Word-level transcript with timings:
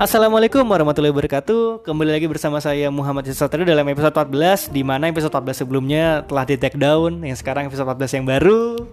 Assalamualaikum 0.00 0.64
warahmatullahi 0.64 1.12
wabarakatuh 1.12 1.84
Kembali 1.84 2.16
lagi 2.16 2.24
bersama 2.24 2.56
saya 2.56 2.88
Muhammad 2.88 3.28
Satrio 3.36 3.68
dalam 3.68 3.84
episode 3.84 4.16
14 4.16 4.72
di 4.72 4.80
mana 4.80 5.12
episode 5.12 5.28
14 5.28 5.60
sebelumnya 5.60 6.24
telah 6.24 6.48
di 6.48 6.56
take 6.56 6.80
down 6.80 7.20
Yang 7.20 7.44
sekarang 7.44 7.68
episode 7.68 7.84
14 7.84 8.16
yang 8.16 8.24
baru 8.24 8.88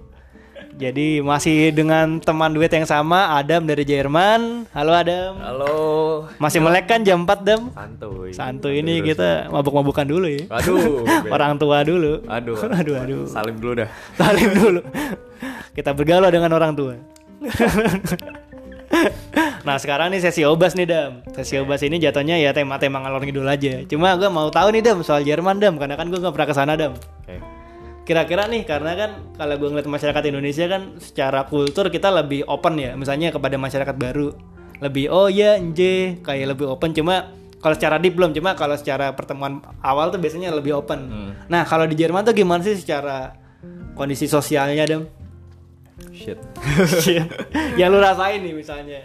Jadi 0.75 1.23
masih 1.23 1.71
dengan 1.71 2.19
teman 2.19 2.51
duet 2.51 2.67
yang 2.75 2.83
sama 2.83 3.39
Adam 3.39 3.63
dari 3.63 3.87
Jerman 3.87 4.67
Halo 4.75 4.91
Adam 4.91 5.31
Halo. 5.39 5.75
Masih 6.43 6.59
melek 6.59 6.91
kan 6.91 6.99
jam 7.07 7.23
4 7.23 7.39
Dam? 7.39 7.71
Santuy. 7.71 8.35
Santuy 8.35 8.83
ini 8.83 8.99
kita 8.99 9.47
mabuk-mabukan 9.47 10.03
dulu 10.03 10.27
ya 10.27 10.43
Aduh. 10.59 11.07
Orang 11.39 11.55
tua 11.55 11.87
dulu 11.87 12.19
Aduh. 12.27 12.59
Aduh 12.83 12.95
aduh 12.99 13.23
Salim 13.31 13.55
dulu 13.63 13.79
dah. 13.79 13.89
Salim 14.19 14.51
dulu 14.51 14.83
Kita 15.71 15.95
bergaul 15.95 16.27
dengan 16.27 16.51
orang 16.51 16.75
tua 16.75 16.99
Nah 19.67 19.75
sekarang 19.75 20.15
nih 20.15 20.23
sesi 20.23 20.47
obas 20.47 20.73
nih 20.79 20.87
Dam 20.87 21.11
Sesi 21.35 21.59
obas 21.59 21.83
ini 21.83 21.99
jatuhnya 21.99 22.39
ya 22.39 22.55
tema-tema 22.55 23.03
ngalor 23.03 23.23
ngidul 23.27 23.47
aja. 23.47 23.83
Cuma 23.83 24.15
gue 24.15 24.29
mau 24.31 24.47
tahu 24.47 24.71
nih 24.71 24.81
Dam 24.83 25.03
soal 25.03 25.27
Jerman 25.27 25.59
Dam 25.59 25.75
Karena 25.75 25.99
kan 25.99 26.07
gue 26.07 26.19
gak 26.19 26.33
pernah 26.33 26.47
ke 26.47 26.55
sana 26.55 26.73
Dam. 26.79 26.95
Kira-kira 28.07 28.47
nih 28.47 28.63
karena 28.63 28.95
kan 28.95 29.11
kalau 29.35 29.59
gue 29.59 29.67
ngeliat 29.67 29.89
masyarakat 29.91 30.23
Indonesia 30.31 30.65
kan 30.71 30.95
secara 31.03 31.43
kultur 31.43 31.91
kita 31.91 32.07
lebih 32.07 32.47
open 32.47 32.79
ya 32.79 32.95
Misalnya 32.95 33.35
kepada 33.35 33.59
masyarakat 33.59 33.95
baru. 33.99 34.31
Lebih 34.79 35.11
oh 35.11 35.27
ya 35.27 35.59
nje 35.59 36.23
kayak 36.23 36.55
lebih 36.55 36.71
open. 36.71 36.95
Cuma 36.95 37.35
kalau 37.59 37.75
secara 37.75 37.99
deep 37.99 38.15
belum. 38.15 38.31
Cuma 38.31 38.55
kalau 38.55 38.79
secara 38.79 39.11
pertemuan 39.11 39.59
awal 39.83 40.13
tuh 40.13 40.21
biasanya 40.21 40.53
lebih 40.55 40.79
open. 40.79 40.99
Hmm. 41.11 41.31
Nah 41.51 41.67
kalau 41.67 41.83
di 41.83 41.99
Jerman 41.99 42.23
tuh 42.23 42.31
gimana 42.31 42.63
sih 42.63 42.77
secara 42.79 43.35
kondisi 43.97 44.29
sosialnya 44.29 44.85
Dam? 44.85 45.16
Shit. 46.17 46.39
yang 47.79 47.89
lu 47.89 47.99
rasain 47.99 48.41
nih 48.41 48.51
misalnya 48.51 49.01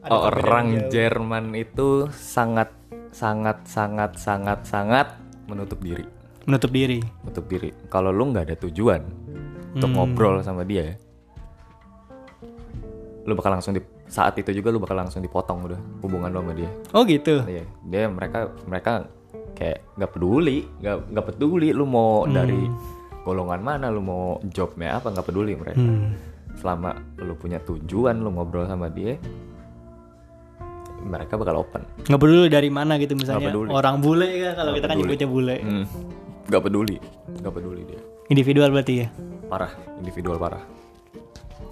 Ada 0.00 0.10
perbedaan 0.10 0.48
Orang. 0.48 0.66
Jerman 0.88 1.44
itu 1.54 1.88
sangat 2.10 2.72
sangat 3.10 3.64
sangat 3.64 4.16
sangat 4.16 4.60
sangat 4.64 5.08
menutup 5.44 5.78
diri. 5.78 6.04
menutup 6.44 6.68
diri 6.68 7.00
Menutup 7.20 7.44
diri. 7.46 7.70
Kalau 7.86 8.08
lu 8.08 8.24
nggak 8.26 8.44
ada 8.44 8.56
tujuan 8.58 9.00
untuk 9.72 9.86
Hmm. 9.86 9.96
ngobrol 9.96 10.38
sama 10.38 10.62
dia, 10.62 10.94
lu 13.24 13.32
bakal 13.32 13.52
langsung 13.52 13.72
di 13.72 13.80
saat 14.04 14.36
itu 14.36 14.52
juga 14.52 14.68
lu 14.68 14.78
bakal 14.78 14.94
langsung 14.94 15.18
dipotong 15.18 15.64
udah 15.64 15.80
hubungan 15.98 16.28
lu 16.28 16.38
sama 16.38 16.52
dia. 16.52 16.70
oh 16.92 17.02
gitu 17.02 17.40
Iya, 17.42 17.64
dia 17.82 18.04
mereka 18.06 18.52
mereka 18.64 19.08
kayak 19.54 19.82
nggak 19.96 20.10
peduli, 20.10 20.58
nggak 20.78 20.96
nggak 21.10 21.26
peduli 21.26 21.68
lu 21.70 21.84
mau 21.84 22.28
dari 22.28 22.60
golongan 23.24 23.58
mana, 23.58 23.88
lu 23.88 23.98
mau 23.98 24.22
jobnya 24.46 24.96
apa 24.96 25.08
nggak 25.08 25.24
peduli 25.24 25.56
mereka. 25.56 25.80
Hmm. 25.80 26.12
Selama 26.54 26.92
lu 27.18 27.34
punya 27.34 27.58
tujuan, 27.58 28.14
lu 28.16 28.30
ngobrol 28.30 28.64
sama 28.64 28.86
dia, 28.86 29.16
mereka 31.00 31.34
bakal 31.34 31.60
open. 31.60 31.82
nggak 32.02 32.16
peduli 32.18 32.48
dari 32.48 32.68
mana 32.68 32.96
gitu 32.96 33.12
misalnya 33.12 33.52
orang 33.70 33.98
bule 33.98 34.24
ya 34.30 34.52
kalau 34.52 34.72
kita 34.72 34.86
kan 34.86 34.94
peduli. 34.94 35.04
nyebutnya 35.06 35.28
bule 35.28 35.56
Hmm, 35.58 35.84
nggak 36.46 36.62
peduli, 36.62 36.96
nggak 37.34 37.52
peduli 37.52 37.82
dia. 37.84 38.00
individual 38.26 38.68
berarti 38.70 38.94
ya 38.98 39.08
Parah, 39.44 39.68
individual 39.98 40.36
parah. 40.36 40.64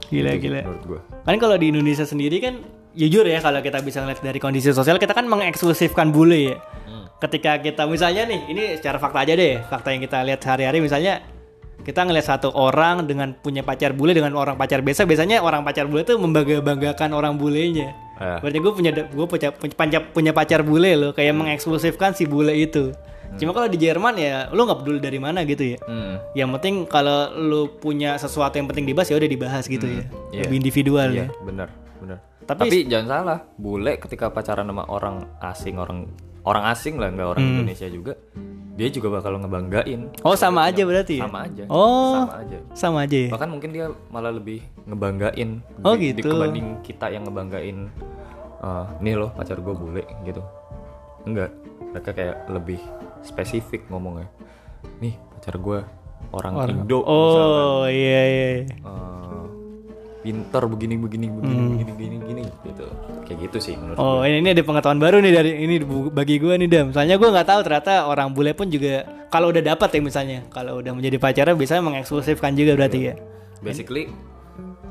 gila 0.07 0.29
Itu 0.31 0.41
gila 0.43 0.61
Menurut 0.63 0.85
gua. 0.85 1.01
kan 1.23 1.37
kalau 1.39 1.57
di 1.57 1.67
Indonesia 1.69 2.05
sendiri 2.05 2.37
kan 2.39 2.61
jujur 2.93 3.25
ya 3.25 3.41
kalau 3.41 3.61
kita 3.61 3.81
bisa 3.81 4.05
ngeliat 4.05 4.21
dari 4.21 4.37
kondisi 4.37 4.69
sosial 4.71 4.97
kita 4.97 5.13
kan 5.13 5.25
mengeksklusifkan 5.25 6.13
bule 6.13 6.39
ya 6.47 6.57
ketika 7.19 7.57
kita 7.57 7.87
misalnya 7.87 8.27
nih 8.27 8.41
ini 8.47 8.63
secara 8.77 8.99
fakta 8.99 9.23
aja 9.23 9.33
deh 9.33 9.65
fakta 9.65 9.89
yang 9.89 10.03
kita 10.03 10.21
lihat 10.21 10.39
sehari-hari 10.39 10.83
misalnya 10.83 11.25
kita 11.83 12.07
ngeliat 12.07 12.27
satu 12.27 12.49
orang 12.51 13.05
dengan 13.05 13.35
punya 13.35 13.61
pacar 13.61 13.91
bule 13.91 14.15
dengan 14.15 14.33
orang 14.33 14.55
pacar 14.55 14.81
biasa 14.81 15.03
biasanya 15.03 15.43
orang 15.43 15.63
pacar 15.63 15.87
bule 15.87 16.03
tuh 16.03 16.17
membangga-banggakan 16.17 17.11
orang 17.13 17.35
bulenya. 17.37 17.91
Eh. 18.23 18.39
berarti 18.39 18.59
gue 18.63 18.73
punya 18.73 18.91
gue 18.95 19.27
punya 19.27 19.49
punya, 19.51 19.99
punya 19.99 20.31
pacar 20.31 20.63
bule 20.63 20.95
loh 20.95 21.11
kayak 21.11 21.35
mengeksklusifkan 21.35 22.15
si 22.15 22.23
bule 22.25 22.55
itu. 22.55 22.95
Cuma 23.35 23.51
kalau 23.51 23.65
di 23.67 23.81
Jerman 23.81 24.15
ya 24.15 24.53
lu 24.53 24.63
nggak 24.63 24.85
peduli 24.85 25.01
dari 25.01 25.17
mana 25.17 25.43
gitu 25.43 25.75
ya. 25.75 25.79
Hmm, 25.83 26.21
yang 26.37 26.53
penting 26.55 26.85
kalau 26.85 27.33
lu 27.33 27.81
punya 27.81 28.15
sesuatu 28.15 28.61
yang 28.61 28.69
penting 28.69 28.85
dibahas 28.85 29.09
ya 29.09 29.17
udah 29.17 29.27
dibahas 29.27 29.65
gitu 29.67 29.89
ya. 29.89 30.05
Iya. 30.31 30.43
lebih 30.47 30.57
individual 30.61 31.09
Iya, 31.11 31.19
ya. 31.19 31.27
bener, 31.41 31.69
bener. 31.99 32.19
Tapi- 32.45 32.69
Tapi, 32.69 32.79
jangan 32.87 33.07
salah, 33.09 33.39
bule 33.57 33.97
ketika 33.97 34.29
pacaran 34.29 34.69
sama 34.69 34.85
orang 34.87 35.25
asing, 35.41 35.81
orang 35.81 36.07
orang 36.45 36.65
asing 36.69 37.01
lah, 37.01 37.09
nggak 37.09 37.27
orang 37.27 37.43
Indonesia 37.43 37.89
juga, 37.89 38.13
dia 38.73 38.89
juga 38.89 39.13
bakal 39.13 39.37
ngebanggain. 39.37 40.09
oh 40.21 40.33
sama 40.33 40.65
aja 40.65 40.81
berarti 40.83 41.21
ya 41.21 41.25
Sama 41.25 41.39
aja. 41.45 41.65
oh 41.69 42.15
Sama 42.17 42.35
aja. 42.39 42.59
sama 42.73 42.99
aja 43.05 43.19
ya 43.19 43.31
Bahkan 43.31 43.49
mungkin 43.51 43.71
dia 43.71 43.87
malah 44.09 44.33
lebih 44.33 44.61
ngebanggain 44.85 45.61
Oh, 45.81 45.93
di- 45.93 46.11
gitu. 46.11 46.27
dibanding 46.27 46.81
kita 46.81 47.07
yang 47.07 47.23
ngebanggain 47.23 47.93
eh, 48.59 48.87
nih 48.99 49.15
loh 49.15 49.31
pacar 49.31 49.59
gue 49.59 49.73
bule 49.73 50.03
gitu. 50.23 50.41
Enggak, 51.23 51.51
mereka 51.87 52.11
kayak 52.11 52.37
lebih 52.49 52.81
spesifik 53.21 53.85
ngomongnya. 53.87 54.27
Nih 54.99 55.15
pacar 55.31 55.55
gue 55.55 55.79
orang, 56.31 56.53
Indo 56.67 56.99
misalkan. 56.99 57.13
oh 57.13 57.85
iya 57.85 58.23
iya 58.25 58.49
Eh, 58.65 59.22
pintar 60.23 60.63
begini 60.65 60.95
begini 60.95 61.27
begini 61.29 61.55
begini 61.69 61.93
begini 61.93 62.15
begini 62.17 62.43
gitu. 62.63 62.87
Kayak 63.23 63.39
gitu 63.45 63.59
sih 63.61 63.75
menurut 63.75 63.99
Hmm. 63.99 64.07
Oh 64.09 64.23
ini, 64.23 64.39
ini 64.39 64.49
ada 64.51 64.63
pengetahuan 64.63 64.97
baru 64.97 65.19
nih 65.19 65.33
dari 65.33 65.51
ini 65.61 65.75
bagi 66.09 66.39
gue 66.39 66.55
nih 66.57 66.69
dam. 66.69 66.87
Soalnya 66.91 67.15
gue 67.15 67.29
nggak 67.29 67.45
tahu 67.45 67.61
ternyata 67.63 68.07
orang 68.07 68.31
bule 68.31 68.51
pun 68.53 68.67
juga 68.67 69.03
kalau 69.29 69.51
udah 69.51 69.63
dapat 69.67 69.89
ya 69.91 70.01
misalnya 70.01 70.39
kalau 70.49 70.79
udah 70.79 70.93
menjadi 70.93 71.17
pacarnya 71.19 71.53
bisa 71.53 71.79
mengeksklusifkan 71.79 72.53
juga 72.53 72.73
berarti 72.75 72.99
ya. 73.03 73.15
basically 73.59 74.11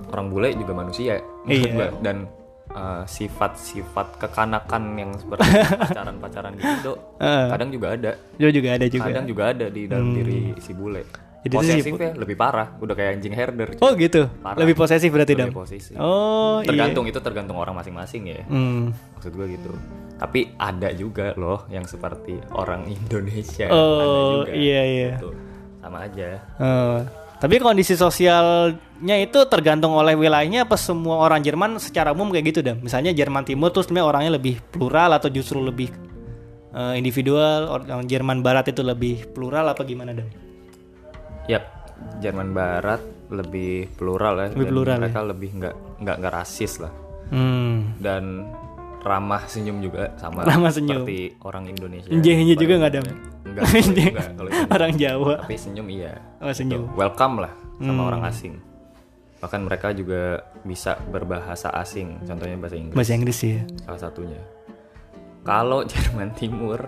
orang 0.07 0.27
bule 0.27 0.49
juga 0.53 0.71
manusia 0.73 1.19
Iya. 1.43 1.69
gua. 1.69 1.87
dan 1.99 2.27
uh, 2.71 3.03
sifat-sifat 3.05 4.15
kekanakan 4.17 4.83
yang 4.95 5.11
seperti 5.13 5.43
pacaran-pacaran 5.83 6.55
Indo 6.55 6.95
Heeh. 7.17 7.45
kadang 7.49 7.69
juga 7.69 7.87
ada 7.91 8.11
juga 8.39 8.69
ada 8.71 8.85
juga. 8.87 9.05
kadang 9.07 9.25
juga 9.25 9.43
ada 9.51 9.65
di 9.67 9.81
dalam 9.85 10.07
diri 10.13 10.55
si 10.57 10.71
bule 10.71 11.03
Jadi 11.41 11.53
itu 11.57 11.66
si 11.66 11.72
posesifnya 11.81 12.12
lebih 12.13 12.38
parah 12.38 12.78
udah 12.78 12.94
kayak 12.94 13.18
anjing 13.18 13.34
herder 13.34 13.74
Oh 13.81 13.97
gitu. 13.97 14.29
Parah. 14.46 14.62
Lebih 14.62 14.78
posesif 14.78 15.09
berarti. 15.09 15.34
Lebih 15.34 15.57
posesif. 15.57 15.97
Oh 15.97 16.62
tergantung 16.62 17.06
itu 17.09 17.19
tergantung 17.19 17.57
orang 17.57 17.75
masing-masing 17.78 18.22
ya 18.29 18.35
iya. 18.41 18.46
Hmm. 18.47 18.94
maksud 19.18 19.31
gua 19.35 19.46
gitu 19.50 19.72
tapi 20.22 20.53
ada 20.62 20.94
juga 20.94 21.34
loh 21.34 21.66
yang 21.74 21.85
seperti 21.90 22.38
orang 22.53 22.85
Indonesia 22.97 23.66
ada 23.66 23.75
Oh 23.75 24.46
juga 24.46 24.53
iya 24.53 24.81
iya. 24.85 25.12
Tuh, 25.18 25.34
sama 25.81 26.06
aja 26.06 26.38
Oh. 26.62 27.02
Tapi 27.41 27.58
kondisi 27.58 27.97
sosialnya 27.97 29.18
itu 29.18 29.41
tergantung 29.50 29.97
oleh 29.97 30.13
wilayahnya 30.13 30.69
apa 30.69 30.78
semua 30.78 31.25
orang 31.25 31.41
Jerman 31.41 31.81
secara 31.81 32.13
umum 32.13 32.29
kayak 32.29 32.53
gitu 32.53 32.62
dam. 32.62 32.78
Misalnya 32.85 33.18
Jerman 33.18 33.41
Timur 33.41 33.73
tuh 33.73 33.81
sebenarnya 33.81 34.06
orangnya 34.06 34.31
lebih 34.38 34.62
plural 34.69 35.09
atau 35.18 35.25
justru 35.34 35.58
lebih 35.58 35.90
eh, 36.69 36.94
individual. 37.02 37.81
Orang 37.81 38.06
Jerman 38.06 38.46
Barat 38.46 38.69
itu 38.69 38.85
lebih 38.85 39.25
plural 39.34 39.66
apa 39.73 39.81
gimana 39.81 40.13
dam? 40.13 40.29
Yap, 41.46 41.63
Jerman 42.19 42.52
Barat 42.52 43.02
lebih 43.29 43.88
plural 43.94 44.35
ya. 44.38 44.47
Lebih 44.52 44.68
plural 44.68 44.97
mereka 45.00 45.19
lebih 45.22 45.50
nggak 45.56 45.75
nggak 46.00 46.16
nggak 46.19 46.34
rasis 46.34 46.78
lah 46.78 46.91
Hmm. 47.31 47.96
dan 47.96 48.44
ramah 49.02 49.47
senyum 49.47 49.79
juga 49.79 50.12
sama 50.13 50.44
Ramah 50.44 50.68
senyum. 50.69 51.07
seperti 51.07 51.40
orang 51.41 51.66
Indonesia. 51.66 52.12
Njeh-njeh 52.12 52.53
juga 52.53 52.74
nggak 52.78 52.91
dam? 52.91 53.06
Enggak, 53.41 53.66
enggak 53.74 54.28
kalau. 54.35 54.50
Orang 54.75 54.94
Jawa. 54.94 55.34
Tapi 55.41 55.56
senyum 55.56 55.88
iya. 55.88 56.13
Oh 56.38 56.52
senyum. 56.52 56.85
Hmm. 56.85 56.94
Welcome 56.94 57.35
lah 57.40 57.53
sama 57.79 58.02
orang 58.06 58.23
asing. 58.25 58.59
Bahkan 59.40 59.62
mereka 59.63 59.90
juga 59.90 60.44
bisa 60.62 61.02
berbahasa 61.02 61.73
asing, 61.73 62.22
contohnya 62.22 62.53
bahasa 62.56 62.78
Inggris 62.78 62.94
Bahasa 62.94 63.13
Inggris 63.16 63.40
ya. 63.41 63.63
salah 63.81 64.02
satunya. 64.02 64.38
Kalau 65.41 65.81
Jerman 65.90 66.35
Timur 66.35 66.79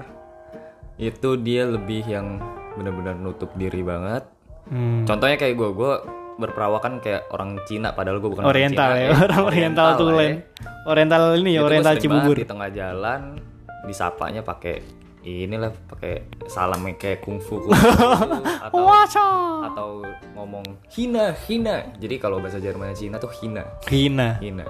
itu 0.95 1.29
dia 1.39 1.65
lebih 1.65 2.05
yang 2.05 2.37
benar-benar 2.75 3.15
nutup 3.15 3.49
diri 3.55 3.81
banget 3.81 4.21
Hmm. 4.67 5.03
Contohnya 5.03 5.35
kayak 5.35 5.55
gue, 5.59 5.69
gue 5.75 5.93
berperawakan 6.33 6.97
kayak 7.03 7.29
orang 7.29 7.61
Cina 7.69 7.93
padahal 7.93 8.17
gue 8.17 8.29
bukan 8.33 8.45
Oriental 8.47 8.89
orang 8.89 8.99
ya, 8.99 9.09
Cina, 9.13 9.23
orang 9.29 9.43
Oriental 9.45 9.85
lah 9.89 9.97
tulen. 9.99 10.31
Oriental 10.89 11.21
ini 11.37 11.51
ya, 11.55 11.61
Oriental 11.61 11.95
Cibubur. 12.01 12.35
di 12.35 12.45
tengah 12.47 12.69
jalan 12.73 13.21
disapanya 13.85 14.41
pakai 14.41 14.81
inilah 15.23 15.71
pakai 15.87 16.27
salamnya 16.51 16.99
kayak 16.99 17.23
kungfu 17.23 17.63
kungfu 17.63 17.71
gitu, 17.71 18.43
atau 18.67 18.83
atau 19.63 19.89
ngomong 20.35 20.65
hina 20.91 21.31
hina. 21.47 21.95
Jadi 21.95 22.15
kalau 22.19 22.43
bahasa 22.43 22.59
Jerman 22.59 22.91
Cina 22.91 23.15
tuh 23.19 23.31
hina 23.31 23.63
Hina. 23.87 24.35
hina 24.43 24.67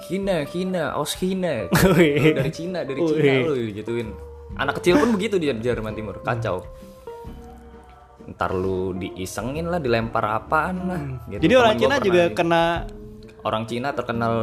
hina 0.00 0.46
hina 0.48 0.82
aus 0.96 1.12
hina 1.18 1.66
dari 2.38 2.50
Cina 2.54 2.86
dari. 2.86 3.02
Cina 3.02 3.32
lu 3.50 3.54
gituin 3.74 4.08
anak 4.56 4.80
kecil 4.80 4.96
pun 4.98 5.12
begitu 5.14 5.36
di 5.36 5.50
Jerman 5.52 5.92
Timur 5.92 6.22
kacau 6.24 6.64
ntar 8.30 8.50
lu 8.52 8.94
diisengin 8.94 9.66
lah 9.66 9.76
dilempar 9.76 10.22
apaan 10.24 10.76
lah 10.84 11.00
gitu. 11.26 11.26
Hmm. 11.28 11.40
Jadi 11.40 11.54
orang 11.54 11.72
Temen 11.72 11.82
Cina 11.82 11.96
juga 11.98 12.22
di- 12.22 12.34
kena 12.34 12.62
orang 13.40 13.62
Cina 13.64 13.88
terkenal 13.90 14.34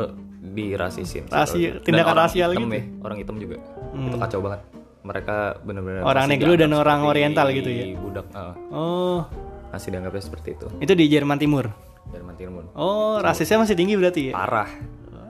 dirasisin 0.48 1.24
Rasi- 1.28 1.72
Dan 1.72 1.84
tindakan 1.84 2.16
rasial 2.18 2.50
hitam 2.52 2.66
gitu. 2.66 2.76
ya, 2.76 2.84
orang 3.02 3.18
hitam 3.18 3.36
juga 3.38 3.56
itu 3.90 4.18
kacau 4.18 4.40
banget 4.40 4.62
mereka 5.00 5.36
benar-benar 5.62 6.02
Orang 6.04 6.26
negro 6.28 6.52
dan 6.54 6.72
orang 6.72 7.00
oriental 7.04 7.48
gitu 7.50 7.68
ya? 7.68 7.86
budak 7.96 8.28
eh, 8.30 8.54
Oh, 8.70 9.24
masih 9.70 9.90
dianggapnya 9.90 10.20
seperti 10.20 10.50
itu 10.54 10.68
itu 10.78 10.94
di 10.94 11.06
Jerman 11.08 11.38
Timur. 11.38 11.66
Jerman 12.08 12.36
Timur 12.36 12.64
Oh, 12.74 13.20
rasisnya 13.20 13.60
masih 13.60 13.74
tinggi 13.74 13.94
berarti 13.94 14.22
ya? 14.28 14.34
parah 14.34 14.68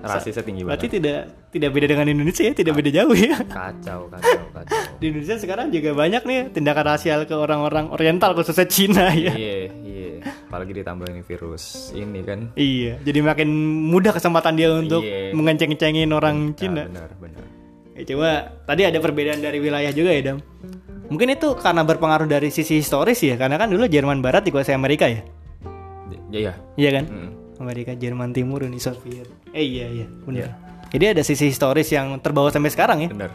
rasisnya 0.10 0.44
tinggi 0.44 0.62
banget. 0.64 0.72
Berarti 0.80 0.88
tidak 0.96 1.20
tidak 1.52 1.70
beda 1.74 1.88
dengan 1.90 2.08
Indonesia 2.08 2.44
ya, 2.46 2.54
tidak 2.54 2.74
beda 2.76 2.90
jauh 2.94 3.16
ya. 3.16 3.38
Kacau, 3.58 4.00
kacau, 4.08 4.44
kacau. 4.54 4.80
Di 4.98 5.06
Indonesia 5.12 5.36
sekarang 5.36 5.68
juga 5.70 5.90
banyak 5.92 6.22
nih 6.24 6.40
tindakan 6.52 6.86
rasial 6.88 7.20
ke 7.24 7.36
orang-orang 7.36 7.92
Oriental 7.92 8.32
khususnya 8.34 8.66
Cina 8.66 9.12
ya. 9.12 9.34
Iya, 9.34 9.56
iya. 9.84 10.10
Apalagi 10.48 10.72
ditambah 10.74 11.06
ini 11.10 11.22
virus 11.22 11.92
ini 11.92 12.20
kan. 12.24 12.40
Iya, 12.56 13.00
jadi 13.02 13.20
makin 13.22 13.50
mudah 13.88 14.12
kesempatan 14.12 14.54
dia 14.56 14.72
untuk 14.72 15.04
Iya. 15.04 15.36
mengenceng-cengin 15.36 16.10
orang 16.10 16.52
Nah, 16.52 16.58
Cina. 16.58 16.84
benar, 16.88 17.10
benar. 17.20 17.44
Ya, 17.98 18.04
coba 18.06 18.30
tadi 18.64 18.82
ada 18.86 18.98
perbedaan 18.98 19.42
dari 19.42 19.58
wilayah 19.58 19.90
juga 19.90 20.14
ya, 20.14 20.22
Dam. 20.32 20.38
Mungkin 21.08 21.34
itu 21.34 21.56
karena 21.56 21.82
berpengaruh 21.82 22.28
dari 22.28 22.52
sisi 22.52 22.78
historis 22.78 23.18
ya, 23.20 23.34
karena 23.36 23.56
kan 23.56 23.72
dulu 23.72 23.88
Jerman 23.88 24.20
Barat 24.20 24.44
dikuasai 24.44 24.76
Amerika 24.76 25.08
ya. 25.08 25.24
Ya, 26.28 26.52
ya. 26.52 26.54
Iya 26.76 26.90
kan? 26.94 27.04
Mm. 27.08 27.32
Amerika, 27.64 27.94
Jerman 27.98 28.34
Timur, 28.34 28.66
Uni 28.66 28.82
Soviet. 28.82 29.28
Eh 29.54 29.66
iya 29.66 29.88
iya, 29.90 30.08
benar. 30.26 30.54
Jadi 30.88 31.06
ada 31.18 31.22
sisi 31.24 31.52
historis 31.52 31.92
yang 31.92 32.20
terbawa 32.24 32.48
sampai 32.48 32.72
sekarang 32.72 32.98
ya. 33.04 33.10
Benar. 33.12 33.32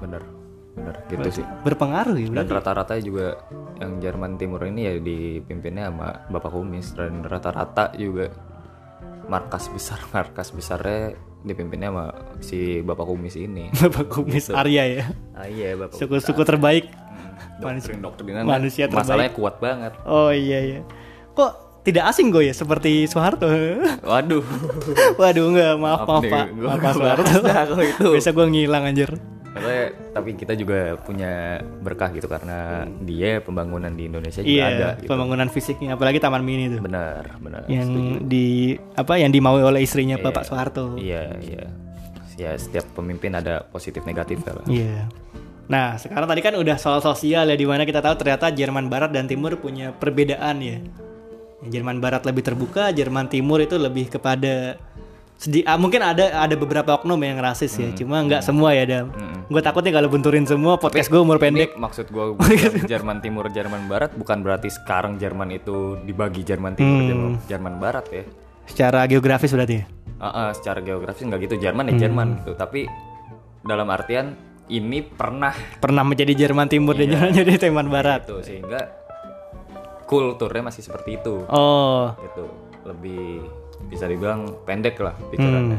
Benar. 0.00 0.22
Benar, 0.70 0.96
gitu 1.10 1.42
sih. 1.42 1.44
Berpengaruh 1.66 2.16
ya. 2.16 2.30
Dan 2.30 2.46
berarti. 2.46 2.52
rata-rata 2.56 2.94
juga 3.02 3.36
yang 3.82 3.98
Jerman 3.98 4.38
Timur 4.38 4.62
ini 4.64 4.80
ya 4.86 4.94
dipimpinnya 4.96 5.90
sama 5.90 6.08
Bapak 6.30 6.50
Kumis 6.54 6.94
dan 6.94 7.26
rata-rata 7.26 7.92
juga 7.98 8.30
markas 9.26 9.66
besar 9.68 10.00
markas 10.14 10.54
besarnya 10.54 11.18
dipimpinnya 11.42 11.90
sama 11.90 12.06
si 12.40 12.80
Bapak 12.80 13.06
Kumis 13.08 13.34
ini. 13.36 13.68
Bapak 13.82 14.06
Kumis 14.08 14.48
Arya 14.54 14.84
ya. 14.86 15.04
Ah 15.34 15.48
iya 15.50 15.74
Bapak. 15.74 15.98
Suku-suku 15.98 16.42
terbaik. 16.46 16.86
Doktrin 17.60 18.00
doktrinan 18.00 18.48
manusia 18.48 18.88
terbaik. 18.88 19.04
masalahnya 19.04 19.32
kuat 19.36 19.54
banget. 19.60 19.92
Oh 20.08 20.32
iya 20.32 20.58
iya. 20.64 20.80
Kok 21.36 21.69
tidak 21.80 22.04
asing 22.12 22.28
gue 22.28 22.48
ya 22.48 22.54
seperti 22.54 23.08
Soeharto? 23.08 23.48
Waduh. 24.04 24.44
Waduh 25.20 25.44
enggak, 25.48 25.74
maaf 25.80 26.04
maaf, 26.04 26.22
nih, 26.22 26.32
Pak. 26.32 26.46
Maaf 26.52 26.78
Pak 26.78 26.92
Soeharto. 26.92 27.24
kalau 27.40 27.84
itu. 27.84 28.04
Biasa 28.16 28.30
gue 28.32 28.46
ngilang 28.46 28.84
anjir. 28.84 29.10
Katanya, 29.50 29.84
tapi 30.14 30.30
kita 30.38 30.54
juga 30.54 30.94
punya 31.02 31.58
berkah 31.82 32.14
gitu 32.14 32.30
karena 32.30 32.86
dia 33.02 33.42
pembangunan 33.42 33.90
di 33.90 34.06
Indonesia 34.06 34.46
juga 34.46 34.54
Iya, 34.54 34.64
ada 34.70 34.88
gitu. 34.94 35.10
pembangunan 35.10 35.48
fisiknya 35.50 35.98
apalagi 35.98 36.22
Taman 36.22 36.46
Mini 36.46 36.70
itu. 36.70 36.78
Benar, 36.78 37.34
benar. 37.42 37.66
Yang 37.66 37.88
di 38.30 38.78
apa 38.94 39.18
yang 39.18 39.34
dimaui 39.34 39.66
oleh 39.66 39.82
istrinya 39.82 40.22
Bapak 40.22 40.46
Soeharto. 40.46 40.94
Iya, 40.94 41.34
iya. 41.42 41.66
Ya 42.38 42.54
setiap 42.56 42.86
pemimpin 42.94 43.34
ada 43.34 43.66
positif 43.66 44.06
negatif 44.06 44.38
lah. 44.46 44.62
Iya. 44.70 45.10
Nah, 45.66 45.98
sekarang 45.98 46.30
tadi 46.30 46.40
kan 46.42 46.54
udah 46.54 46.78
soal 46.78 47.02
sosial 47.02 47.46
ya 47.46 47.56
di 47.58 47.66
mana 47.66 47.82
kita 47.82 47.98
tahu 48.00 48.16
ternyata 48.16 48.50
Jerman 48.50 48.86
Barat 48.86 49.10
dan 49.10 49.26
Timur 49.26 49.58
punya 49.58 49.90
perbedaan 49.90 50.62
ya. 50.62 50.78
Jerman 51.62 52.00
Barat 52.00 52.24
lebih 52.24 52.40
terbuka, 52.42 52.88
Jerman 52.90 53.28
Timur 53.28 53.60
itu 53.60 53.76
lebih 53.76 54.08
kepada 54.08 54.80
sedi 55.36 55.64
ah, 55.64 55.80
mungkin 55.80 56.00
ada 56.00 56.36
ada 56.36 56.52
beberapa 56.52 56.92
oknum 56.94 57.16
yang 57.16 57.36
rasis 57.36 57.72
ya, 57.74 57.88
cuma 57.92 58.20
nggak 58.20 58.40
semua 58.40 58.72
ya, 58.72 58.84
Dam. 58.84 59.08
Gue 59.46 59.60
takut 59.60 59.80
nih 59.80 59.90
kalau 59.90 60.08
bunturin 60.08 60.44
semua 60.44 60.76
podcast 60.76 61.08
gue 61.08 61.16
umur 61.16 61.36
pendek. 61.36 61.72
Ini 61.72 61.80
maksud 61.80 62.06
gue 62.08 62.24
Jerman 62.92 63.20
Timur, 63.20 63.48
Jerman 63.48 63.88
Barat 63.88 64.12
bukan 64.12 64.40
berarti 64.40 64.68
sekarang 64.68 65.16
Jerman 65.16 65.48
itu 65.50 65.96
dibagi 66.00 66.44
Jerman 66.44 66.76
Timur, 66.76 66.96
Hmm. 66.96 67.08
Jerman, 67.08 67.32
Jerman 67.48 67.74
Barat 67.76 68.04
ya. 68.08 68.24
Secara 68.68 69.04
geografis 69.04 69.50
berarti. 69.50 69.80
Ah, 70.20 70.28
ah, 70.28 70.48
secara 70.52 70.84
geografis 70.84 71.24
nggak 71.24 71.40
gitu 71.44 71.56
Jerman 71.56 71.88
ya 71.88 72.04
Jerman 72.04 72.44
gitu, 72.44 72.52
tapi 72.52 72.84
dalam 73.60 73.88
artian 73.88 74.36
ini 74.68 75.00
pernah 75.02 75.56
Pernah 75.80 76.04
menjadi 76.04 76.36
Jerman 76.36 76.68
Timur 76.68 76.92
dan 76.94 77.08
jangan 77.10 77.30
jadi 77.32 77.52
Jerman 77.58 77.88
Barat. 77.88 78.28
gitu 78.28 78.44
sehingga 78.44 78.99
kulturnya 80.10 80.66
masih 80.66 80.82
seperti 80.82 81.22
itu. 81.22 81.46
Oh, 81.46 82.10
gitu. 82.18 82.50
Lebih 82.82 83.46
bisa 83.86 84.10
dibilang 84.10 84.66
pendek 84.66 84.98
lah 84.98 85.14
pikirannya. 85.30 85.78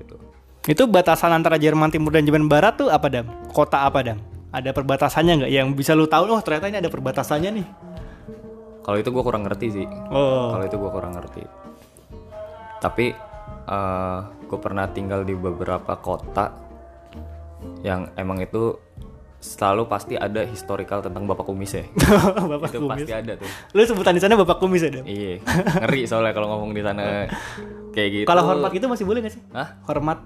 Gitu. 0.00 0.16
Itu 0.64 0.88
batasan 0.88 1.36
antara 1.36 1.60
Jerman 1.60 1.92
Timur 1.92 2.16
dan 2.16 2.24
Jerman 2.24 2.48
Barat 2.48 2.80
tuh 2.80 2.88
apa, 2.88 3.12
Dam? 3.12 3.28
Kota 3.52 3.84
apa, 3.84 4.00
Dam? 4.00 4.16
Ada 4.48 4.72
perbatasannya 4.72 5.44
nggak? 5.44 5.52
Yang 5.52 5.66
bisa 5.76 5.92
lu 5.92 6.08
tahu? 6.08 6.32
Oh, 6.32 6.40
ternyata 6.40 6.72
ini 6.72 6.80
ada 6.80 6.88
perbatasannya 6.88 7.50
nih. 7.52 7.66
kalau 8.88 9.04
itu 9.04 9.12
gue 9.12 9.20
kurang 9.20 9.44
ngerti 9.44 9.66
sih. 9.68 9.86
Oh, 10.08 10.48
kalau 10.56 10.64
itu 10.64 10.80
gue 10.80 10.88
kurang 10.88 11.12
ngerti. 11.12 11.44
Tapi 12.80 13.12
gue 14.48 14.58
pernah 14.64 14.88
tinggal 14.88 15.28
di 15.28 15.36
beberapa 15.36 15.92
kota 16.00 16.56
yang 17.84 18.08
emang 18.16 18.40
itu 18.40 18.80
selalu 19.38 19.86
pasti 19.86 20.14
ada 20.14 20.42
historical 20.42 20.98
tentang 20.98 21.22
bapak 21.22 21.46
kumis 21.46 21.70
ya 21.72 21.86
Bapak 22.50 22.68
itu 22.68 22.78
Kumis. 22.80 23.06
pasti 23.06 23.12
ada 23.12 23.32
tuh 23.34 23.46
Lu 23.70 23.82
sebutan 23.82 24.10
di 24.10 24.18
sana 24.18 24.34
Bapak 24.34 24.58
Kumis 24.58 24.82
ya, 24.82 24.90
iya 25.00 25.38
ngeri 25.78 26.02
soalnya 26.04 26.34
kalau 26.34 26.50
ngomong 26.50 26.72
di 26.72 26.82
sana 26.82 27.30
kayak 27.90 28.08
gitu 28.12 28.26
Kalau 28.26 28.42
hormat 28.42 28.70
gitu 28.70 28.86
masih 28.86 29.04
boleh 29.04 29.22
gak 29.22 29.32
sih? 29.32 29.42
Hah? 29.50 29.78
Hormat. 29.84 30.18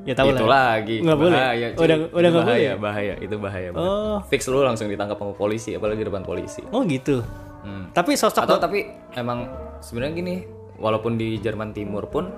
Ya 0.00 0.16
tahu 0.16 0.32
itu 0.32 0.44
lah. 0.44 0.80
lagi 0.80 0.96
Nggak 0.98 1.18
boleh? 1.18 1.36
bahaya, 1.36 1.66
cuy. 1.70 1.84
Udah- 1.84 1.98
udah 2.10 2.28
nggak 2.30 2.40
bahaya, 2.42 2.70
boleh? 2.70 2.80
bahaya 2.80 3.14
itu 3.20 3.34
bahaya 3.36 3.68
banget. 3.70 3.84
Oh. 3.86 4.18
fix 4.26 4.40
lu 4.48 4.60
langsung 4.60 4.88
ditangkap 4.88 5.16
sama 5.16 5.32
polisi 5.34 5.76
apalagi 5.76 6.00
di 6.00 6.06
depan 6.08 6.24
polisi 6.24 6.64
Oh 6.68 6.80
gitu. 6.82 7.20
Hmm. 7.60 7.92
Tapi 7.92 8.16
sosok 8.16 8.48
atau 8.48 8.56
tapi 8.56 8.88
emang 9.12 9.44
sebenarnya 9.78 10.14
gini 10.14 10.34
walaupun 10.76 11.20
di 11.20 11.36
Jerman 11.36 11.76
Timur 11.76 12.08
pun 12.08 12.32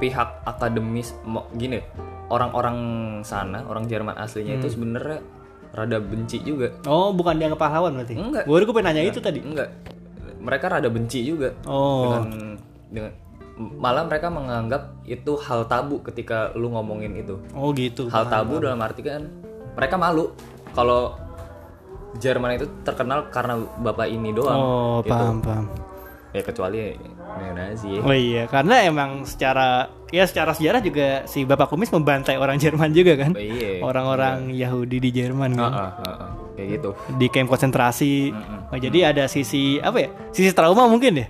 pihak 0.00 0.42
akademis 0.42 1.12
gini 1.52 1.84
orang-orang 2.26 2.76
sana 3.20 3.62
orang 3.62 3.84
Jerman 3.84 4.16
aslinya 4.16 4.56
Hmm. 4.56 4.60
itu 4.60 4.68
sebenarnya 4.72 5.18
rada 5.70 5.98
benci 5.98 6.40
juga 6.40 6.72
Oh, 6.82 7.12
bukan 7.12 7.36
dianggap 7.36 7.60
pahlawan 7.60 7.94
berarti? 7.94 8.16
Enggak. 8.16 8.42
Gue 8.42 8.58
gue 8.58 8.72
pengen 8.72 8.86
nanya 8.90 9.02
itu 9.04 9.20
tadi. 9.20 9.38
enggak 9.38 9.70
mereka 10.40 10.66
rada 10.70 10.88
benci 10.88 11.20
juga 11.22 11.52
Oh. 11.62 12.08
dengan 12.08 12.56
dengan 12.88 13.12
malah 13.76 14.02
mereka 14.02 14.26
menganggap 14.26 15.04
itu 15.04 15.36
hal 15.38 15.68
tabu 15.68 16.00
ketika 16.00 16.48
lu 16.54 16.72
ngomongin 16.72 17.12
itu 17.14 17.36
Oh 17.52 17.70
gitu. 17.70 18.08
hal 18.08 18.24
tabu 18.26 18.56
dalam 18.56 18.80
arti 18.80 19.04
kan 19.04 19.28
mereka 19.70 19.94
malu 19.94 20.32
kalau 20.72 21.12
Jerman 22.12 22.56
itu 22.56 22.66
terkenal 22.82 23.30
karena 23.30 23.54
bapak 23.78 24.08
ini 24.08 24.32
doang 24.32 24.56
Oh, 24.56 24.96
gitu. 25.00 25.12
paham, 25.12 25.38
paham. 25.38 25.66
ya 26.30 26.42
kecuali 26.42 26.98
neonazi 27.38 27.88
ya. 27.96 28.00
Oh 28.02 28.16
iya, 28.16 28.42
karena 28.50 28.82
emang 28.82 29.22
secara 29.22 29.90
ya 30.10 30.26
secara 30.26 30.50
sejarah 30.56 30.80
juga 30.82 31.22
si 31.30 31.46
Bapak 31.46 31.70
Kumis 31.70 31.92
membantai 31.94 32.34
orang 32.40 32.58
Jerman 32.58 32.90
juga 32.90 33.14
kan. 33.14 33.32
Oh, 33.36 33.42
iya 33.42 33.78
Orang-orang 33.84 34.50
Yahudi 34.50 34.98
di 34.98 35.10
Jerman 35.14 35.54
kan. 35.54 35.70
Ah, 35.70 35.92
ah, 36.02 36.06
ah, 36.06 36.30
kayak 36.58 36.68
gitu 36.80 36.90
Di 37.14 37.26
camp 37.30 37.46
konsentrasi. 37.52 38.34
Oh, 38.72 38.78
jadi 38.78 39.14
ada 39.14 39.24
sisi 39.30 39.78
apa 39.78 39.98
ya? 40.02 40.08
Sisi 40.34 40.50
trauma 40.50 40.90
mungkin 40.90 41.22
ya. 41.22 41.26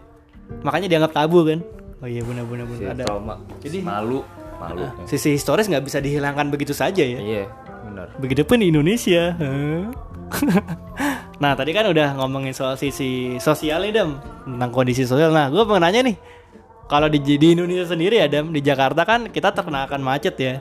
Makanya 0.65 0.89
dianggap 0.89 1.13
tabu 1.13 1.45
kan. 1.45 1.61
Oh 2.01 2.09
iya 2.09 2.25
benar 2.25 2.49
benar 2.49 2.65
ada. 2.97 3.05
trauma 3.05 3.37
jadi 3.61 3.85
malu 3.85 4.25
malu 4.57 4.89
Sisi 5.05 5.37
historis 5.37 5.69
nggak 5.69 5.85
bisa 5.85 6.01
dihilangkan 6.01 6.49
begitu 6.49 6.73
saja 6.73 7.05
ya. 7.05 7.21
iya 7.21 7.45
benar 7.85 8.17
Begitupun 8.17 8.65
di 8.65 8.73
Indonesia. 8.73 9.37
Hah? 9.37 9.85
nah 11.41 11.57
tadi 11.57 11.73
kan 11.73 11.89
udah 11.89 12.21
ngomongin 12.21 12.53
soal 12.53 12.77
sisi 12.77 13.41
sosial 13.41 13.81
nih 13.81 13.97
Dam 13.97 14.21
tentang 14.45 14.71
kondisi 14.71 15.09
sosial. 15.09 15.33
Nah 15.33 15.49
gue 15.49 15.65
pengen 15.65 15.83
nanya 15.83 16.01
nih, 16.05 16.17
kalau 16.85 17.09
di, 17.09 17.17
di 17.17 17.49
Indonesia 17.57 17.89
sendiri 17.89 18.21
ya 18.21 18.29
Dam 18.29 18.53
di 18.53 18.61
Jakarta 18.61 19.09
kan 19.09 19.33
kita 19.33 19.57
terkena 19.57 19.89
akan 19.89 20.01
macet 20.05 20.37
ya. 20.37 20.61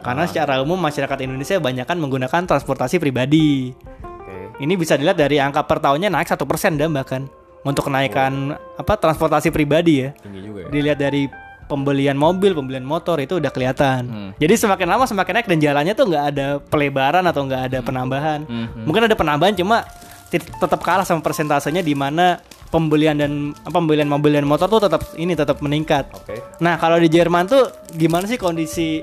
Karena 0.00 0.24
secara 0.24 0.62
umum 0.64 0.78
masyarakat 0.78 1.18
Indonesia 1.20 1.60
banyak 1.60 1.84
kan 1.84 1.98
menggunakan 2.00 2.48
transportasi 2.48 2.96
pribadi. 2.96 3.76
oke 4.00 4.62
Ini 4.62 4.72
bisa 4.78 4.96
dilihat 4.96 5.20
dari 5.20 5.36
angka 5.36 5.68
per 5.68 5.84
tahunnya 5.84 6.08
naik 6.08 6.32
satu 6.32 6.48
persen 6.48 6.80
Dam 6.80 6.96
bahkan 6.96 7.28
untuk 7.66 7.90
kenaikan 7.90 8.54
apa 8.78 8.94
transportasi 8.94 9.50
pribadi 9.50 10.06
ya. 10.06 10.14
tinggi 10.22 10.40
juga 10.46 10.58
ya 10.64 10.68
Dilihat 10.70 10.98
dari 11.02 11.26
pembelian 11.66 12.14
mobil, 12.14 12.54
pembelian 12.54 12.86
motor 12.86 13.18
itu 13.18 13.42
udah 13.42 13.50
kelihatan. 13.50 14.06
Hmm. 14.06 14.30
Jadi 14.38 14.54
semakin 14.54 14.86
lama 14.86 15.04
semakin 15.04 15.42
naik 15.42 15.48
dan 15.50 15.58
jalannya 15.58 15.94
tuh 15.98 16.06
nggak 16.06 16.24
ada 16.30 16.46
pelebaran 16.62 17.26
atau 17.26 17.42
nggak 17.42 17.62
ada 17.68 17.78
penambahan. 17.82 18.46
Hmm. 18.46 18.86
Mungkin 18.86 19.10
ada 19.10 19.18
penambahan 19.18 19.58
cuma 19.58 19.82
tetap 20.28 20.80
kalah 20.80 21.02
sama 21.02 21.20
persentasenya 21.20 21.80
di 21.80 21.94
mana 21.94 22.38
pembelian 22.66 23.14
dan 23.14 23.32
apa, 23.62 23.70
pembelian 23.72 24.06
mobil 24.06 24.32
dan 24.32 24.42
motor 24.42 24.66
tuh 24.66 24.82
tetap 24.82 25.14
ini 25.14 25.32
tetap 25.32 25.62
meningkat. 25.62 26.10
oke 26.12 26.58
Nah 26.58 26.74
kalau 26.76 26.96
di 26.96 27.06
Jerman 27.06 27.46
tuh 27.46 27.62
gimana 27.90 28.26
sih 28.26 28.36
kondisi 28.36 29.00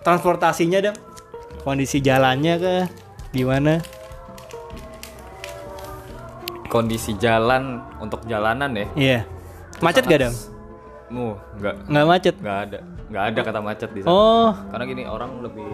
transportasinya 0.00 0.78
dam? 0.80 0.94
Kondisi 1.62 1.98
jalannya 1.98 2.54
ke 2.56 2.74
gimana? 3.32 3.80
kondisi 6.66 7.14
jalan 7.16 7.78
untuk 7.96 8.26
jalanan 8.26 8.68
ya 8.74 8.86
Iya. 8.94 9.20
Macet 9.78 10.04
gak 10.04 10.20
dam? 10.20 10.34
mu 11.06 11.38
nggak 11.56 11.74
Nggak 11.86 12.04
macet. 12.04 12.34
nggak 12.36 12.58
ada 12.60 12.78
nggak 13.06 13.24
ada 13.24 13.40
kata 13.40 13.60
macet 13.62 13.90
di 13.94 14.00
sana 14.02 14.10
Oh, 14.10 14.50
karena 14.68 14.84
gini 14.84 15.02
orang 15.06 15.38
lebih 15.38 15.70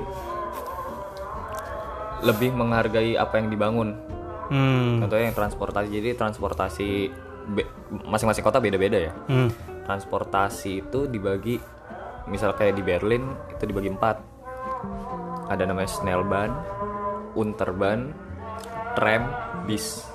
lebih 2.23 2.53
menghargai 2.53 3.17
apa 3.17 3.35
yang 3.35 3.49
dibangun 3.49 3.97
hmm, 4.53 5.01
contohnya 5.01 5.25
yang 5.33 5.37
transportasi 5.37 5.89
jadi 5.89 6.09
transportasi 6.15 6.91
masing-masing 8.07 8.45
kota 8.45 8.61
beda-beda 8.61 9.09
ya 9.09 9.13
hmm. 9.27 9.49
transportasi 9.83 10.85
itu 10.85 11.09
dibagi 11.09 11.57
misal 12.29 12.55
kayak 12.55 12.77
di 12.77 12.83
Berlin 12.85 13.25
itu 13.51 13.65
dibagi 13.65 13.91
empat 13.91 14.17
ada 15.51 15.69
namanya 15.69 15.91
Schnellbahn, 15.91 16.49
Unterbahn, 17.35 18.15
tram, 18.95 19.29
bis. 19.67 20.07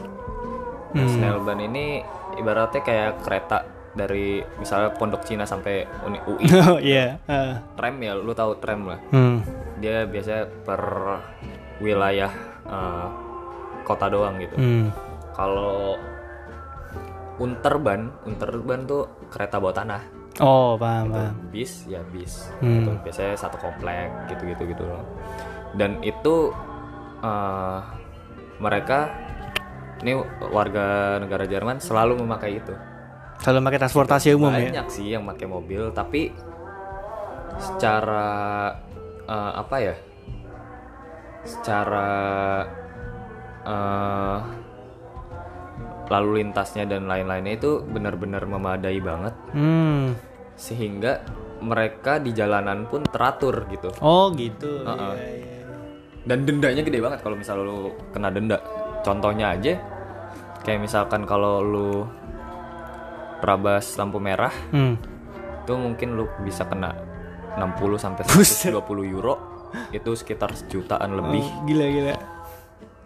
Nah, 0.96 1.06
Schnellbahn 1.06 1.62
ini 1.62 2.02
ibaratnya 2.40 2.82
kayak 2.82 3.22
kereta 3.22 3.68
dari 3.94 4.40
misalnya 4.58 4.94
Pondok 4.94 5.26
Cina 5.26 5.46
sampai 5.46 5.86
Uni 6.06 6.18
UI 6.24 6.46
Oh 6.74 6.80
iya. 6.80 7.18
eh. 7.26 7.54
tram 7.74 7.98
ya 7.98 8.14
lu 8.14 8.32
tahu 8.32 8.58
tram 8.58 8.86
lah 8.88 9.00
Hmm. 9.10 9.42
dia 9.78 10.06
biasanya 10.06 10.46
per 10.64 10.82
wilayah 11.82 12.32
eh, 12.66 13.08
kota 13.88 14.12
doang 14.12 14.36
gitu 14.38 14.54
Hmm. 14.54 14.92
kalau 15.32 15.96
Unterban 17.38 18.10
Unterban 18.24 18.84
tuh 18.84 19.06
kereta 19.30 19.58
bawah 19.58 19.76
tanah 19.76 20.02
Oh, 20.38 20.76
paham, 20.76 21.10
paham. 21.10 21.34
bis 21.50 21.88
ya 21.88 22.04
bis 22.06 22.52
Hmm. 22.60 22.84
gitu. 22.84 22.92
biasanya 23.02 23.34
satu 23.34 23.58
komplek 23.58 24.06
gitu 24.28 24.44
gitu 24.46 24.64
gitu 24.68 24.84
loh 24.84 25.02
dan 25.74 25.98
itu 26.02 26.52
eh, 27.20 27.80
mereka 28.58 29.10
ini 29.98 30.14
warga 30.48 31.18
negara 31.18 31.46
Jerman 31.46 31.80
selalu 31.80 32.22
memakai 32.22 32.58
itu 32.58 32.74
Selalu 33.38 33.60
pakai 33.64 33.80
transportasi 33.80 34.28
umum 34.34 34.50
ya. 34.52 34.70
banyak 34.70 34.88
sih 34.90 35.08
yang 35.10 35.22
pakai 35.24 35.46
mobil 35.46 35.90
tapi 35.92 36.34
secara 37.58 38.26
eh, 39.26 39.52
apa 39.56 39.76
ya 39.80 39.96
secara 41.44 42.10
eh, 43.68 44.40
lalu 46.08 46.42
lintasnya 46.42 46.88
dan 46.88 47.04
lain-lainnya 47.04 47.54
itu 47.54 47.84
benar-benar 47.84 48.44
memadai 48.44 48.98
banget 48.98 49.36
Hmm. 49.52 50.16
sehingga 50.56 51.20
mereka 51.60 52.18
di 52.18 52.32
jalanan 52.32 52.86
pun 52.86 53.04
teratur 53.04 53.68
gitu 53.68 53.92
Oh, 54.00 54.32
gitu. 54.32 54.82
Heeh. 54.82 55.14
Iya, 55.14 55.30
iya. 55.36 55.60
dan 56.24 56.44
dendanya 56.44 56.82
gede 56.82 57.00
banget 57.00 57.20
kalau 57.20 57.36
misal 57.36 57.60
lu 57.60 57.78
kena 58.10 58.28
denda 58.28 58.60
contohnya 59.00 59.52
aja 59.52 59.76
kayak 60.62 60.82
misalkan 60.82 61.24
kalau 61.24 61.60
lu 61.60 62.04
rabas 63.40 63.96
lampu 63.96 64.18
merah 64.18 64.52
Hmm. 64.70 64.96
itu 65.62 65.74
mungkin 65.74 66.16
lu 66.16 66.26
bisa 66.42 66.64
kena 66.64 66.96
60 67.56 67.98
sampai 67.98 68.24
Buset. 68.30 68.72
120 68.72 68.80
euro 69.10 69.36
itu 69.90 70.12
sekitar 70.14 70.54
sejutaan 70.54 71.16
lebih 71.16 71.44
Oh, 71.44 71.64
gila 71.66 71.86
gila. 71.86 72.16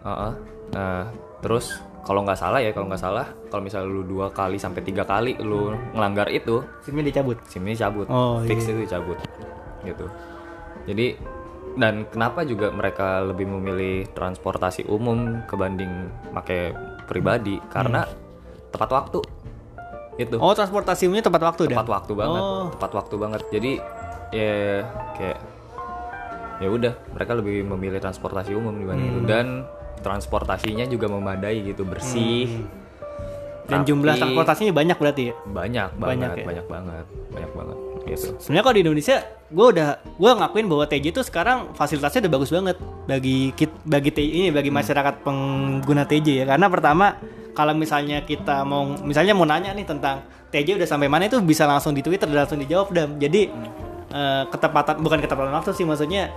Heeh. 0.02 0.32
Nah 0.72 1.08
terus 1.38 1.76
kalau 2.02 2.22
nggak 2.22 2.34
salah 2.34 2.58
ya 2.58 2.70
kalau 2.70 2.86
nggak 2.86 2.98
salah 3.00 3.26
kalau 3.46 3.62
misal 3.62 3.84
lu 3.84 4.02
dua 4.02 4.28
kali 4.28 4.56
sampai 4.56 4.82
tiga 4.82 5.04
kali 5.04 5.38
lu 5.38 5.70
ngelanggar 5.92 6.26
itu 6.28 6.58
SIM-nya 6.82 7.04
dicabut. 7.04 7.38
SIM-nya 7.46 7.76
cabut 7.78 8.06
Oh, 8.08 8.42
fix 8.42 8.64
itu 8.64 8.80
dicabut 8.80 9.18
gitu. 9.82 10.06
Jadi 10.84 11.14
dan 11.72 12.04
kenapa 12.04 12.42
juga 12.42 12.68
mereka 12.68 13.22
lebih 13.22 13.46
memilih 13.46 14.04
transportasi 14.10 14.84
umum 14.86 15.40
kebanding 15.46 15.88
pakai 16.32 16.74
pribadi? 17.06 17.56
Karena 17.64 18.02
tepat 18.68 18.90
waktu 18.90 19.18
itu 20.14 20.36
Oh, 20.36 20.52
transportasi 20.52 21.06
umumnya 21.06 21.24
tepat 21.24 21.42
waktu 21.44 21.62
dah. 21.66 21.78
tepat 21.78 21.88
waktu 21.92 22.12
banget. 22.12 22.42
Oh. 22.42 22.66
tepat 22.70 22.92
waktu 22.92 23.14
banget. 23.16 23.42
Jadi 23.48 23.72
ya 24.32 24.82
kayak 25.14 25.38
ya 26.58 26.68
udah 26.68 26.92
mereka 27.10 27.32
lebih 27.34 27.62
memilih 27.64 27.98
transportasi 27.98 28.52
umum 28.52 28.74
dibanding 28.74 29.06
Hmm. 29.06 29.16
itu. 29.16 29.20
Dan 29.24 29.46
transportasinya 30.02 30.84
juga 30.84 31.06
memadai 31.06 31.62
gitu 31.64 31.86
bersih 31.86 32.66
Dan 33.62 33.86
jumlah 33.86 34.18
transportasinya 34.18 34.74
banyak 34.74 34.98
berarti 34.98 35.22
ya. 35.30 35.34
banyak 35.46 35.90
banget 35.96 36.18
Banyak 36.18 36.30
banyak, 36.44 36.64
ya? 36.66 36.68
banget 36.68 37.06
banyak 37.30 37.50
banget 37.54 37.76
gitu 38.02 38.26
Sebenarnya 38.42 38.64
kalau 38.66 38.74
di 38.74 38.82
Indonesia, 38.82 39.16
gue 39.48 39.66
udah 39.72 39.88
gue 40.02 40.30
ngakuin 40.34 40.66
bahwa 40.66 40.84
TJ 40.84 41.04
itu 41.08 41.22
sekarang 41.22 41.70
fasilitasnya 41.72 42.26
udah 42.26 42.32
bagus 42.34 42.50
banget 42.50 42.76
bagi 43.06 43.38
kit, 43.54 43.70
bagi 43.86 44.10
TJ 44.10 44.28
ini 44.28 44.48
bagi 44.50 44.68
masyarakat 44.68 45.22
pengguna 45.22 46.02
TJ 46.04 46.42
ya. 46.42 46.44
Karena 46.44 46.66
pertama 46.66 47.16
kalau 47.54 47.72
misalnya 47.72 48.26
kita 48.26 48.66
mau 48.66 48.82
misalnya 48.98 49.38
mau 49.38 49.46
nanya 49.46 49.70
nih 49.70 49.86
tentang 49.86 50.26
TJ 50.50 50.82
udah 50.82 50.88
sampai 50.90 51.06
mana 51.06 51.30
itu 51.30 51.38
bisa 51.40 51.62
langsung 51.64 51.94
di 51.94 52.02
Twitter 52.02 52.26
dan 52.26 52.42
langsung 52.42 52.58
dijawab 52.58 52.90
dam. 52.90 53.14
Jadi 53.16 53.48
eh, 54.10 54.42
ketepatan 54.50 54.98
bukan 54.98 55.18
ketepatan 55.22 55.52
waktu 55.54 55.70
sih 55.70 55.86
maksudnya 55.86 56.28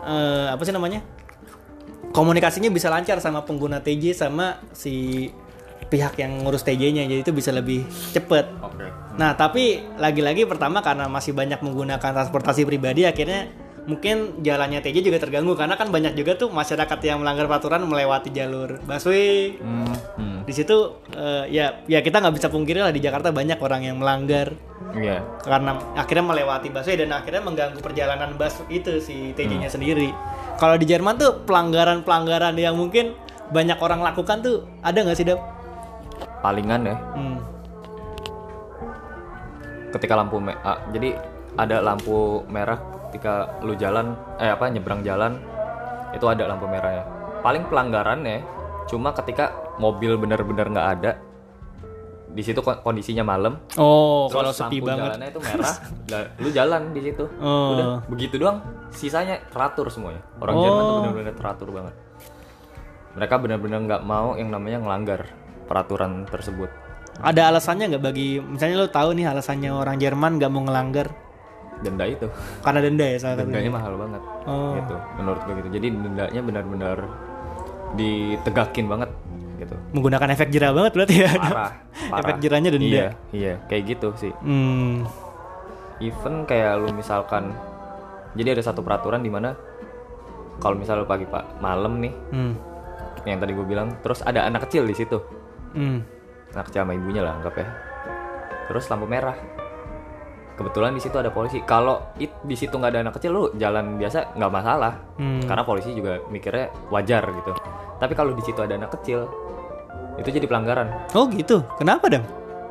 eh, 0.00 0.46
apa 0.48 0.62
sih 0.64 0.72
namanya? 0.72 1.04
Komunikasinya 2.14 2.70
bisa 2.70 2.94
lancar 2.94 3.18
sama 3.18 3.42
pengguna 3.42 3.82
TJ 3.82 4.14
sama 4.14 4.62
si 4.70 5.26
pihak 5.90 6.16
yang 6.16 6.46
ngurus 6.46 6.62
TJ-nya 6.62 7.10
jadi 7.10 7.20
itu 7.26 7.34
bisa 7.34 7.50
lebih 7.50 7.84
cepet. 8.14 8.46
oke 8.62 8.86
Nah, 9.14 9.38
tapi 9.38 9.78
lagi-lagi 9.94 10.42
pertama 10.42 10.82
karena 10.82 11.06
masih 11.06 11.38
banyak 11.38 11.62
menggunakan 11.62 12.02
transportasi 12.02 12.66
pribadi 12.66 13.06
akhirnya 13.06 13.46
mungkin 13.84 14.40
jalannya 14.40 14.80
TJ 14.80 15.04
juga 15.04 15.20
terganggu 15.20 15.52
karena 15.52 15.76
kan 15.76 15.92
banyak 15.92 16.16
juga 16.16 16.34
tuh 16.34 16.48
masyarakat 16.48 16.98
yang 17.04 17.20
melanggar 17.20 17.44
peraturan 17.44 17.84
melewati 17.84 18.32
jalur 18.32 18.80
busway. 18.82 19.56
hmm, 19.56 19.92
hmm. 20.16 20.38
Di 20.44 20.52
situ 20.52 20.76
eh, 21.12 21.44
ya 21.50 21.84
ya 21.84 22.00
kita 22.00 22.20
nggak 22.20 22.34
bisa 22.34 22.48
pungkiri 22.48 22.80
lah 22.80 22.88
di 22.88 23.00
Jakarta 23.00 23.28
banyak 23.28 23.56
orang 23.56 23.84
yang 23.84 23.96
melanggar 24.00 24.52
iya 24.94 25.20
karena 25.42 25.76
akhirnya 25.94 26.24
melewati 26.24 26.68
busway 26.68 26.96
dan 26.96 27.12
akhirnya 27.12 27.42
mengganggu 27.42 27.80
perjalanan 27.80 28.36
bus 28.36 28.64
itu 28.68 29.00
si 29.00 29.32
TJ-nya 29.32 29.68
sendiri. 29.68 30.08
Kalau 30.54 30.76
di 30.76 30.86
Jerman 30.86 31.16
tuh 31.16 31.44
pelanggaran-pelanggaran 31.44 32.54
yang 32.56 32.78
mungkin 32.78 33.12
banyak 33.50 33.76
orang 33.76 34.00
lakukan 34.00 34.40
tuh 34.40 34.64
ada 34.80 34.96
nggak 34.96 35.18
sih, 35.18 35.26
Dap? 35.26 35.40
palingan 36.40 36.84
ya 36.84 36.96
Hmm. 37.16 37.40
ketika 39.90 40.14
lampu 40.14 40.36
me- 40.36 40.58
ah, 40.60 40.76
jadi 40.90 41.16
ada 41.54 41.80
lampu 41.80 42.42
merah 42.46 42.76
ketika 43.14 43.62
lu 43.62 43.78
jalan 43.78 44.18
eh 44.42 44.50
apa 44.50 44.66
nyebrang 44.66 45.06
jalan 45.06 45.38
itu 46.10 46.26
ada 46.26 46.50
lampu 46.50 46.66
merahnya. 46.66 47.06
Paling 47.46 47.70
pelanggarannya 47.70 48.42
cuma 48.90 49.14
ketika 49.14 49.54
mobil 49.78 50.18
bener-bener 50.18 50.66
nggak 50.66 50.88
ada 50.98 51.12
di 52.26 52.42
situ 52.42 52.58
kon- 52.58 52.82
kondisinya 52.82 53.22
malam. 53.22 53.62
Oh, 53.78 54.26
terus 54.26 54.34
kalau 54.34 54.50
sepi 54.50 54.82
lampu 54.82 54.90
banget. 54.90 55.06
jalannya 55.06 55.28
itu 55.30 55.40
merah 55.40 55.74
lu 56.42 56.48
jalan 56.50 56.82
di 56.90 57.00
situ. 57.06 57.24
Oh. 57.38 57.70
udah 57.70 57.86
begitu 58.10 58.34
doang. 58.34 58.58
Sisanya 58.90 59.38
teratur 59.46 59.86
semuanya. 59.86 60.18
Orang 60.42 60.58
Oh. 60.58 60.62
Jerman 60.66 60.82
tuh 60.82 60.94
bener-bener 60.98 61.34
teratur 61.38 61.68
banget. 61.70 61.94
Mereka 63.14 63.34
bener-bener 63.38 63.78
nggak 63.80 64.02
mau 64.02 64.34
yang 64.34 64.50
namanya 64.50 64.82
ngelanggar 64.82 65.30
peraturan 65.70 66.26
tersebut. 66.26 66.66
Ada 67.22 67.54
alasannya 67.54 67.94
nggak 67.94 68.02
bagi 68.02 68.42
misalnya 68.42 68.82
lo 68.82 68.90
tahu 68.90 69.14
nih 69.14 69.30
alasannya 69.30 69.70
orang 69.70 70.02
Jerman 70.02 70.42
nggak 70.42 70.50
mau 70.50 70.66
ngelanggar 70.66 71.14
denda 71.76 72.04
itu 72.04 72.26
karena 72.60 72.80
denda 72.80 73.04
ya 73.04 73.18
salah 73.18 73.36
dendanya 73.38 73.70
mahal 73.70 73.94
banget 73.96 74.22
Oh. 74.44 74.76
gitu 74.76 74.96
menurut 75.16 75.40
gue 75.42 75.54
gitu 75.56 75.68
jadi 75.72 75.86
dendanya 75.90 76.40
benar-benar 76.40 76.98
ditegakin 77.94 78.86
banget 78.86 79.10
gitu 79.56 79.74
Menggunakan 79.90 80.28
efek 80.30 80.50
jerah 80.50 80.70
banget 80.70 80.92
berarti 80.92 81.14
ya. 81.16 81.30
parah, 81.32 81.70
parah. 82.10 82.20
efek 82.20 82.36
jerahnya 82.40 82.70
denda. 82.70 82.86
iya 82.86 83.08
iya 83.30 83.54
kayak 83.64 83.82
gitu 83.88 84.08
sih 84.16 84.32
Hmm. 84.36 85.06
even 85.98 86.44
kayak 86.44 86.76
lu 86.76 86.90
misalkan 86.90 87.54
jadi 88.34 88.52
ada 88.52 88.62
satu 88.64 88.80
peraturan 88.80 89.18
di 89.18 89.30
mana 89.30 89.54
kalau 90.56 90.74
misal 90.74 90.98
lu 90.98 91.06
pagi 91.06 91.24
pak 91.24 91.58
malam 91.58 91.98
nih 91.98 92.12
Hmm. 92.28 92.54
yang 93.24 93.38
tadi 93.38 93.52
gue 93.52 93.64
bilang 93.64 93.94
terus 94.00 94.20
ada 94.20 94.42
anak 94.42 94.66
kecil 94.66 94.84
di 94.84 94.92
situ 94.92 95.18
Hmm. 95.72 96.02
anak 96.50 96.68
kecil 96.68 96.82
sama 96.82 96.92
ibunya 96.92 97.20
lah 97.20 97.34
anggap 97.34 97.54
ya 97.56 97.66
terus 98.64 98.84
lampu 98.86 99.06
merah 99.06 99.34
kebetulan 100.54 100.90
di 100.90 101.00
situ 101.00 101.14
ada 101.14 101.28
polisi 101.28 101.58
kalau 101.60 102.14
it 102.16 102.30
di 102.40 102.54
situ 102.54 102.72
nggak 102.72 102.90
ada 102.90 103.00
anak 103.02 103.14
kecil 103.14 103.30
lu 103.30 103.42
jalan 103.54 103.94
biasa 103.94 104.34
nggak 104.34 104.52
masalah 104.52 104.92
Hmm. 105.14 105.42
karena 105.42 105.62
polisi 105.62 105.90
juga 105.90 106.18
mikirnya 106.26 106.70
wajar 106.88 107.22
gitu 107.28 107.50
tapi 107.96 108.12
kalau 108.12 108.30
di 108.30 108.42
situ 108.42 108.58
ada 108.58 108.74
anak 108.74 108.90
kecil 108.92 109.26
itu 110.14 110.28
jadi 110.28 110.44
pelanggaran 110.44 111.10
Oh 111.10 111.26
gitu. 111.28 111.66
Kenapa 111.74 112.06
dam? 112.06 112.22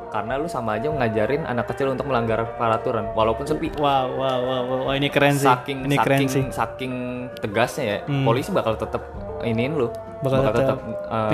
karena 0.06 0.38
lu 0.38 0.46
sama 0.46 0.78
aja 0.78 0.86
ngajarin 0.86 1.42
anak 1.42 1.66
kecil 1.66 1.90
untuk 1.90 2.06
melanggar 2.06 2.46
peraturan 2.54 3.10
walaupun 3.12 3.44
sepi 3.44 3.74
Wow, 3.74 4.14
wow, 4.14 4.38
wow, 4.38 4.62
wow. 4.62 4.80
Wah, 4.86 4.94
ini 4.94 5.10
keren 5.10 5.34
sih. 5.34 5.42
saking 5.42 5.84
ini 5.84 5.98
keren 5.98 6.22
saking 6.22 6.30
sih. 6.30 6.42
saking 6.48 6.92
tegasnya 7.36 7.84
ya 7.84 7.98
Hmm. 8.06 8.22
polisi 8.22 8.48
bakal 8.48 8.78
tetap 8.78 9.02
iniin 9.44 9.74
lu 9.74 9.88
Bakal 10.24 10.40
tetap 10.56 10.78
uh, 11.04 11.28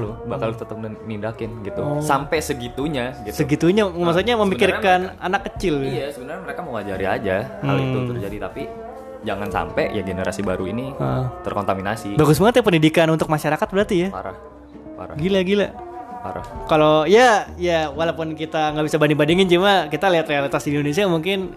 lu 0.00 0.16
bakal 0.24 0.56
tetap 0.56 0.76
nindakin 1.04 1.60
gitu 1.60 1.80
Oh. 1.84 2.00
sampai 2.00 2.40
segitunya 2.40 3.12
gitu 3.22 3.36
Segitunya 3.36 3.84
maksudnya 3.84 4.32
sebenarnya 4.32 4.34
memikirkan 4.40 5.00
anak 5.20 5.52
kecil. 5.52 5.84
Iya, 5.84 6.08
sebenarnya 6.08 6.40
mereka 6.48 6.60
mau 6.64 6.72
ngajari 6.80 7.04
aja 7.04 7.36
hal 7.60 7.76
itu 7.76 7.98
Hmm. 8.00 8.08
terjadi 8.16 8.36
tapi 8.40 8.62
jangan 9.20 9.48
sampai 9.52 9.92
ya 9.92 10.00
generasi 10.00 10.40
baru 10.40 10.64
ini 10.64 10.96
Ah. 10.96 11.28
terkontaminasi. 11.44 12.16
Bagus 12.16 12.40
banget 12.40 12.60
ya 12.60 12.64
pendidikan 12.64 13.12
untuk 13.12 13.28
masyarakat 13.28 13.68
berarti 13.68 13.96
ya. 13.96 14.08
Parah. 14.08 14.36
Parah. 14.96 15.14
Gila 15.20 15.40
gila. 15.44 15.68
Parah. 16.20 16.44
Kalau 16.68 17.08
ya 17.08 17.48
ya 17.56 17.88
walaupun 17.88 18.36
kita 18.36 18.72
nggak 18.72 18.84
bisa 18.84 19.00
banding 19.00 19.16
bandingin 19.16 19.48
cuma 19.48 19.88
kita 19.88 20.06
lihat 20.06 20.28
realitas 20.28 20.60
di 20.62 20.70
Indonesia 20.70 21.08
mungkin 21.08 21.48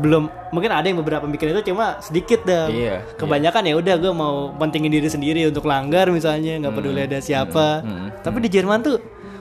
belum 0.00 0.28
mungkin 0.52 0.70
ada 0.70 0.84
yang 0.84 1.00
beberapa 1.00 1.24
mikir 1.24 1.50
itu 1.50 1.72
cuma 1.72 1.96
sedikit 1.98 2.44
dah. 2.44 2.68
Iya, 2.68 3.00
Kebanyakan 3.16 3.64
ya 3.64 3.74
udah 3.74 3.94
gue 3.96 4.12
mau 4.12 4.52
pentingin 4.54 4.92
diri 4.92 5.08
sendiri 5.08 5.48
untuk 5.48 5.64
langgar 5.64 6.12
misalnya 6.12 6.60
nggak 6.60 6.74
peduli 6.74 7.00
ada 7.00 7.18
siapa. 7.18 7.80
hmm, 7.80 8.20
Tapi 8.20 8.36
di 8.44 8.48
Jerman 8.52 8.78
tuh 8.80 8.96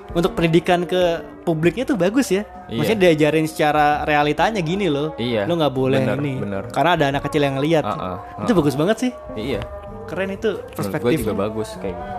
untuk 0.09 0.33
pendidikan 0.33 0.87
ke 0.87 1.21
publiknya 1.43 1.83
tuh 1.83 1.93
bagus 1.93 2.31
ya. 2.31 2.47
Iya. 2.65 2.79
Maksudnya 2.79 2.99
diajarin 3.03 3.45
secara 3.45 4.01
realitanya 4.03 4.57
gini 4.59 4.87
loh. 4.87 5.13
Iya, 5.15 5.43
Lo 5.43 5.53
nggak 5.53 5.73
boleh 5.75 6.01
bener, 6.01 6.17
ini. 6.17 6.33
bener. 6.39 6.63
Karena 6.71 6.91
ada 6.95 7.05
anak 7.11 7.27
kecil 7.27 7.41
yang 7.43 7.59
lihat. 7.59 7.83
Ah, 7.83 8.17
ah, 8.17 8.17
Itu 8.41 8.55
bagus 8.55 8.73
banget 8.73 8.97
sih. 8.97 9.11
Iya. 9.35 9.61
Keren 10.07 10.33
itu 10.33 10.55
Menurut 10.55 10.65
gue 10.65 10.77
perspektif. 10.79 11.17
juga 11.21 11.33
bagus 11.37 11.69
kayak 11.77 11.93
gitu. 11.93 12.09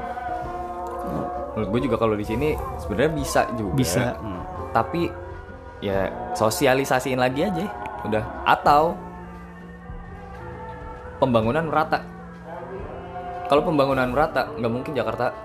Menurut 1.60 1.76
gue 1.76 1.92
juga 1.92 1.96
kalau 2.00 2.16
di 2.16 2.24
sini 2.24 2.56
sebenarnya 2.80 3.12
bisa 3.12 3.40
juga. 3.52 3.76
Bisa. 3.76 4.16
Tapi 4.72 5.12
ya 5.84 6.08
sosialisasiin 6.32 7.20
lagi 7.20 7.44
aja. 7.44 7.68
Udah. 8.08 8.24
Atau 8.48 8.96
pembangunan 11.20 11.68
merata. 11.68 12.00
Kalau 13.44 13.60
pembangunan 13.60 14.08
merata 14.08 14.48
nggak 14.56 14.72
mungkin 14.72 14.96
Jakarta 14.96 15.36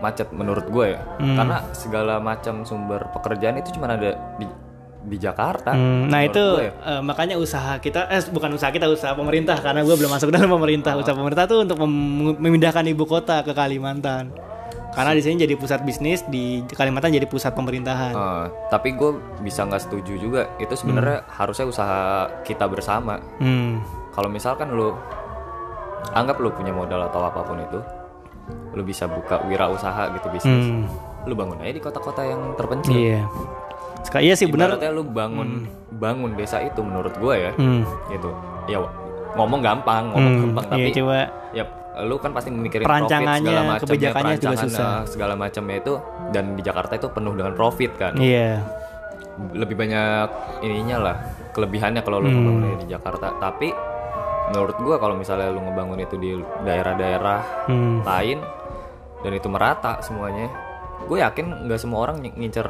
macet 0.00 0.32
menurut 0.32 0.64
gue 0.70 0.94
ya. 0.94 1.00
Hmm. 1.20 1.36
karena 1.36 1.58
segala 1.74 2.22
macam 2.22 2.62
sumber 2.62 3.12
pekerjaan 3.12 3.58
itu 3.58 3.76
cuma 3.76 3.92
ada 3.92 4.16
di 4.40 4.46
di 4.98 5.16
Jakarta. 5.18 5.74
Hmm, 5.74 6.10
nah 6.10 6.22
itu 6.22 6.42
ya. 6.58 6.72
eh, 6.74 7.02
makanya 7.02 7.38
usaha 7.38 7.78
kita 7.78 8.10
eh 8.10 8.18
bukan 8.30 8.56
usaha 8.56 8.70
kita 8.72 8.86
usaha 8.88 9.12
pemerintah. 9.12 9.58
Karena 9.60 9.82
gue 9.84 9.94
belum 9.94 10.10
masuk 10.10 10.30
dalam 10.32 10.48
pemerintah. 10.48 10.94
Usaha 10.96 11.12
pemerintah 11.12 11.44
tuh 11.44 11.66
untuk 11.66 11.76
mem- 11.82 12.38
memindahkan 12.40 12.86
ibu 12.88 13.04
kota 13.04 13.42
ke 13.42 13.52
Kalimantan 13.52 14.30
karena 14.88 15.12
di 15.12 15.20
sini 15.20 15.34
jadi 15.38 15.54
pusat 15.54 15.80
bisnis 15.80 16.24
di 16.24 16.64
Kalimantan 16.66 17.10
jadi 17.10 17.24
pusat 17.24 17.52
pemerintahan. 17.52 18.12
Eh, 18.12 18.44
tapi 18.68 18.92
gue 18.92 19.14
bisa 19.38 19.62
nggak 19.62 19.82
setuju 19.82 20.16
juga. 20.16 20.42
Itu 20.56 20.74
sebenarnya 20.74 21.28
harusnya 21.28 21.66
usaha 21.66 21.98
kita 22.42 22.64
bersama. 22.66 23.20
Hmm. 23.36 23.80
kalau 24.10 24.26
misalkan 24.26 24.68
lu 24.68 24.98
anggap 26.10 26.38
lu 26.38 26.50
punya 26.50 26.72
modal 26.72 27.04
atau 27.04 27.22
apa 27.22 27.40
pun 27.40 27.54
itu 27.56 27.78
lu 28.72 28.82
bisa 28.82 29.06
buka 29.06 29.38
wirausaha 29.44 30.10
gitu 30.12 30.26
bisnis. 30.28 30.66
Hmm. 30.66 30.86
lu 31.22 31.34
bangun 31.34 31.60
aja 31.60 31.70
di 31.70 31.78
kota-kota 31.78 32.22
yang 32.22 32.54
terpencil. 32.54 32.94
Iya. 32.94 33.22
Seka- 34.00 34.18
iya 34.18 34.32
sih 34.32 34.46
benar 34.46 34.74
Ibaratnya 34.74 34.90
lu 34.90 35.02
bangun 35.04 35.68
bangun 35.92 36.32
desa 36.32 36.58
itu 36.58 36.80
menurut 36.80 37.12
gue 37.12 37.34
ya 37.36 37.52
hmm. 37.52 37.82
gitu. 38.10 38.30
Ya 38.66 38.78
ngomong 39.34 39.60
gampang 39.60 40.10
ngomong 40.10 40.32
Hmm, 40.32 40.42
gampang 40.48 40.64
iya 40.64 40.72
tapi 40.72 40.90
coba. 40.96 41.16
ya 41.52 41.64
lu 42.06 42.14
kan 42.22 42.30
pasti 42.30 42.54
memikirin 42.54 42.86
Perancangannya, 42.86 43.42
profit 43.42 43.42
segala 43.42 43.62
macamnya 43.64 43.82
kebijakannya 43.82 44.36
juga 44.38 44.56
susah. 44.62 44.86
eh, 44.86 45.02
segala 45.10 45.34
macamnya 45.34 45.76
itu 45.82 45.92
dan 46.30 46.44
di 46.54 46.62
Jakarta 46.62 46.92
itu 46.94 47.08
penuh 47.10 47.34
dengan 47.34 47.52
profit 47.58 47.90
kan 47.98 48.12
iya 48.18 48.62
lebih 49.54 49.74
banyak 49.78 50.28
ininya 50.62 50.96
lah 50.98 51.16
kelebihannya 51.54 52.02
kalau 52.02 52.18
Hmm. 52.18 52.26
lu 52.26 52.30
ngebangun 52.34 52.78
di 52.82 52.88
Jakarta 52.90 53.26
tapi 53.38 53.70
menurut 54.50 54.76
gua 54.78 54.96
kalau 54.98 55.14
misalnya 55.14 55.50
lu 55.50 55.60
ngebangun 55.62 55.98
itu 55.98 56.14
di 56.18 56.30
daerah-daerah 56.62 57.66
hmm. 57.66 58.02
lain 58.06 58.38
dan 59.22 59.32
itu 59.34 59.48
merata 59.50 59.98
semuanya 59.98 60.46
gue 61.08 61.18
yakin 61.18 61.64
nggak 61.64 61.80
semua 61.80 61.98
orang 62.00 62.20
ng- 62.20 62.36
ngincer 62.36 62.68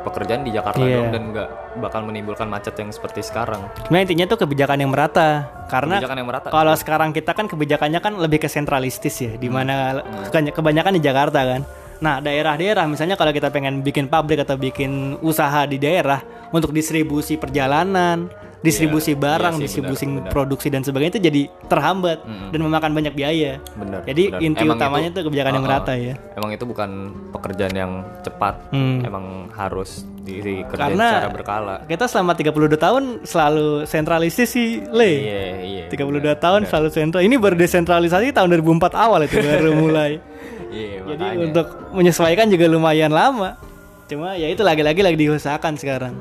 pekerjaan 0.00 0.40
di 0.40 0.50
Jakarta 0.50 0.78
Iya. 0.78 0.96
dong 0.96 1.08
dan 1.10 1.22
nggak 1.28 1.48
bakal 1.78 2.00
menimbulkan 2.02 2.46
macet 2.46 2.72
yang 2.72 2.88
seperti 2.88 3.20
sekarang. 3.20 3.66
Sebenarnya 3.80 4.04
intinya 4.06 4.26
tuh 4.28 4.38
kebijakan 4.40 4.78
yang 4.78 4.90
merata 4.90 5.28
karena 5.66 5.98
kebijakan 5.98 6.16
yang 6.16 6.28
merata. 6.28 6.48
kalau 6.48 6.72
sekarang 6.72 7.10
kita 7.10 7.30
kan 7.32 7.46
kebijakannya 7.46 7.98
kan 7.98 8.14
lebih 8.16 8.38
ke 8.38 8.48
sentralistis 8.48 9.18
ya 9.18 9.34
di 9.34 9.46
mana 9.46 10.00
kebany- 10.24 10.50
kebanyakan 10.50 10.92
di 10.92 11.02
Jakarta 11.02 11.40
kan 11.44 11.60
nah 12.00 12.16
daerah-daerah 12.18 12.84
misalnya 12.84 13.14
kalau 13.14 13.30
kita 13.30 13.48
pengen 13.48 13.80
bikin 13.80 14.06
pabrik 14.06 14.40
atau 14.40 14.56
bikin 14.56 14.90
usaha 15.20 15.64
di 15.64 15.76
daerah 15.76 16.20
untuk 16.48 16.72
distribusi 16.72 17.36
perjalanan 17.36 18.28
distribusi 18.58 19.12
Iya, 19.12 19.20
barang 19.22 19.54
iya 19.54 19.58
sih, 19.58 19.64
distribusi 19.64 20.04
benar, 20.04 20.16
benar. 20.18 20.32
produksi 20.34 20.68
dan 20.68 20.80
sebagainya 20.80 21.12
itu 21.14 21.22
jadi 21.22 21.42
terhambat 21.64 22.18
dan 22.52 22.60
memakan 22.60 22.92
banyak 22.92 23.14
biaya 23.14 23.56
bener 23.72 24.00
jadi 24.02 24.24
bener. 24.30 24.40
inti 24.42 24.62
Emang 24.62 24.76
utamanya 24.76 25.08
itu- 25.10 25.24
kebijakan 25.24 25.50
yang 25.50 25.56
uh-uh. 25.58 25.76
merata 25.76 25.92
ya 25.94 26.14
emang 26.34 26.50
itu 26.52 26.64
bukan 26.64 26.90
pekerjaan 27.32 27.72
yang 27.74 27.92
cepat 28.20 28.54
Hmm. 28.68 29.00
emang 29.00 29.24
harus 29.50 30.04
di, 30.18 30.40
dikerjain 30.40 30.92
Karena- 30.92 31.08
secara 31.18 31.32
berkala 31.32 31.74
kita 31.86 32.04
selama 32.04 32.32
32 32.34 32.76
tahun 32.76 33.02
selalu 33.24 33.66
sentralistis 33.86 34.48
sih 34.50 34.84
le 34.86 35.08
iya 35.08 35.42
iya 35.58 35.84
32 35.88 36.06
tahun 36.36 36.60
selalu 36.64 36.88
sentral. 36.88 37.20
Ini 37.20 37.34
baru 37.34 37.56
desentralisasi 37.56 38.30
tahun 38.30 38.48
2004 38.54 38.92
awal 38.94 39.24
itu 39.24 39.36
baru 39.36 39.72
mulai. 39.82 40.20
Iya 40.70 41.02
Jadi 41.04 41.24
makanya. 41.26 41.44
untuk 41.46 41.66
menyesuaikan 41.92 42.46
juga 42.46 42.64
lumayan 42.66 43.10
lama. 43.10 43.58
Cuma 44.06 44.34
ya 44.34 44.46
itu 44.46 44.62
lagi-lagi 44.62 45.02
lagi 45.02 45.16
diusahakan 45.16 45.74
sekarang 45.74 46.14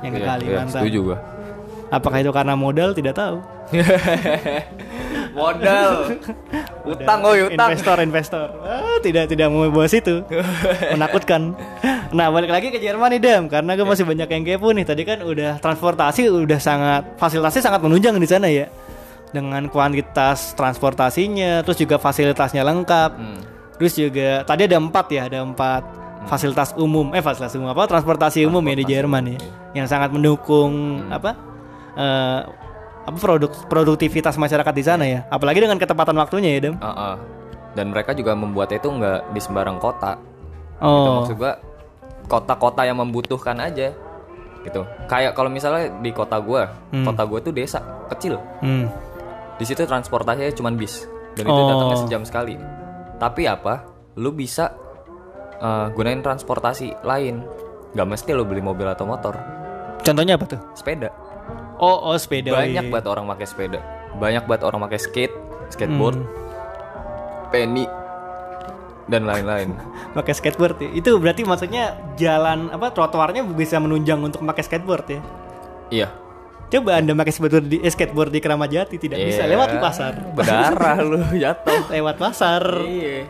yang 0.00 0.10
ke 0.10 0.18
Iya, 0.18 0.24
iya, 0.24 0.30
Kalimantan. 0.34 0.82
setuju 0.82 0.98
gua 1.04 1.18
Apakah 1.88 2.20
itu 2.20 2.28
karena 2.28 2.52
modal 2.52 2.92
tidak 2.92 3.16
tahu. 3.16 3.38
modal 5.32 6.16
utang 6.84 7.18
oh 7.20 7.34
utang 7.36 7.68
Investor 7.72 7.96
investor. 8.00 8.46
Ah, 8.60 8.98
tidak 9.00 9.28
tidak 9.28 9.48
mau 9.48 9.64
bahas 9.68 9.92
itu. 9.92 10.20
Menakutkan. 10.94 11.56
Nah, 12.12 12.28
balik 12.28 12.48
lagi 12.48 12.68
ke 12.68 12.76
Jerman 12.76 13.12
nih 13.16 13.20
Dam 13.20 13.42
karena 13.46 13.72
gue 13.72 13.86
masih 13.86 14.04
banyak 14.04 14.28
yang 14.28 14.42
kepo 14.44 14.68
nih. 14.72 14.84
Tadi 14.84 15.02
kan 15.04 15.18
udah 15.20 15.60
transportasi 15.60 16.28
udah 16.28 16.60
sangat 16.60 17.02
fasilitasnya 17.16 17.62
sangat 17.64 17.80
menunjang 17.80 18.16
di 18.16 18.28
sana 18.28 18.48
ya. 18.48 18.68
Dengan 19.28 19.68
kuantitas 19.68 20.56
transportasinya, 20.56 21.60
terus 21.60 21.76
juga 21.76 22.00
fasilitasnya 22.00 22.64
lengkap. 22.64 23.10
Hmm. 23.12 23.40
Terus 23.78 23.92
juga 23.94 24.42
tadi 24.42 24.66
ada 24.66 24.76
empat 24.76 25.06
ya, 25.08 25.30
ada 25.30 25.38
empat 25.40 25.82
fasilitas 26.26 26.74
umum, 26.74 27.14
eh 27.14 27.22
fasilitas 27.22 27.54
umum 27.54 27.70
apa? 27.70 27.86
Transportasi 27.86 28.42
umum 28.44 28.60
ya 28.66 28.74
di 28.74 28.84
Jerman 28.84 29.24
ya, 29.32 29.38
yang 29.78 29.86
sangat 29.86 30.10
mendukung 30.10 30.98
apa? 31.08 31.32
eh, 31.94 32.40
apa 33.08 33.16
produk 33.16 33.48
produktivitas 33.70 34.36
masyarakat 34.36 34.74
di 34.74 34.84
sana 34.84 35.04
ya. 35.06 35.24
Apalagi 35.30 35.62
dengan 35.62 35.78
ketepatan 35.78 36.18
waktunya 36.18 36.58
ya, 36.58 36.60
Dem. 36.68 36.76
Uh-uh. 36.76 37.16
dan 37.72 37.94
mereka 37.94 38.10
juga 38.10 38.34
membuatnya 38.34 38.82
itu 38.82 38.90
nggak 38.90 39.30
di 39.30 39.38
sembarang 39.38 39.78
kota 39.78 40.18
gitu 40.78 41.08
Oh, 41.08 41.22
maksud 41.22 41.36
gua 41.38 41.52
kota-kota 42.26 42.82
yang 42.82 42.98
membutuhkan 42.98 43.54
aja 43.56 43.94
gitu 44.60 44.82
kayak 45.06 45.32
kalau 45.32 45.46
misalnya 45.46 45.86
di 46.02 46.10
kota 46.10 46.42
gua 46.42 46.74
kota 46.90 47.22
gua 47.22 47.38
tuh 47.38 47.54
desa 47.54 47.78
kecil 48.10 48.34
hmm. 48.60 48.86
di 49.56 49.64
situ 49.64 49.86
transportasinya 49.86 50.50
cuma 50.50 50.74
bis 50.74 51.06
dan 51.38 51.46
itu 51.46 51.54
Oh. 51.54 51.68
datangnya 51.70 51.98
sejam 52.02 52.22
sekali 52.26 52.58
tapi 53.18 53.44
apa 53.44 53.84
lu 54.14 54.30
bisa 54.30 54.74
uh, 55.58 55.90
gunain 55.90 56.18
transportasi 56.18 57.02
lain 57.02 57.42
nggak 57.90 58.08
mesti 58.08 58.30
lu 58.32 58.42
beli 58.42 58.60
mobil 58.60 58.86
atau 58.86 59.04
motor 59.04 59.34
Contohnya 59.98 60.38
apa 60.38 60.46
tuh? 60.46 60.60
sepeda 60.72 61.10
Oh, 61.76 61.94
oh 62.04 62.16
sepeda. 62.16 62.50
banyak 62.50 62.80
iya. 62.80 62.90
banget 62.90 63.06
orang 63.06 63.26
pakai 63.28 63.46
sepeda 63.46 63.78
banyak 64.14 64.42
banget 64.44 64.62
orang 64.62 64.80
pakai 64.82 64.98
skate 64.98 65.34
skateboard 65.68 66.16
Hmm. 66.16 66.30
penny 67.48 67.84
dan 69.06 69.24
lain-lain 69.24 69.72
pakai 70.16 70.32
skateboard 70.32 70.76
ya. 70.78 70.88
Itu 70.92 71.16
berarti 71.16 71.42
maksudnya 71.42 71.96
jalan 72.14 72.68
apa 72.68 72.90
trotoarnya 72.90 73.40
bisa 73.48 73.78
menunjang 73.78 74.20
untuk 74.20 74.42
pakai 74.42 74.62
skateboard 74.62 75.06
ya. 75.08 75.20
iya 75.88 76.08
Coba 76.68 76.90
Anda 76.94 77.12
pakai 77.14 77.32
skateboard 77.32 77.64
di 77.64 77.76
eh, 77.78 77.88
skateboard 77.88 78.30
di 78.30 78.38
Keramat 78.38 78.68
Jati 78.68 78.96
tidak 78.96 79.16
bisa 79.18 79.42
Iya. 79.42 79.56
lewat 79.56 79.68
di 79.70 79.78
pasar. 79.78 80.12
berdarah 80.30 80.96
lu 81.00 81.18
jatuh 81.42 81.80
lewat 81.88 82.16
pasar. 82.16 82.62
iya 82.84 83.24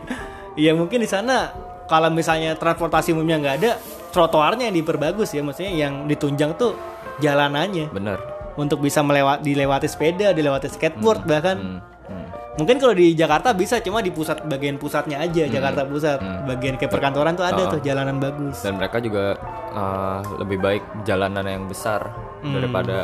Iya 0.53 0.71
mungkin 0.73 0.99
di 0.99 1.07
sana 1.07 1.55
kalau 1.85 2.07
misalnya 2.09 2.53
transportasi 2.53 3.11
umumnya 3.11 3.39
nggak 3.39 3.55
ada, 3.57 3.71
trotoarnya 4.09 4.67
yang 4.67 4.75
diperbagus 4.75 5.31
ya, 5.31 5.39
maksudnya 5.39 5.71
yang 5.71 6.03
ditunjang 6.03 6.53
tuh 6.53 6.75
jalanannya 7.17 7.89
bener 7.89 8.19
untuk 8.53 8.79
bisa 8.79 8.99
melewati 8.99 9.41
dilewati 9.45 9.87
sepeda, 9.87 10.29
dilewati 10.29 10.67
skateboard 10.67 11.23
bahkan. 11.23 11.57
Hmm, 11.57 11.79
hmm. 12.05 12.27
Mungkin 12.57 12.75
kalau 12.75 12.91
di 12.91 13.15
Jakarta 13.15 13.55
bisa 13.55 13.79
cuma 13.79 14.03
di 14.03 14.11
pusat 14.11 14.43
bagian 14.43 14.75
pusatnya 14.75 15.15
aja, 15.17 15.47
Jakarta 15.47 15.87
Pusat. 15.87 16.19
Bagian 16.43 16.75
kayak 16.75 16.91
perkantoran 16.91 17.31
tuh 17.33 17.47
ada 17.47 17.71
tuh 17.71 17.79
jalanan 17.79 18.19
bagus. 18.19 18.59
dan 18.59 18.75
mereka 18.75 18.99
juga 18.99 19.39
uh, 19.71 20.19
lebih 20.37 20.59
baik 20.59 20.83
jalanan 21.03 21.47
yang 21.47 21.63
besar 21.65 22.03
Hmm. 22.39 22.55
daripada 22.55 23.03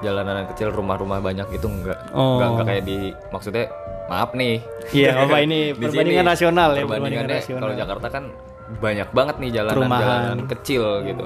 jalanan 0.00 0.48
kecil 0.48 0.68
rumah-rumah 0.70 1.18
banyak 1.18 1.48
itu 1.50 1.66
enggak 1.66 1.98
Oh. 2.10 2.36
enggak 2.36 2.48
enggak 2.50 2.66
kayak 2.66 2.84
di 2.84 2.96
maksudnya 3.28 3.66
maaf 4.06 4.30
nih 4.32 4.58
Iya, 4.90 5.10
apa 5.20 5.36
ini 5.44 5.70
Di 5.70 5.78
perbandingan 5.78 6.20
sini, 6.20 6.30
rasional 6.30 6.68
ya, 6.70 6.82
perbandingan 6.82 6.90
perbandingannya 6.90 7.38
rasional. 7.38 7.62
kalau 7.62 7.74
Jakarta 7.76 8.06
kan 8.08 8.24
banyak 8.72 9.08
banget 9.10 9.36
nih 9.36 9.50
Perumahan. 9.50 9.74
jalanan-jalanan 9.76 10.40
kecil 10.48 10.82
gitu 11.04 11.24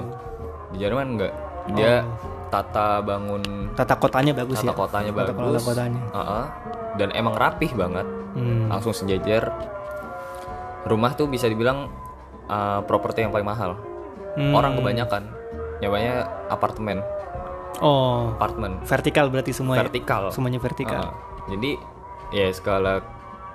di 0.67 0.77
Jerman 0.77 1.07
enggak 1.11 1.33
dia 1.71 1.93
tata 2.47 3.01
bangun 3.01 3.41
Tata 3.73 3.93
kotanya 3.95 4.31
bagus 4.33 4.59
tata 4.59 4.69
ya. 4.69 4.75
kotanya 4.75 5.11
Tata 5.11 5.19
bagus 5.33 5.61
kota 5.61 5.69
kotanya. 5.73 6.01
Uh-uh. 6.11 6.45
dan 6.95 7.09
emang 7.11 7.33
rapih 7.33 7.71
banget 7.71 8.05
Hmm. 8.35 8.67
langsung 8.67 8.91
sejajar 8.91 9.47
rumah 10.85 11.11
tuh 11.11 11.25
bisa 11.25 11.47
dibilang 11.47 11.87
uh, 12.45 12.83
properti 12.83 13.23
yang 13.23 13.31
paling 13.31 13.45
mahal 13.45 13.79
Hmm. 14.35 14.51
orang 14.51 14.75
kebanyakan 14.75 15.31
nyawanya 15.77 16.13
apartemen 16.47 16.99
Oh, 17.77 18.31
apartemen 18.31 18.79
vertikal 18.81 19.27
berarti 19.27 19.51
semua 19.51 19.75
ya? 19.75 19.83
vertikal 19.83 20.29
Semuanya 20.29 20.57
vertikal. 20.57 21.01
Uh, 21.01 21.13
jadi 21.49 21.71
ya 22.31 22.47
segala 22.49 23.03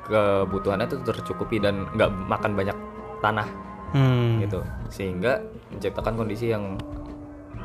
kebutuhannya 0.02 0.86
tuh 0.86 0.98
tercukupi 1.02 1.58
dan 1.58 1.86
nggak 1.90 2.10
makan 2.26 2.52
banyak 2.52 2.76
tanah 3.20 3.48
Hmm. 3.90 4.38
gitu 4.38 4.62
sehingga 4.86 5.42
menciptakan 5.68 6.14
kondisi 6.14 6.46
yang 6.46 6.78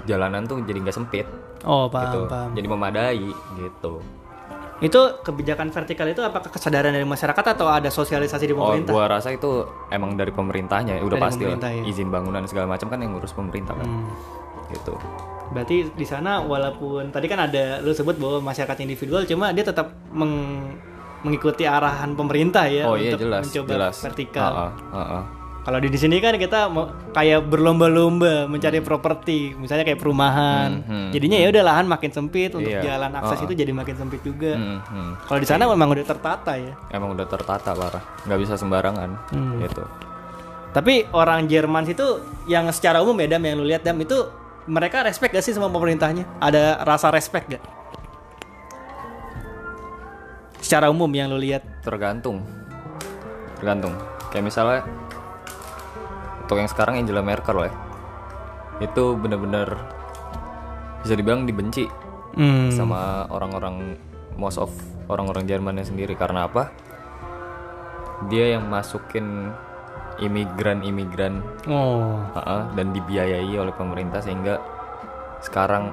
jalanan 0.03 0.41
tuh 0.43 0.57
jadi 0.59 0.81
nggak 0.81 0.95
sempit 0.95 1.29
Oh, 1.61 1.85
paham, 1.85 2.01
gitu 2.03 2.19
paham. 2.25 2.49
jadi 2.51 2.67
memadai 2.67 3.21
gitu 3.55 4.01
Itu 4.75 4.99
kebijakan 5.21 5.69
vertikal 5.69 6.03
itu 6.05 6.19
apakah 6.19 6.49
kesadaran 6.49 6.91
dari 6.91 7.05
masyarakat 7.05 7.45
atau 7.47 7.69
ada 7.69 7.87
sosialisasi 7.87 8.43
di 8.43 8.51
Oh, 8.51 8.67
pemerintah? 8.67 8.91
gua 8.91 9.05
rasa 9.07 9.31
itu 9.31 9.63
emang 9.87 10.13
dari 10.13 10.29
pemerintahnya, 10.29 10.99
udah 10.99 11.15
Dari 11.15 11.23
pasti 11.23 11.43
lah. 11.45 11.55
ya. 11.63 11.83
Izin 11.85 12.09
bangunan 12.09 12.43
segala 12.43 12.67
macam 12.67 12.89
kan 12.89 12.99
yang 12.99 13.13
ngurus 13.13 13.31
pemerintah 13.31 13.71
kan. 13.71 13.87
Hmm. 13.87 14.09
Gitu. 14.67 14.93
Berarti 15.47 15.89
di 15.89 16.03
sana 16.03 16.39
walaupun 16.39 17.09
tadi 17.09 17.25
kan 17.25 17.39
ada 17.41 17.79
lu 17.79 17.91
sebut 17.91 18.15
bahwa 18.15 18.41
masyarakat 18.45 18.77
individual 18.79 19.23
cuma 19.23 19.49
dia 19.49 19.61
tetap 19.61 19.93
meng- 20.09 20.77
mengikuti 21.21 21.65
arahan 21.65 22.13
pemerintah 22.13 22.65
ya 22.65 22.85
oh 22.85 22.93
iya 22.93 23.11
untuk 23.11 23.21
jelas, 23.23 23.43
mencoba 23.43 23.69
jelas. 23.71 23.95
vertikal. 23.99 24.51
Ha-ha, 24.51 24.67
ha-ha. 24.93 25.21
Kalau 25.65 25.81
di 25.81 25.89
sini 25.91 26.17
kan 26.19 26.37
kita 26.37 26.69
mau 26.69 26.85
kayak 27.09 27.41
berlomba-lomba 27.43 28.45
mencari 28.45 28.77
properti, 28.79 29.49
misalnya 29.51 29.81
kayak 29.81 29.97
perumahan. 29.97 30.69
Hmm, 30.79 30.85
hmm, 30.85 31.07
Jadinya 31.09 31.37
ya 31.39 31.49
udah 31.49 31.63
lahan 31.65 31.85
makin 31.87 32.13
sempit 32.13 32.53
untuk 32.53 32.69
Iya. 32.69 32.85
jalan 32.85 33.09
akses 33.11 33.41
Oh. 33.41 33.45
itu 33.45 33.53
jadi 33.57 33.73
makin 33.73 33.95
sempit 33.95 34.21
juga. 34.21 34.53
Hmm, 34.53 34.77
hmm. 34.79 35.11
Kalau 35.25 35.39
di 35.41 35.47
sana 35.47 35.65
memang 35.65 35.89
udah 35.89 36.05
tertata 36.05 36.53
ya. 36.53 36.77
Emang 36.89 37.17
udah 37.17 37.25
tertata 37.25 37.73
parah, 37.73 38.03
nggak 38.23 38.39
bisa 38.39 38.53
sembarangan 38.55 39.09
Hmm. 39.33 39.57
gitu. 39.59 39.81
Tapi 40.69 41.09
orang 41.09 41.47
Jerman 41.47 41.87
itu 41.87 42.07
yang 42.45 42.69
secara 42.69 42.99
umum 42.99 43.17
ya 43.17 43.25
Dam 43.27 43.41
yang 43.41 43.57
lu 43.57 43.65
lihat 43.65 43.81
Dam 43.81 43.97
itu 43.97 44.21
mereka 44.65 45.05
respect 45.05 45.33
gak 45.33 45.45
sih 45.45 45.53
sama 45.53 45.69
pemerintahnya? 45.69 46.25
Ada 46.41 46.81
rasa 46.81 47.13
respect 47.13 47.57
gak? 47.57 47.63
Secara 50.61 50.89
umum 50.89 51.09
yang 51.13 51.29
lu 51.29 51.37
lihat. 51.37 51.61
Tergantung, 51.85 52.41
tergantung. 53.61 53.93
Kayak 54.33 54.45
misalnya 54.49 54.81
untuk 56.41 56.57
yang 56.57 56.69
sekarang 56.69 56.97
Angela 56.97 57.21
Merkel 57.21 57.69
ya, 57.69 57.73
itu 58.81 59.13
bener-bener 59.13 59.77
bisa 61.05 61.13
dibilang 61.13 61.45
dibenci 61.45 61.85
Hmm. 62.35 62.67
sama 62.67 63.23
orang-orang 63.31 63.95
most 64.35 64.59
of 64.59 64.67
orang-orang 65.07 65.47
Jermannya 65.47 65.87
sendiri 65.87 66.19
karena 66.19 66.51
apa? 66.51 66.67
Dia 68.27 68.59
yang 68.59 68.67
masukin 68.67 69.55
imigran-imigran 70.19 71.43
Oh. 71.67 72.19
Heeh, 72.33 72.61
dan 72.73 72.87
dibiayai 72.91 73.51
oleh 73.51 73.73
pemerintah 73.73 74.19
sehingga 74.19 74.57
sekarang 75.41 75.91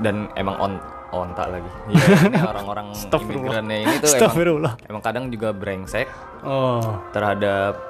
dan 0.00 0.30
emang 0.34 0.56
on 0.58 0.72
onta 1.08 1.48
lagi. 1.48 1.70
Iya, 1.88 2.04
ini 2.28 2.38
orang-orang 2.38 2.86
imigrannya 2.92 3.76
ini 3.80 3.94
tuh 3.98 4.08
emang, 4.12 4.36
emang 4.84 5.02
kadang 5.02 5.24
juga 5.28 5.52
brengsek 5.52 6.08
Oh. 6.44 6.80
terhadap 7.10 7.80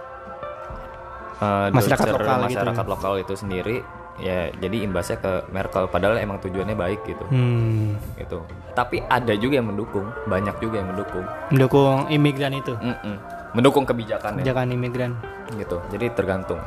uh, 1.43 1.69
Masyarakat 1.71 2.07
lokal 2.09 2.39
gitu 2.47 2.47
masyarakat 2.49 2.87
lokal 2.89 3.13
itu 3.21 3.35
sendiri. 3.35 3.79
Ya, 4.19 4.51
jadi 4.51 4.83
imbasnya 4.83 5.23
ke 5.23 5.47
Merkel 5.55 5.87
padahal 5.87 6.19
emang 6.19 6.43
tujuannya 6.43 6.75
baik 6.75 7.07
gitu. 7.07 7.23
Hmm. 7.31 7.95
Gitu. 8.19 8.43
Tapi 8.75 8.99
ada 9.07 9.31
juga 9.39 9.63
yang 9.63 9.71
mendukung, 9.71 10.11
banyak 10.27 10.59
juga 10.59 10.83
yang 10.83 10.91
mendukung. 10.91 11.23
Mendukung 11.55 12.11
imigran 12.11 12.59
itu. 12.59 12.75
Mm-mm. 12.83 13.38
Mendukung 13.57 13.85
kebijakannya 13.85 14.41
Kebijakan 14.41 14.67
imigran. 14.71 15.13
gitu. 15.57 15.81
Jadi 15.89 16.13
tergantung. 16.13 16.61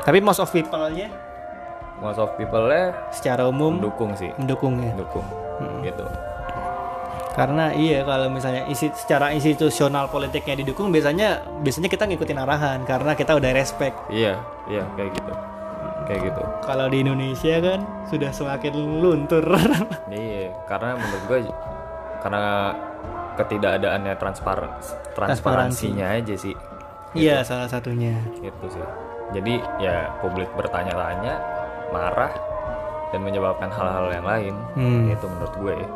Tapi 0.00 0.20
most 0.20 0.38
of 0.38 0.48
people-nya 0.48 1.08
Most 1.96 2.20
of 2.20 2.36
people-nya 2.36 2.92
secara 3.08 3.48
umum 3.48 3.80
mendukung 3.80 4.12
sih. 4.12 4.28
mendukung 4.36 4.76
ya. 4.76 4.92
Mendukung. 4.92 5.24
Gitu. 5.80 6.04
Karena 7.32 7.72
iya 7.72 8.00
kalau 8.00 8.28
misalnya 8.28 8.64
isi 8.64 8.88
secara 8.92 9.32
institusional 9.32 10.08
politiknya 10.08 10.56
didukung 10.56 10.88
biasanya 10.88 11.44
biasanya 11.60 11.88
kita 11.88 12.04
ngikutin 12.04 12.38
arahan 12.38 12.80
karena 12.84 13.12
kita 13.12 13.36
udah 13.36 13.52
respect. 13.52 13.96
Iya, 14.08 14.40
iya 14.66 14.84
kayak 14.96 15.12
gitu. 15.12 15.32
Kayak 16.06 16.20
gitu. 16.28 16.42
Kalau 16.62 16.86
di 16.86 17.00
Indonesia 17.00 17.54
kan 17.58 17.80
sudah 18.06 18.30
semakin 18.30 18.72
luntur. 19.00 19.44
Iya, 20.06 20.54
karena 20.64 20.94
menurut 20.94 21.24
gue 21.26 21.38
karena 22.22 22.72
ketidakadaannya 23.36 24.14
transparan 24.16 24.70
transparansinya 25.14 26.16
aja 26.16 26.34
sih. 26.34 26.56
Iya, 27.16 27.40
salah 27.40 27.68
satunya. 27.68 28.16
Gitu 28.36 28.66
sih. 28.68 28.84
Jadi 29.32 29.58
ya 29.80 30.12
publik 30.20 30.48
bertanya-tanya, 30.54 31.40
marah 31.90 32.32
dan 33.14 33.20
menyebabkan 33.24 33.72
hal-hal 33.72 34.06
yang 34.12 34.26
lain. 34.26 34.54
Hmm. 34.76 35.12
Itu 35.12 35.24
menurut 35.30 35.54
gue. 35.56 35.74
ya. 35.80 35.88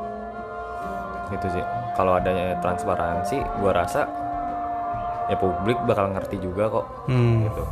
Gitu 1.36 1.46
sih. 1.58 1.64
Kalau 1.94 2.16
adanya 2.16 2.56
transparansi, 2.64 3.36
gue 3.38 3.72
rasa 3.74 4.08
ya 5.28 5.36
publik 5.36 5.76
bakal 5.84 6.10
ngerti 6.16 6.40
juga 6.40 6.72
kok. 6.72 6.86
Hmm. 7.06 7.44
Gitu. 7.46 7.62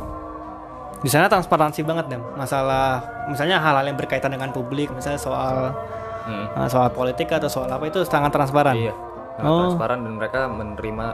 Di 0.99 1.09
sana 1.09 1.31
transparansi 1.31 1.81
banget 1.87 2.05
deh. 2.11 2.21
Masalah 2.37 3.01
misalnya 3.31 3.57
hal-hal 3.57 3.87
yang 3.87 3.97
berkaitan 3.97 4.29
dengan 4.29 4.51
publik, 4.53 4.91
misalnya 4.93 5.19
soal 5.19 5.73
Hmm. 6.19 6.45
uh, 6.53 6.69
soal 6.69 6.93
politik 6.93 7.31
atau 7.31 7.49
soal 7.49 7.65
apa 7.71 7.89
itu 7.89 8.05
sangat 8.05 8.29
transparan. 8.29 8.75
Iya, 8.77 8.93
sangat 9.39 9.47
Oh. 9.47 9.59
transparan 9.65 9.99
dan 10.03 10.13
mereka 10.19 10.39
menerima 10.45 11.07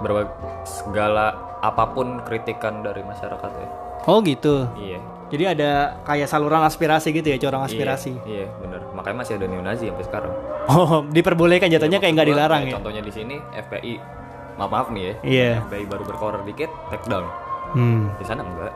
berbagai 0.00 0.32
segala 0.64 1.26
apa 1.60 1.84
pun 1.92 2.24
kritikan 2.24 2.80
dari 2.80 3.04
masyarakat 3.04 3.50
ya. 3.52 3.68
Oh 4.04 4.20
gitu. 4.20 4.68
Iya. 4.76 5.00
Jadi 5.28 5.44
ada 5.48 5.96
kayak 6.04 6.28
saluran 6.28 6.60
aspirasi 6.62 7.10
gitu 7.10 7.28
ya, 7.28 7.40
corong 7.40 7.64
aspirasi. 7.64 8.12
Iya, 8.24 8.44
iya 8.44 8.46
bener. 8.60 8.80
Makanya 8.92 9.16
masih 9.24 9.34
ada 9.36 9.46
neonazi 9.48 9.88
sampai 9.88 10.04
sekarang. 10.04 10.32
Oh, 10.68 11.04
diperbolehkan 11.16 11.68
jatuhnya 11.68 12.00
kayak 12.00 12.12
nggak 12.16 12.28
dilarang 12.28 12.62
ya. 12.68 12.72
Contohnya 12.76 13.00
di 13.00 13.12
sini 13.12 13.36
FPI. 13.52 13.94
Maaf 14.54 14.70
maaf 14.70 14.88
nih 14.92 15.02
ya. 15.02 15.14
Iya. 15.24 15.50
FPI 15.66 15.84
baru 15.88 16.04
berkoar 16.04 16.44
dikit, 16.44 16.70
take 16.88 17.06
down. 17.08 17.26
Hmm. 17.74 18.12
Di 18.16 18.24
sana 18.24 18.44
enggak. 18.44 18.72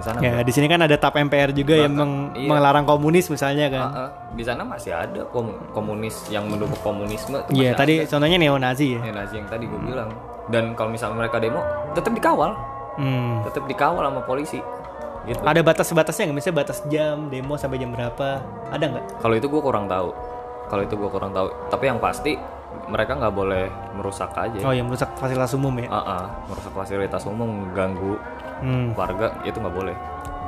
Di 0.00 0.02
sana 0.02 0.16
Ya, 0.18 0.40
di 0.40 0.48
sini 0.48 0.64
kan 0.64 0.80
ada 0.80 0.96
TAP 0.96 1.20
MPR 1.20 1.52
juga 1.52 1.76
yang 1.76 1.92
meng- 1.92 2.32
iya. 2.34 2.48
melarang 2.48 2.82
komunis 2.82 3.28
misalnya 3.28 3.68
kan. 3.68 3.84
enggak. 3.84 3.92
Heeh. 3.94 4.10
di 4.30 4.44
sana 4.46 4.62
masih 4.62 4.92
ada 4.94 5.26
kom- 5.26 5.58
komunis 5.70 6.24
yang 6.28 6.46
mendukung 6.46 6.78
komunisme. 6.80 7.36
Iya, 7.48 7.74
masih 7.74 7.76
tadi 7.76 7.94
ada. 7.98 8.08
contohnya 8.08 8.38
neo-Nazi 8.38 8.86
ya. 8.88 9.00
Neonazi 9.02 9.34
yang 9.36 9.48
tadi 9.48 9.64
gue 9.66 9.80
bilang. 9.82 10.08
Dan 10.46 10.72
kalau 10.72 10.88
misalnya 10.88 11.18
mereka 11.18 11.36
demo, 11.36 11.60
tetap 11.92 12.10
dikawal, 12.10 12.56
Hmm. 12.96 13.44
tetap 13.44 13.66
dikawal 13.66 14.00
sama 14.00 14.22
polisi. 14.22 14.58
Gitu. 15.20 15.36
Ada 15.42 15.60
batas-batasnya 15.60 16.24
nggak? 16.24 16.36
Misalnya 16.36 16.56
batas 16.58 16.78
jam 16.86 17.28
demo 17.28 17.54
sampai 17.54 17.76
jam 17.76 17.90
berapa? 17.90 18.40
Ada 18.70 18.84
nggak? 18.88 19.04
Kalau 19.18 19.34
itu 19.34 19.46
gue 19.46 19.60
kurang 19.60 19.84
tahu. 19.84 20.08
Kalau 20.66 20.82
itu 20.82 20.94
gue 20.94 21.10
kurang 21.10 21.30
tahu. 21.30 21.50
Tapi 21.68 21.84
yang 21.84 21.98
pasti 21.98 22.32
mereka 22.86 23.14
nggak 23.14 23.34
boleh 23.34 23.66
merusak 23.92 24.30
aja. 24.32 24.62
Oh, 24.62 24.70
yang 24.70 24.86
merusak 24.86 25.12
fasilitas 25.14 25.52
umum 25.52 25.74
ya. 25.76 25.86
Ah, 25.86 25.98
ah, 26.00 26.24
merusak 26.46 26.72
fasilitas 26.72 27.22
umum, 27.24 27.50
ganggu 27.70 28.16
Hmm. 28.60 28.92
warga 28.96 29.32
itu 29.44 29.56
nggak 29.56 29.76
boleh. 29.76 29.96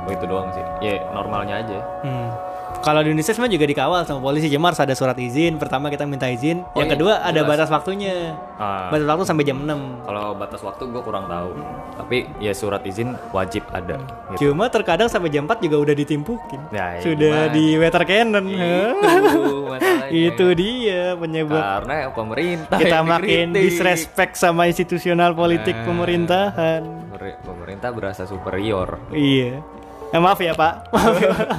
Begitu 0.05 0.25
doang 0.29 0.49
sih. 0.53 0.63
Ya 0.83 1.01
normalnya 1.13 1.63
aja. 1.63 1.79
Hmm. 2.05 2.29
Kalau 2.79 2.99
di 2.99 3.09
Indonesia 3.09 3.31
sebenarnya 3.31 3.53
juga 3.53 3.67
dikawal 3.69 4.01
sama 4.03 4.19
polisi, 4.19 4.47
cuma 4.47 4.67
harus 4.67 4.77
ada 4.77 4.91
surat 4.91 5.15
izin. 5.15 5.55
Pertama 5.55 5.87
kita 5.87 6.03
minta 6.03 6.25
izin, 6.25 6.65
Oh 6.65 6.77
yang 6.77 6.89
iya, 6.89 6.93
kedua 6.93 7.13
ada 7.17 7.31
jelas. 7.37 7.47
batas 7.47 7.69
waktunya. 7.69 8.35
Ah, 8.55 8.89
Batas 8.89 9.05
waktu 9.05 9.23
sampai 9.23 9.43
jam 9.43 9.57
6. 9.57 10.03
kalau 10.03 10.33
batas 10.33 10.59
waktu 10.59 10.83
gue 10.85 10.99
kurang 10.99 11.25
tahu. 11.25 11.55
Tapi 11.95 12.17
ya 12.37 12.51
surat 12.51 12.81
izin 12.81 13.13
wajib 13.29 13.63
ada. 13.69 14.01
Gitu. 14.31 14.49
Cuma 14.49 14.67
terkadang 14.67 15.07
sampai 15.07 15.29
jam 15.29 15.45
4 15.45 15.61
juga 15.61 15.77
udah 15.79 15.95
ditimpukin. 15.95 16.59
Ya, 16.69 16.97
ya 16.97 17.01
Sudah 17.01 17.35
gimana? 17.45 17.53
di 17.53 17.65
water 17.77 18.03
cannon. 18.03 18.45
Itu. 18.47 19.43
Itu 20.25 20.45
dia 20.51 21.15
penyebab 21.15 21.63
Karena 21.79 21.95
pemerintah 22.09 22.77
kita 22.77 22.99
makin 23.01 23.45
dikritik. 23.49 23.63
disrespect 23.69 24.33
sama 24.35 24.65
institusional 24.65 25.31
politik 25.31 25.73
Nah. 25.73 25.85
pemerintahan. 25.85 26.81
Pemer- 27.09 27.39
Pemerintah 27.39 27.89
berasa 27.89 28.23
superior. 28.23 28.99
Iya. 29.09 29.63
Eh, 30.09 30.19
maaf 30.19 30.37
ya 30.37 30.51
Pak. 30.51 30.91
Maaf 30.91 31.15
ya, 31.15 31.31
Pak. 31.31 31.49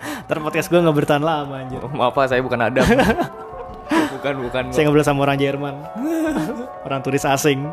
Ntar 0.00 0.38
podcast 0.40 0.68
gue 0.68 0.80
nggak 0.80 0.96
bertahan 0.96 1.24
lama 1.24 1.54
anjir. 1.60 1.80
Oh, 1.80 1.90
maaf 1.92 2.16
Pak, 2.16 2.32
saya 2.32 2.40
bukan 2.40 2.60
Adam. 2.60 2.84
bukan 4.18 4.34
bukan. 4.48 4.62
Saya 4.72 4.88
ngobrol 4.88 5.04
sama 5.04 5.24
orang 5.28 5.38
Jerman. 5.38 5.74
orang 6.86 7.00
turis 7.04 7.24
asing. 7.24 7.68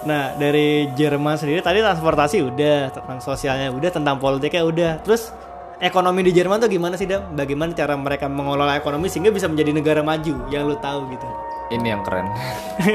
Nah, 0.00 0.32
dari 0.36 0.88
Jerman 0.96 1.36
sendiri 1.36 1.60
tadi 1.60 1.84
transportasi 1.84 2.40
udah, 2.40 2.88
tentang 2.88 3.18
sosialnya 3.20 3.68
udah, 3.68 3.90
tentang 3.92 4.16
politiknya 4.16 4.64
udah. 4.64 4.92
Terus 5.04 5.32
ekonomi 5.76 6.24
di 6.24 6.32
Jerman 6.32 6.60
tuh 6.60 6.72
gimana 6.72 6.96
sih, 6.96 7.04
Dam? 7.04 7.36
Bagaimana 7.36 7.76
cara 7.76 7.96
mereka 7.96 8.24
mengelola 8.28 8.76
ekonomi 8.76 9.12
sehingga 9.12 9.28
bisa 9.28 9.48
menjadi 9.48 9.76
negara 9.76 10.00
maju 10.00 10.48
yang 10.48 10.64
lu 10.68 10.76
tahu 10.80 11.08
gitu. 11.12 11.28
Ini 11.70 11.86
yang 11.96 12.02
keren. 12.04 12.26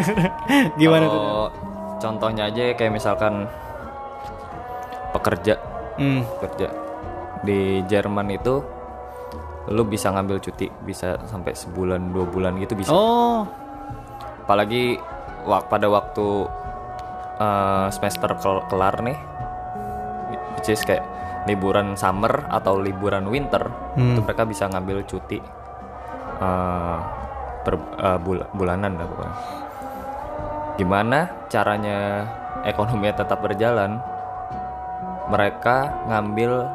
gimana 0.81 1.05
tuh? 1.05 1.21
Dam? 1.21 1.49
Contohnya 1.95 2.49
aja 2.49 2.73
kayak 2.73 2.93
misalkan 2.93 3.45
pekerja 5.15 5.55
Hmm. 5.95 6.27
kerja 6.43 6.67
di 7.45 7.59
Jerman 7.85 8.27
itu 8.29 8.59
lu 9.65 9.81
bisa 9.81 10.09
ngambil 10.09 10.37
cuti 10.39 10.69
bisa 10.83 11.17
sampai 11.25 11.53
sebulan 11.53 12.11
dua 12.11 12.25
bulan 12.25 12.53
gitu 12.57 12.73
bisa. 12.73 12.89
Oh, 12.89 13.45
apalagi 14.41 14.97
wak- 15.41 15.65
pada 15.65 15.87
waktu 15.87 16.45
uh, 17.35 17.87
semester 17.89 18.29
kel- 18.35 18.65
kelar 18.67 19.01
nih 19.01 19.17
which 20.53 20.69
is 20.69 20.81
kayak 20.81 21.01
liburan 21.45 21.93
summer 21.93 22.45
atau 22.49 22.77
liburan 22.77 23.25
winter 23.25 23.69
Hmm. 23.93 24.11
itu 24.11 24.21
mereka 24.21 24.43
bisa 24.43 24.65
ngambil 24.67 25.01
cuti 25.05 25.37
uh, 26.37 26.97
per 27.61 27.73
uh, 27.95 28.19
bul- 28.19 28.49
bulanan 28.51 28.97
lah 28.97 29.05
pokoknya. 29.07 29.35
Gimana 30.75 31.19
caranya 31.47 31.97
ekonominya 32.61 33.15
tetap 33.17 33.39
berjalan 33.39 33.97
mereka 35.25 35.89
ngambil 36.05 36.67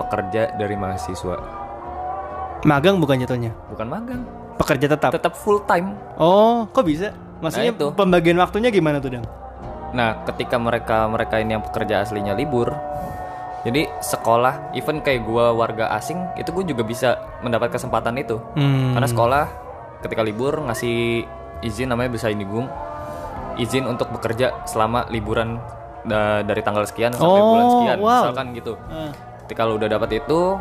pekerja 0.00 0.54
dari 0.54 0.74
mahasiswa 0.74 1.36
magang 2.62 2.96
bukan 2.96 3.16
jatuhnya. 3.18 3.52
bukan 3.68 3.86
magang 3.86 4.22
Pekerja 4.56 4.86
tetap. 4.90 5.10
tetap 5.10 5.32
full 5.34 5.64
time 5.64 5.96
Oh, 6.14 6.68
kok 6.68 6.84
bisa? 6.84 7.16
Maksudnya 7.40 7.72
Nah, 7.72 7.76
itu. 7.78 7.86
pembagian 7.90 8.36
waktunya 8.36 8.68
gimana 8.68 9.00
tuh, 9.00 9.08
Dam? 9.10 9.24
Nah, 9.90 10.20
ketika 10.24 10.54
mereka 10.54 11.08
mereka 11.08 11.36
ini 11.36 11.56
yang 11.56 11.64
pekerja 11.64 12.04
aslinya 12.04 12.36
libur, 12.36 12.68
jadi 13.60 13.88
sekolah, 13.98 14.72
even 14.74 15.00
kayak 15.00 15.24
gua 15.24 15.50
warga 15.50 15.88
asing, 15.90 16.20
itu 16.36 16.48
gue 16.50 16.64
juga 16.66 16.80
bisa 16.82 17.08
mendapat 17.40 17.72
kesempatan 17.72 18.12
itu. 18.14 18.36
Hmm. 18.54 18.92
Karena 18.92 19.08
sekolah 19.08 19.44
ketika 20.00 20.20
libur 20.20 20.60
ngasih 20.60 21.24
izin 21.60 21.88
namanya 21.88 22.08
bisa 22.10 22.28
indigung, 22.28 22.68
izin 23.56 23.84
untuk 23.84 24.08
bekerja 24.10 24.64
selama 24.64 25.08
liburan 25.08 25.56
da- 26.02 26.40
dari 26.42 26.60
tanggal 26.60 26.84
sekian 26.84 27.12
sampai 27.12 27.40
bulan 27.42 27.60
Oh, 27.62 27.72
sekian 27.74 27.96
wow. 27.98 28.12
misalkan 28.22 28.46
gitu 28.54 28.72
Ah. 28.86 29.12
Ketika 29.50 29.66
lu 29.66 29.82
udah 29.82 29.90
dapat 29.90 30.14
itu 30.14 30.54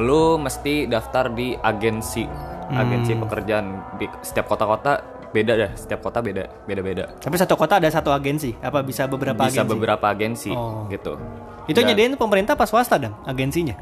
lu 0.00 0.40
mesti 0.40 0.88
daftar 0.88 1.28
di 1.28 1.52
agensi 1.52 2.24
agensi 2.70 3.12
Hmm. 3.12 3.20
pekerjaan 3.20 3.66
di 3.96 4.08
setiap 4.18 4.48
kota-kota 4.48 4.96
beda 5.28 5.52
dah 5.54 5.70
setiap 5.74 6.00
kota 6.00 6.24
beda 6.24 6.48
beda-beda 6.64 7.04
Tapi 7.20 7.36
satu 7.36 7.52
kota 7.52 7.76
ada 7.76 7.84
satu 7.88 8.08
agensi. 8.08 8.56
Apa 8.56 8.80
bisa 8.80 9.04
beberapa 9.04 9.36
bisa 9.42 9.60
agensi? 9.60 9.68
beberapa 9.68 10.06
agensi 10.06 10.50
Oh. 10.50 10.88
gitu 10.88 11.20
Itu 11.66 11.76
Dan 11.76 11.92
nyediain 11.92 12.16
pemerintah 12.16 12.56
apa 12.56 12.64
swasta 12.64 12.96
dong 12.96 13.12
agensinya? 13.24 13.76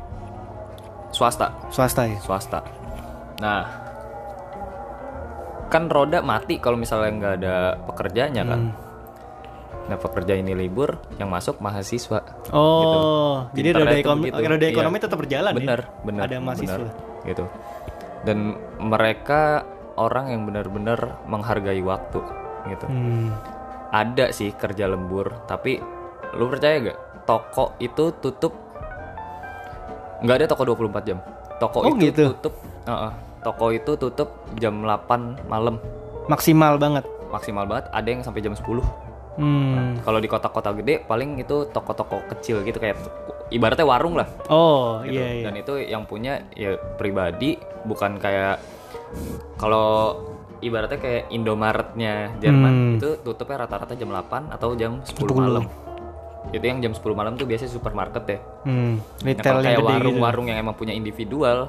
swasta 1.11 1.55
Swasta 1.71 2.03
ya. 2.05 2.19
swasta 2.19 2.59
nah 3.39 3.63
kan 5.67 5.87
roda 5.87 6.19
mati 6.21 6.59
kalau 6.59 6.75
misalnya 6.75 7.11
nggak 7.13 7.35
ada 7.37 7.55
pekerjaannya 7.85 8.43
kan 8.43 8.61
Hmm. 8.65 8.86
Nah 9.87 9.97
pekerja 9.97 10.35
ini 10.35 10.53
libur 10.53 10.99
yang 11.15 11.29
masuk 11.29 11.59
mahasiswa 11.59 12.21
Oh, 12.51 13.47
jadi 13.53 13.71
Pinternya 13.71 13.81
roda 13.81 13.93
tuh 13.93 14.03
ekonomi, 14.03 14.27
begitu. 14.29 14.49
roda 14.49 14.59
Iya. 14.61 14.73
ekonomi 14.73 14.97
tetap 14.99 15.19
berjalan 15.19 15.53
bener 15.53 15.81
ya. 15.81 16.03
bener 16.03 16.21
Ada 16.23 16.37
mahasiswa. 16.39 16.75
bener, 16.77 16.91
gitu 17.25 17.45
dan 18.23 18.39
mereka 18.77 19.63
orang 19.95 20.27
yang 20.29 20.43
benar-benar 20.43 20.99
menghargai 21.25 21.79
waktu 21.81 22.19
gitu 22.67 22.87
Hmm. 22.87 23.31
ada 23.89 24.29
sih 24.29 24.51
kerja 24.53 24.85
lembur 24.85 25.47
tapi 25.47 25.79
lu 26.33 26.47
percaya 26.47 26.83
gak 26.85 26.99
toko 27.23 27.79
itu 27.79 28.11
tutup 28.17 28.51
nggak 30.19 30.37
ada 30.37 30.47
toko 30.47 30.63
24 30.65 31.05
jam 31.05 31.19
toko 31.57 31.79
Oh, 31.83 31.93
itu 31.93 32.11
gitu? 32.11 32.25
tutup 32.35 32.55
uh-uh. 32.85 33.13
toko 33.41 33.67
itu 33.71 33.93
tutup 33.95 34.29
jam 34.55 34.81
8 34.81 35.47
malam 35.47 35.79
Maksimal 36.27 36.75
banget. 36.75 37.07
maksimal 37.29 37.63
banget 37.65 37.87
ada 37.91 38.09
yang 38.09 38.19
sampai 38.21 38.41
jam 38.41 38.51
10 38.51 38.83
Hmm. 39.37 40.01
kalau 40.01 40.17
di 40.17 40.27
kota-kota 40.27 40.73
gede 40.73 41.01
paling 41.01 41.37
itu 41.37 41.69
toko-toko 41.69 42.25
kecil 42.27 42.61
gitu 42.61 42.77
kayak 42.77 42.97
ibaratnya 43.49 43.85
warung 43.85 44.15
lah 44.15 44.25
Oh, 44.47 45.01
gitu. 45.03 45.13
iya 45.15 45.27
iya. 45.31 45.45
Dan 45.45 45.55
itu 45.57 45.73
yang 45.79 46.03
punya 46.03 46.49
ya 46.51 46.75
pribadi 46.97 47.55
bukan 47.83 48.17
kayak 48.17 48.59
kalau 49.55 50.19
ibaratnya 50.59 50.97
kayak 50.97 51.23
Indomaretnya 51.31 52.33
Jerman 52.39 52.73
Hmm. 52.73 52.97
itu 52.97 53.09
tutupnya 53.21 53.63
rata-rata 53.63 53.93
jam 53.93 54.09
8 54.09 54.49
atau 54.51 54.73
jam 54.73 54.99
10, 55.03 55.29
10. 55.29 55.37
malam. 55.39 55.65
Itu 56.49 56.63
yang 56.63 56.79
jam 56.81 56.93
10 56.93 57.13
malam 57.13 57.35
tuh 57.35 57.45
biasanya 57.45 57.71
supermarket 57.71 58.25
ya. 58.27 58.39
Hmm. 58.65 58.97
Nah, 58.99 59.27
Retail 59.27 59.45
kalau 59.45 59.61
kayak 59.63 59.79
gitu. 59.79 59.87
warung-warung 59.87 60.47
yang 60.47 60.59
emang 60.59 60.75
punya 60.75 60.93
individual 60.93 61.69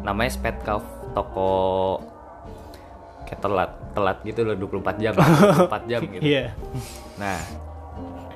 namanya 0.00 0.32
Spetkauf 0.32 0.82
toko 1.12 1.50
kayak 3.32 3.40
telat 3.40 3.70
telat 3.90 4.18
gitu 4.22 4.44
loh 4.44 4.52
24 4.54 5.00
jam 5.00 5.12
24 5.16 5.88
jam 5.88 6.00
gitu. 6.04 6.20
Iya. 6.20 6.52
Nah, 7.16 7.40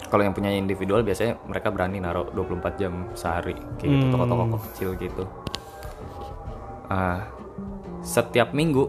kalau 0.07 0.23
yang 0.23 0.33
punya 0.33 0.49
individual 0.49 1.03
biasanya 1.03 1.37
mereka 1.43 1.69
berani 1.69 2.01
naruh 2.01 2.25
24 2.31 2.49
jam 2.77 2.93
sehari 3.13 3.53
kayak 3.77 3.89
gitu 3.91 4.05
Hmm. 4.07 4.13
toko-toko 4.17 4.45
kecil 4.65 4.91
gitu. 4.97 5.25
Ah, 6.87 7.29
setiap 8.01 8.51
minggu 8.51 8.89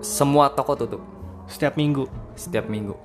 semua 0.00 0.48
toko 0.48 0.74
tutup 0.74 1.02
Setiap 1.44 1.76
minggu. 1.76 2.08
setiap 2.34 2.66
minggu. 2.66 2.96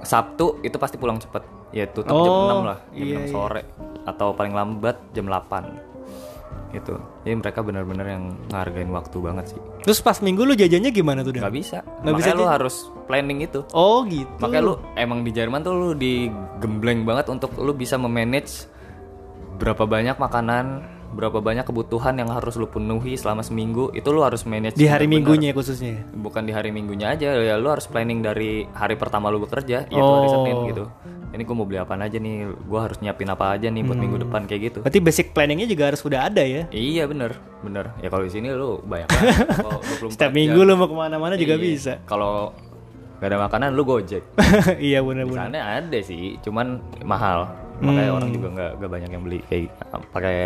Sabtu 0.00 0.62
itu 0.62 0.74
pasti 0.74 0.96
pulang 0.96 1.18
cepet 1.18 1.42
ya 1.68 1.84
tutup 1.84 2.14
jam 2.16 2.32
Oh, 2.32 2.64
6 2.64 2.64
lah 2.64 2.78
jam 2.88 2.96
iya, 2.96 3.16
6 3.18 3.20
iya. 3.20 3.28
sore 3.28 3.62
atau 4.02 4.32
paling 4.32 4.54
lambat 4.54 4.96
jam 5.12 5.26
8 5.26 5.87
gitu 6.70 6.96
jadi 7.22 7.34
mereka 7.34 7.60
benar-benar 7.60 8.06
yang 8.06 8.24
ngehargain 8.46 8.88
waktu 8.88 9.16
banget 9.18 9.44
sih 9.50 9.60
Terus 9.80 9.98
pas 9.98 10.18
minggu 10.18 10.42
lu 10.42 10.52
jajannya 10.52 10.90
gimana 10.90 11.20
tuh, 11.20 11.32
Dan? 11.32 11.40
nggak 11.40 11.54
bisa 11.54 11.78
bisa 11.80 12.04
makanya 12.04 12.34
lu 12.34 12.44
aja? 12.44 12.52
harus 12.54 12.74
planning 13.04 13.40
itu 13.40 13.60
Oh, 13.70 14.04
gitu. 14.04 14.28
Makanya 14.36 14.62
lu 14.62 14.74
emang 14.94 15.22
di 15.22 15.30
Jerman 15.30 15.60
tuh 15.60 15.72
lu 15.72 15.90
digembleng 15.92 17.02
banget 17.02 17.28
untuk 17.28 17.56
lu 17.56 17.72
bisa 17.72 17.96
memanage 17.96 18.68
berapa 19.56 19.82
banyak 19.82 20.16
makanan, 20.16 20.84
berapa 21.08 21.38
banyak 21.38 21.64
kebutuhan 21.64 22.14
yang 22.14 22.28
harus 22.28 22.54
lu 22.54 22.66
penuhi 22.66 23.14
selama 23.14 23.40
seminggu. 23.40 23.88
Itu 23.90 24.10
lu 24.10 24.20
harus 24.20 24.42
manage 24.42 24.74
di 24.74 24.84
hari 24.84 25.04
minggunya 25.04 25.50
khususnya. 25.50 26.04
Bukan 26.10 26.42
di 26.42 26.52
hari 26.52 26.68
minggunya 26.68 27.10
aja 27.10 27.32
ya 27.32 27.56
lu 27.56 27.66
harus 27.66 27.84
planning 27.84 28.20
dari 28.20 28.68
hari 28.70 28.94
pertama 28.94 29.28
lu 29.28 29.40
bekerja, 29.40 29.84
yaitu 29.84 29.96
hari 30.10 30.26
Oh. 30.26 30.34
Senin 30.38 30.56
gitu. 30.68 30.84
Ini 31.28 31.44
gue 31.44 31.52
mau 31.52 31.64
beli 31.64 31.76
apa 31.76 31.92
aja 31.94 32.16
nih, 32.16 32.36
gue 32.48 32.80
harus 32.80 32.96
nyiapin 32.98 33.28
apa 33.28 33.52
aja 33.52 33.68
nih 33.68 33.82
buat 33.82 33.92
Hmm. 33.92 34.00
minggu 34.00 34.18
depan 34.22 34.40
kayak 34.44 34.60
gitu. 34.64 34.78
Berarti 34.80 34.98
basic 34.98 35.26
planningnya 35.30 35.66
juga 35.66 35.84
harus 35.86 36.00
udah 36.00 36.24
ada 36.24 36.40
ya. 36.40 36.64
Iya 36.68 37.04
bener, 37.04 37.36
bener. 37.60 37.92
Ya 37.98 38.08
kalau 38.08 38.24
di 38.24 38.32
sini 38.32 38.48
lu 38.48 38.80
banyak 38.80 39.08
banget. 39.12 39.36
Kalau 39.54 39.76
24 39.76 40.08
Setiap 40.08 40.24
jam. 40.26 40.36
minggu 40.36 40.60
lu 40.62 40.72
mau 40.74 40.88
ke 40.88 40.96
mana-mana 40.96 41.34
juga 41.36 41.54
Iya. 41.54 41.62
bisa. 41.62 41.92
Kalau 42.04 42.56
gak 43.18 43.28
ada 43.28 43.38
makanan 43.40 43.70
lu 43.72 43.84
gojek. 43.84 44.24
iya 44.80 44.98
Di 44.98 45.04
benar-benar. 45.04 45.40
sana 45.46 45.58
ada 45.78 45.98
sih, 46.00 46.40
cuman 46.40 46.66
mahal. 47.02 47.44
Makanya 47.78 48.08
Hmm. 48.08 48.16
orang 48.16 48.30
juga 48.32 48.46
nggak 48.74 48.88
banyak 48.88 49.10
yang 49.12 49.22
beli 49.22 49.38
kayak 49.44 49.68
pakai 50.10 50.36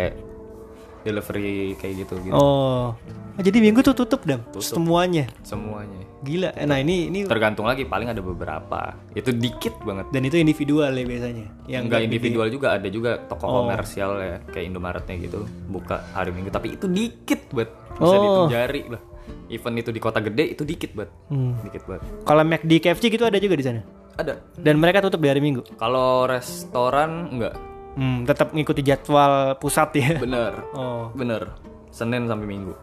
delivery 1.03 1.75
kayak 1.77 2.03
gitu 2.03 2.15
gitu. 2.21 2.33
Oh. 2.33 2.95
Ah, 3.33 3.41
jadi 3.41 3.59
minggu 3.59 3.81
tuh 3.81 3.93
tutup 3.93 4.23
dam 4.23 4.41
semuanya. 4.57 5.25
Semuanya. 5.41 6.05
Gila. 6.23 6.55
Eh, 6.55 6.63
Nah, 6.63 6.79
ini 6.79 7.11
ini 7.11 7.27
Tergantung 7.27 7.67
lagi 7.67 7.83
paling 7.83 8.07
ada 8.07 8.21
beberapa. 8.21 8.95
Itu 9.11 9.35
dikit 9.35 9.75
banget. 9.83 10.07
dan 10.09 10.23
itu 10.23 10.37
individual 10.37 10.89
ya 10.89 11.03
biasanya. 11.03 11.45
Yang 11.67 11.83
Enggak 11.83 12.01
individual 12.01 12.47
juga 12.47 12.67
ada 12.73 12.87
juga 12.87 13.19
toko 13.19 13.43
Oh. 13.43 13.53
komersial 13.61 14.11
ya 14.17 14.37
kayak 14.47 14.65
Indomaretnya 14.71 15.15
gitu 15.19 15.43
buka 15.67 15.99
hari 16.13 16.31
Minggu 16.31 16.47
tapi 16.47 16.73
itu 16.73 16.87
dikit 16.87 17.51
buat 17.51 17.67
bisa 17.93 18.07
Oh. 18.07 18.17
dihitung 18.17 18.51
jari 18.51 18.81
lah. 18.87 19.01
Event 19.49 19.75
itu 19.77 19.89
di 19.91 19.99
kota 19.99 20.19
gede 20.19 20.45
itu 20.49 20.63
dikit 20.63 20.91
banget. 20.93 21.11
Hmm. 21.27 21.53
Dikit 21.61 21.83
banget. 21.85 22.01
Kalau 22.23 22.41
McD 22.43 22.71
KFC 22.79 23.03
gitu 23.09 23.23
ada 23.23 23.37
juga 23.37 23.55
di 23.55 23.65
sana. 23.65 23.81
Ada. 24.13 24.33
Dan 24.53 24.77
mereka 24.77 25.01
tutup 25.01 25.19
di 25.19 25.27
hari 25.27 25.41
Minggu. 25.41 25.65
Kalau 25.75 26.23
restoran 26.23 27.33
enggak. 27.33 27.72
Hmm, 27.93 28.25
tetap 28.25 28.51
ngikuti 28.51 28.81
jadwal 28.81 29.57
pusat 29.57 29.89
ya. 29.95 30.17
Bener. 30.17 30.53
Oh. 30.77 31.13
Bener. 31.13 31.53
Senin 31.93 32.25
sampai 32.25 32.49
Minggu. 32.49 32.73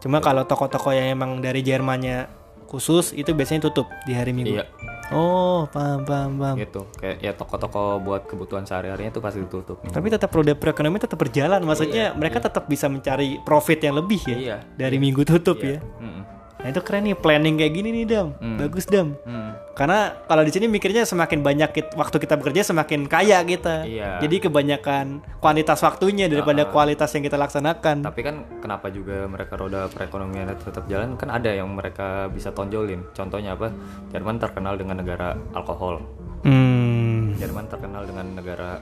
Cuma 0.00 0.20
kalau 0.20 0.44
toko-toko 0.44 0.92
yang 0.92 1.12
emang 1.12 1.40
dari 1.40 1.60
Jermannya 1.60 2.28
khusus 2.64 3.12
itu 3.12 3.36
biasanya 3.36 3.68
tutup 3.68 3.88
di 4.08 4.16
hari 4.16 4.32
Minggu. 4.32 4.56
Iya. 4.56 4.66
Oh, 5.12 5.68
paham 5.68 6.00
paham 6.08 6.40
paham. 6.40 6.56
gitu 6.56 6.88
kayak 6.96 7.20
ya 7.20 7.36
toko-toko 7.36 8.00
buat 8.00 8.24
kebutuhan 8.24 8.64
sehari-harinya 8.64 9.12
itu 9.12 9.20
pasti 9.20 9.44
ditutup 9.44 9.84
Tapi 9.84 10.08
tetap 10.08 10.32
roda 10.32 10.56
perekonomian 10.56 11.04
tetap 11.04 11.20
berjalan. 11.20 11.60
Maksudnya 11.60 12.16
mereka 12.16 12.40
tetap 12.40 12.64
bisa 12.64 12.88
mencari 12.88 13.36
profit 13.44 13.84
yang 13.84 14.00
lebih 14.00 14.20
ya. 14.24 14.36
Iya, 14.36 14.56
Dari 14.80 14.96
minggu 14.96 15.20
tutup 15.28 15.60
ya. 15.60 15.76
Mm-mm. 16.00 16.33
Nah 16.64 16.72
itu 16.72 16.80
keren 16.80 17.04
nih 17.04 17.12
planning 17.14 17.54
kayak 17.54 17.72
gini 17.72 17.88
nih 17.92 18.04
Dam. 18.08 18.28
Bagus 18.56 18.84
Dam. 18.84 19.12
Hmm. 19.20 19.52
Karena 19.70 20.16
kalau 20.22 20.40
di 20.40 20.48
sini 20.48 20.64
mikirnya 20.64 21.04
semakin 21.04 21.38
banyak 21.38 21.70
kit- 21.70 21.92
waktu 21.92 22.16
kita 22.16 22.34
bekerja 22.34 22.64
semakin 22.64 23.04
kaya 23.04 23.36
kita. 23.42 23.84
Iya. 23.84 24.16
Jadi 24.18 24.40
kebanyakan 24.40 25.06
kuantitas 25.38 25.78
waktunya 25.78 26.24
daripada 26.24 26.64
kualitas 26.66 27.12
yang 27.12 27.20
kita 27.22 27.36
laksanakan. 27.36 28.00
tapi 28.02 28.20
kan 28.22 28.34
kenapa 28.58 28.88
juga 28.88 29.26
mereka 29.26 29.54
roda 29.54 29.86
perekonomian 29.86 30.48
tetap 30.54 30.86
jalan 30.86 31.14
kan 31.14 31.28
ada 31.28 31.50
yang 31.50 31.68
mereka 31.68 32.26
bisa 32.26 32.48
tonjolin 32.48 33.04
contohnya 33.10 33.52
apa 33.52 33.68
Jerman 34.08 34.38
terkenal 34.38 34.74
dengan 34.74 34.96
negara 34.96 35.36
alkohol 35.52 36.00
Hmm. 36.40 37.34
Jerman 37.34 37.66
terkenal 37.66 38.04
dengan 38.04 38.32
negara 38.32 38.80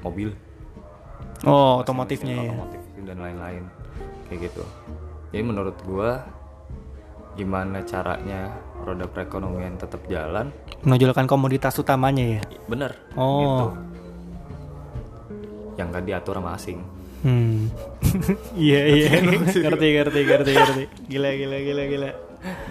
mobil 0.00 0.34
Oh, 1.42 1.78
otomotifnya 1.78 2.34
ya. 2.34 2.42
otomotif 2.48 2.80
dan 3.02 3.16
lain-lain 3.18 3.64
kayak 4.26 4.40
gitu 4.46 4.64
jadi 5.28 5.42
menurut 5.42 5.76
gua 5.82 6.26
gimana 7.32 7.82
caranya 7.82 8.50
roda 8.80 9.04
perekonomian 9.04 9.76
tetap 9.76 10.02
jalan 10.06 10.50
Menonjolkan 10.80 11.24
komoditas 11.24 11.76
utamanya 11.76 12.38
ya. 12.38 12.42
bener 12.66 12.96
Oh. 13.14 13.40
gitu 13.40 13.66
yang 15.76 15.88
gak 15.88 16.04
diatur 16.04 16.36
sama 16.36 16.54
asing 16.54 16.80
Hmm. 17.20 17.68
Iya 18.56 18.80
iya. 18.88 19.20
ngerti 19.20 19.60
ngerti 19.92 20.18
ngerti 20.24 20.50
ngerti. 20.50 20.82
Gila 21.04 21.28
gila 21.36 21.56
gila 21.60 21.82
gila. 21.84 22.10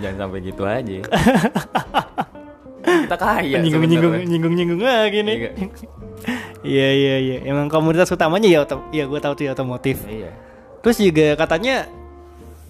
jangan 0.01 0.17
sampai 0.25 0.39
gitu 0.41 0.63
aja 0.65 0.97
kita 3.05 3.15
kaya 3.15 3.61
nyinggung 3.61 3.85
nyinggung 3.85 4.13
nyinggung 4.25 4.53
nyinggung 4.55 4.81
lagi 4.81 5.21
nih. 5.21 5.37
Iya. 5.37 5.51
Iya 6.59 6.89
iya 6.91 7.15
iya. 7.17 7.37
Emang 7.45 7.71
komoditas 7.71 8.09
utamanya 8.09 8.49
ya 8.49 8.59
ya 8.91 9.05
gue 9.05 9.19
tahu 9.21 9.33
tuh 9.33 9.45
ya 9.45 9.53
otomotif. 9.53 10.03
iya 10.03 10.33
Terus 10.81 10.97
juga 10.97 11.37
katanya 11.37 11.87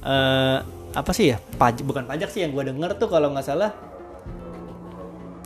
eh 0.01 0.57
apa 0.91 1.11
sih 1.11 1.31
ya? 1.31 1.37
Pajak 1.55 1.83
bukan 1.83 2.03
pajak 2.05 2.29
sih 2.29 2.41
yang 2.41 2.51
gue 2.51 2.65
denger 2.65 2.97
tuh 2.97 3.07
kalau 3.07 3.29
nggak 3.29 3.45
salah. 3.45 3.71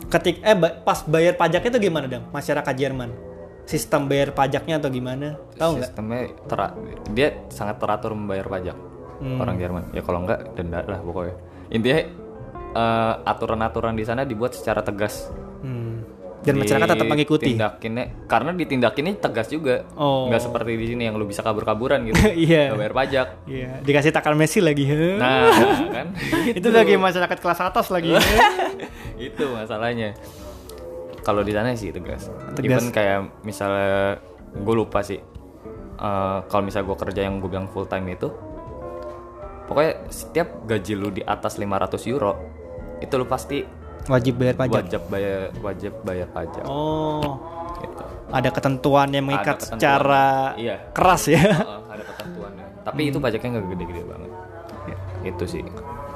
Ketik 0.08 0.40
eh 0.40 0.54
pas 0.84 1.02
bayar 1.04 1.34
pajaknya 1.34 1.70
tuh 1.70 1.82
gimana 1.82 2.06
dong 2.06 2.24
masyarakat 2.30 2.74
Jerman. 2.74 3.10
Sistem 3.64 4.06
bayar 4.06 4.30
pajaknya 4.30 4.76
atau 4.76 4.92
gimana? 4.92 5.40
Tahu 5.56 5.80
nggak? 5.80 5.88
Sistemnya 5.88 6.20
tera- 6.44 6.76
dia 7.10 7.28
sangat 7.48 7.80
teratur 7.80 8.12
membayar 8.12 8.44
pajak 8.46 8.76
Hmm. 9.14 9.40
orang 9.40 9.56
Jerman. 9.56 9.84
Ya 9.90 10.02
kalau 10.02 10.22
enggak 10.22 10.52
denda 10.54 10.84
lah 10.84 11.00
pokoknya. 11.00 11.34
Intinya 11.70 12.00
eh, 12.74 13.14
aturan-aturan 13.24 13.94
di 13.94 14.02
sana 14.02 14.26
dibuat 14.26 14.52
secara 14.52 14.82
tegas. 14.82 15.30
Hmm. 15.62 16.02
Dan 16.44 16.54
masyarakat 16.54 16.86
tetap 16.86 17.06
mengikuti 17.06 17.50
Ditindakinnya- 17.50 18.08
karena 18.24 18.50
ditindakinnya 18.52 19.12
tegas 19.18 19.48
juga 19.48 19.88
Oh. 19.94 20.28
nggak 20.28 20.42
seperti 20.42 20.76
di 20.76 20.86
sini 20.86 21.02
yang 21.04 21.14
lu 21.14 21.24
bisa 21.24 21.40
kabur-kaburan 21.40 22.04
gitu 22.04 22.20
Iya. 22.46 22.68
nggak 22.68 22.78
bayar 22.78 22.94
pajak 22.94 23.28
Iya, 23.44 23.70
dikasih 23.80 24.12
takal 24.12 24.32
Messi 24.34 24.60
lagi. 24.60 24.84
heh. 24.84 25.16
nah 25.16 25.48
kan 25.96 26.12
itu 26.46 26.68
lagi 26.68 26.94
masyarakat 26.94 27.38
kelas 27.38 27.60
atas 27.62 27.88
lagi. 27.88 28.12
itu 29.18 29.44
masalahnya 29.48 30.12
kalau 31.20 31.40
di 31.40 31.50
sana 31.50 31.72
sih 31.72 31.88
tegas. 31.88 32.28
Tegas. 32.52 32.68
Even 32.78 32.86
kayak 32.90 33.40
misalnya 33.40 34.20
gue 34.52 34.74
lupa 34.74 35.00
sih. 35.00 35.16
eh, 35.96 36.38
kalau 36.44 36.62
misalnya 36.62 36.84
gue 36.84 36.98
kerja 37.00 37.20
yang 37.22 37.38
gue 37.38 37.48
bilang 37.48 37.64
full 37.66 37.86
time 37.86 38.04
itu, 38.10 38.28
pokoknya 39.64 39.92
setiap 40.08 40.48
gaji 40.64 40.92
lu 40.92 41.08
di 41.08 41.22
atas 41.22 41.56
500 41.56 41.70
euro, 42.06 42.32
itu 42.98 43.14
lu 43.14 43.24
pasti 43.24 43.62
Wajib 44.04 44.34
bayar 44.36 44.54
pajak. 44.54 44.74
wajib 44.82 45.02
bayar 45.08 45.38
wajib 45.58 45.92
bayar 46.02 46.28
pajak. 46.28 46.64
Oh, 46.64 47.40
Gitu. 47.76 48.04
ada 48.28 48.48
ketentuan 48.48 49.08
yang 49.08 49.24
mengikat 49.24 49.56
ketentuan. 49.56 49.76
secara 49.76 50.26
Iya. 50.54 50.76
keras 50.90 51.22
ya. 51.26 51.40
Heeh, 51.40 51.80
ada 51.86 52.04
ketentuannya. 52.04 52.64
Tapi 52.82 53.00
itu 53.04 53.18
pajaknya 53.18 53.48
nggak 53.50 53.66
gede-gede 53.70 54.02
banget. 54.04 54.30
Itu 55.24 55.44
sih. 55.46 55.64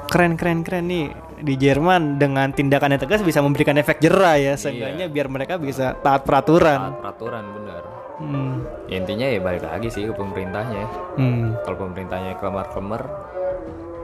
Keren 0.05 0.33
keren 0.35 0.61
keren 0.61 0.85
nih 0.85 1.05
di 1.39 1.53
Jerman 1.55 2.17
dengan 2.17 2.49
tindakan 2.49 2.93
yang 2.93 3.01
tegas 3.01 3.21
bisa 3.21 3.39
memberikan 3.39 3.73
efek 3.73 3.97
jerah 3.99 4.35
ya 4.35 4.53
seenggaknya 4.53 5.05
biar 5.05 5.29
mereka 5.29 5.57
bisa 5.57 5.93
taat 5.95 6.25
peraturan. 6.25 6.77
Taat 6.91 6.99
peraturan 6.99 7.45
benar. 7.53 7.81
Hmm. 8.17 8.65
Ya, 8.85 8.99
intinya 8.99 9.23
ya 9.23 9.39
balik 9.39 9.63
lagi 9.63 9.87
sih 9.87 10.03
ke 10.03 10.13
pemerintahnya. 10.13 10.83
Hmm. 11.15 11.55
Kalau 11.63 11.77
pemerintahnya 11.79 12.35
kelemar-kelemar, 12.35 13.01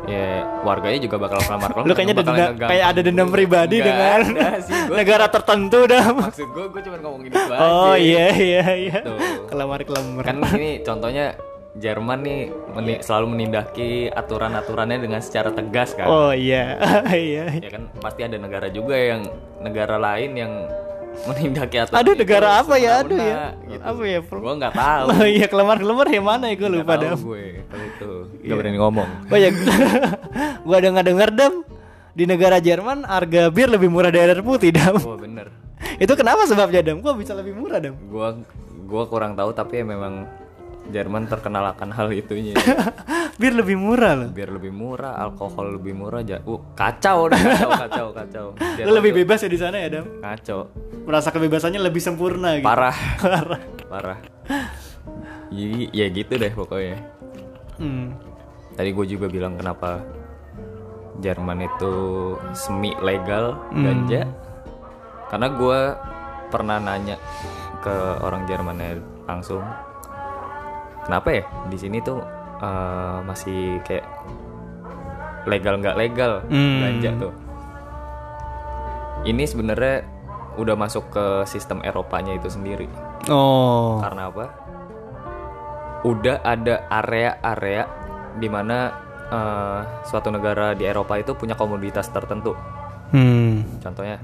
ya 0.05 0.29
warganya 0.61 0.99
juga 1.01 1.15
bakal 1.17 1.39
kelemar-kelemar. 1.41 1.87
Lu 1.89 1.93
kayaknya 1.93 2.15
ada 2.15 2.23
dendam, 2.25 2.51
kayak 2.57 2.85
ada 2.85 3.01
dendam 3.01 3.27
pribadi 3.29 3.75
Nggak 3.79 3.87
dengan 3.87 4.19
ada 4.37 4.49
sih, 4.61 4.77
gua 4.85 4.95
negara 4.97 5.25
tertentu 5.27 5.79
dah. 5.85 6.05
Maksud 6.21 6.47
gue, 6.49 6.65
gue 6.69 6.81
cuma 6.85 6.97
ngomongin 7.01 7.29
itu 7.33 7.41
aja. 7.51 7.59
Oh 7.61 7.95
iya 7.95 8.27
iya 8.33 8.63
iya. 8.73 8.97
Tuh. 9.01 9.17
Kelamar 9.49 9.79
kelamar. 9.83 10.23
Kan 10.23 10.37
ini 10.55 10.81
contohnya 10.81 11.35
Jerman 11.75 12.23
nih 12.23 12.39
meni- 12.71 13.03
selalu 13.03 13.35
menindaki 13.35 14.07
aturan-aturannya 14.07 14.95
dengan 14.95 15.19
secara 15.19 15.51
tegas 15.51 15.91
kan. 15.91 16.07
Oh 16.07 16.31
iya 16.31 16.79
iya. 17.11 17.51
Ya 17.59 17.67
kan 17.67 17.91
pasti 17.99 18.23
ada 18.23 18.39
negara 18.39 18.71
juga 18.71 18.95
yang 18.95 19.27
negara 19.59 19.99
lain 19.99 20.39
yang 20.39 20.51
menindaki 21.23 21.75
aturan. 21.79 21.97
Aduh 21.97 22.11
itu 22.11 22.21
negara 22.21 22.49
apa 22.59 22.73
ya? 22.75 22.91
Aduh 22.99 23.17
ya. 23.17 23.35
Gitu. 23.65 23.81
Apa 23.81 24.01
ya? 24.03 24.19
Bro? 24.21 24.39
Gue 24.43 24.53
nggak 24.59 24.73
tahu. 24.73 25.05
Oh 25.07 25.25
iya 25.35 25.45
kelamar 25.47 25.77
kelamar 25.79 26.07
yang 26.11 26.25
mana 26.25 26.45
ya 26.51 26.55
gue 26.55 26.67
Nggak 26.67 26.83
lupa 26.83 26.93
dah. 26.95 27.13
gue 27.15 27.43
kalau 27.65 27.85
itu. 27.85 28.11
Iya. 28.43 28.49
Gak 28.51 28.57
berani 28.59 28.77
ngomong. 28.77 29.09
Oh 29.27 29.37
ya, 29.37 29.49
gua 30.65 30.75
ada 30.77 30.87
nggak 30.91 31.07
denger 31.07 31.29
dam 31.31 31.53
di 32.15 32.23
negara 32.23 32.57
Jerman 32.59 33.03
harga 33.03 33.41
bir 33.49 33.67
lebih 33.67 33.89
murah 33.89 34.11
dari 34.11 34.31
air 34.31 34.41
putih 34.41 34.71
dam. 34.71 34.95
Oh 34.99 35.17
bener. 35.17 35.49
Itu 36.03 36.13
kenapa 36.13 36.45
sebabnya 36.45 36.81
dam? 36.81 36.99
Gua 36.99 37.15
bisa 37.15 37.33
lebih 37.33 37.55
murah 37.55 37.79
dam. 37.79 37.95
Gua 38.07 38.35
gua 38.85 39.03
kurang 39.07 39.33
tahu 39.33 39.49
tapi 39.51 39.81
ya 39.81 39.85
memang 39.85 40.29
Jerman 40.85 41.25
terkenal 41.25 41.73
akan 41.73 41.89
hal 41.93 42.13
itunya. 42.13 42.53
bir 43.41 43.53
lebih 43.57 43.73
murah 43.75 44.13
loh. 44.13 44.29
Biar 44.29 44.53
lebih 44.53 44.69
murah, 44.69 45.17
alkohol 45.17 45.81
lebih 45.81 45.97
murah 45.97 46.21
aja. 46.21 46.39
Uh, 46.45 46.61
kacau 46.77 47.25
udah 47.29 47.39
kacau 47.41 47.69
kacau 47.73 48.07
kacau. 48.13 48.45
Jerman 48.77 48.93
lebih 49.01 49.11
tuh 49.11 49.17
bebas 49.25 49.39
ya 49.41 49.49
di 49.49 49.59
sana 49.59 49.75
ya 49.81 49.87
dam. 49.89 50.05
kacau. 50.21 50.69
Merasa 51.05 51.29
kebebasannya 51.33 51.81
lebih 51.81 52.01
sempurna 52.01 52.57
gitu. 52.57 52.65
Parah, 52.65 52.97
Parah. 53.21 53.61
parah. 53.89 54.19
Jadi 55.49 55.89
ya 55.93 56.05
gitu 56.09 56.33
deh 56.37 56.53
pokoknya. 56.53 56.97
Hmm. 57.81 58.13
Tadi 58.75 58.89
gue 58.91 59.05
juga 59.07 59.25
bilang 59.31 59.55
kenapa 59.57 60.03
Jerman 61.23 61.63
itu 61.63 61.93
semi 62.51 62.91
legal 62.99 63.57
ganja. 63.71 64.27
Karena 65.31 65.47
gue 65.49 65.79
pernah 66.53 66.77
nanya 66.77 67.17
ke 67.81 67.95
orang 68.21 68.45
Jermannya 68.45 69.01
langsung, 69.25 69.61
kenapa 71.05 71.29
ya 71.31 71.43
di 71.65 71.77
sini 71.77 71.97
tuh 71.99 72.19
eh, 72.57 73.17
masih 73.21 73.79
kayak 73.81 74.05
legal 75.45 75.77
nggak 75.77 75.95
legal 75.95 76.41
Hmm. 76.45 76.81
ganja 76.81 77.11
tuh. 77.19 77.33
Ini 79.23 79.43
sebenarnya 79.43 80.05
udah 80.55 80.75
masuk 80.75 81.09
ke 81.09 81.25
sistem 81.45 81.81
Eropanya 81.81 82.31
itu 82.31 82.47
sendiri. 82.47 82.85
Oh. 83.27 83.97
Karena 83.99 84.29
apa? 84.29 84.45
Udah 86.01 86.41
ada 86.41 86.85
area-area 86.87 87.83
di 88.35 88.45
mana 88.45 88.93
eh, 89.25 89.81
suatu 90.05 90.29
negara 90.29 90.73
di 90.73 90.85
Eropa 90.85 91.17
itu 91.17 91.33
punya 91.33 91.53
komoditas 91.53 92.09
tertentu. 92.09 92.53
Hmm. 93.09 93.65
Contohnya 93.79 94.21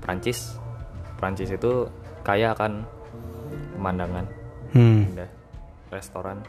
Prancis. 0.00 0.56
Prancis 1.16 1.52
itu 1.52 1.84
kaya 2.20 2.52
akan 2.52 2.84
pemandangan, 3.76 4.24
Hmm. 4.72 5.04
indah, 5.06 5.28
restoran. 5.90 6.42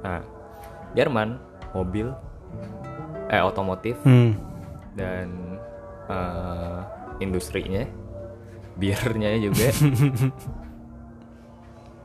Nah, 0.00 0.24
Jerman 0.92 1.36
mobil, 1.72 2.10
eh 3.28 3.38
otomotif 3.38 3.94
Hmm. 4.02 4.34
dan 4.96 5.28
eh, 6.08 6.78
industrinya, 7.20 7.84
birnya 8.74 9.36
juga. 9.36 9.68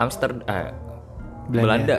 Amsterdam, 0.02 0.44
eh, 0.46 0.70
Belanda. 1.48 1.98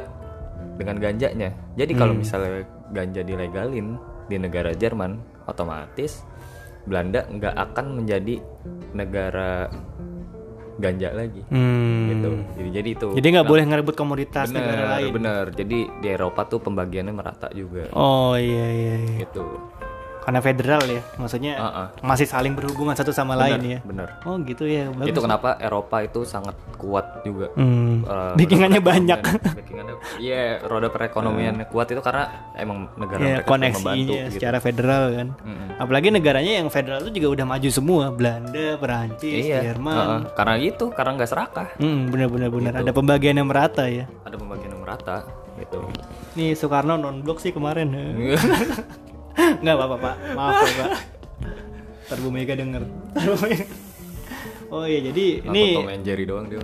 dengan 0.75 0.99
ganjanya. 0.99 1.55
Jadi 1.79 1.93
kalau 1.95 2.13
misalnya 2.13 2.67
ganja 2.91 3.23
dilegalin 3.23 3.95
di 4.27 4.37
negara 4.37 4.75
Jerman, 4.75 5.23
otomatis 5.47 6.27
Belanda 6.85 7.25
nggak 7.31 7.55
akan 7.55 8.03
menjadi 8.03 8.43
negara 8.91 9.71
ganja 10.79 11.09
lagi. 11.15 11.43
Hmm. 11.51 12.11
Gitu. 12.11 12.31
Jadi 12.59 12.71
jadi 12.71 12.89
itu. 12.95 13.09
Jadi 13.15 13.27
nggak 13.35 13.49
boleh 13.49 13.65
ngerebut 13.65 13.95
komoditas 13.95 14.51
negara 14.51 14.75
bener, 14.75 14.89
lain. 14.91 15.13
bener. 15.15 15.45
Jadi 15.55 15.79
di 16.03 16.09
Eropa 16.09 16.47
tuh 16.47 16.59
pembagiannya 16.63 17.15
merata 17.15 17.49
juga. 17.55 17.91
Oh 17.95 18.35
iya 18.35 18.67
iya. 18.71 18.95
iya. 19.01 19.19
Gitu. 19.27 19.45
Karena 20.25 20.41
federal 20.41 20.83
ya, 20.85 21.03
maksudnya 21.15 21.53
Ah, 21.55 21.69
ah. 21.69 21.87
masih 22.01 22.25
saling 22.25 22.53
berhubungan 22.53 22.93
satu 22.93 23.11
sama 23.11 23.33
lain 23.35 23.61
ya. 23.63 23.79
Bener. 23.81 24.09
Oh 24.23 24.37
gitu 24.39 24.65
ya. 24.65 24.89
Bagus. 24.89 25.09
Itu 25.09 25.21
kenapa 25.21 25.57
Eropa 25.59 26.01
itu 26.01 26.25
sangat 26.25 26.57
kuat 26.75 27.05
juga. 27.21 27.53
Hmm. 27.55 28.01
Eh, 28.03 28.33
Backingannya 28.35 28.79
roda 28.79 28.89
banyak. 28.91 29.19
perekonomian- 29.21 29.55
backingannya 29.55 29.95
iya 30.17 30.43
roda 30.61 30.89
perekonomiannya 30.89 31.67
kuat 31.67 31.87
itu 31.89 32.01
karena 32.01 32.25
emang 32.55 32.89
negara 32.95 33.21
ya 33.21 33.27
mereka 33.35 33.45
sudah 33.45 33.53
membantu 33.53 33.81
koneksinya 33.85 34.01
gitu. 34.23 34.35
secara 34.35 34.59
federal 34.59 35.03
kan. 35.11 35.29
Mm-mm. 35.39 35.69
Apalagi 35.77 36.09
negaranya 36.09 36.53
yang 36.57 36.69
federal 36.69 36.99
itu 37.01 37.11
juga 37.15 37.29
udah 37.35 37.47
maju 37.47 37.69
semua, 37.69 38.05
Belanda, 38.09 38.67
Perancis, 38.77 39.45
iya 39.45 39.61
Jerman. 39.63 39.95
heeh. 39.95 40.21
karena 40.35 40.55
itu 40.59 40.85
karena 40.89 41.11
nggak 41.15 41.31
serakah 41.31 41.69
Hmm, 41.77 42.09
benar-benar 42.09 42.49
benar. 42.49 42.73
Gitu. 42.73 42.83
Ada 42.83 42.93
pembagian 42.93 43.35
yang 43.35 43.47
merata 43.47 43.85
ya. 43.87 44.05
ada 44.21 44.37
pembagian 44.37 44.71
yang 44.71 44.83
merata 44.83 45.17
gitu 45.55 45.79
Nih 46.35 46.53
Soekarno 46.53 46.97
non 46.97 47.21
blok 47.21 47.39
sih 47.39 47.51
kemarin. 47.51 47.93
Nggak 49.35 49.75
apa-apa 49.75 49.97
pak, 49.99 50.15
maaf 50.33 50.55
ya 50.61 50.73
pak. 50.79 50.91
Ntar 52.05 52.19
Bu 52.21 52.29
Mega 52.31 52.55
denger. 52.55 52.83
Oh 54.71 54.85
iya 54.85 55.01
jadi 55.05 55.45
Nonton 55.45 55.55
ini 55.55 55.77
Tom 55.77 55.87
and 55.87 56.03
Jerry 56.03 56.25
doang 56.27 56.51
dia 56.51 56.59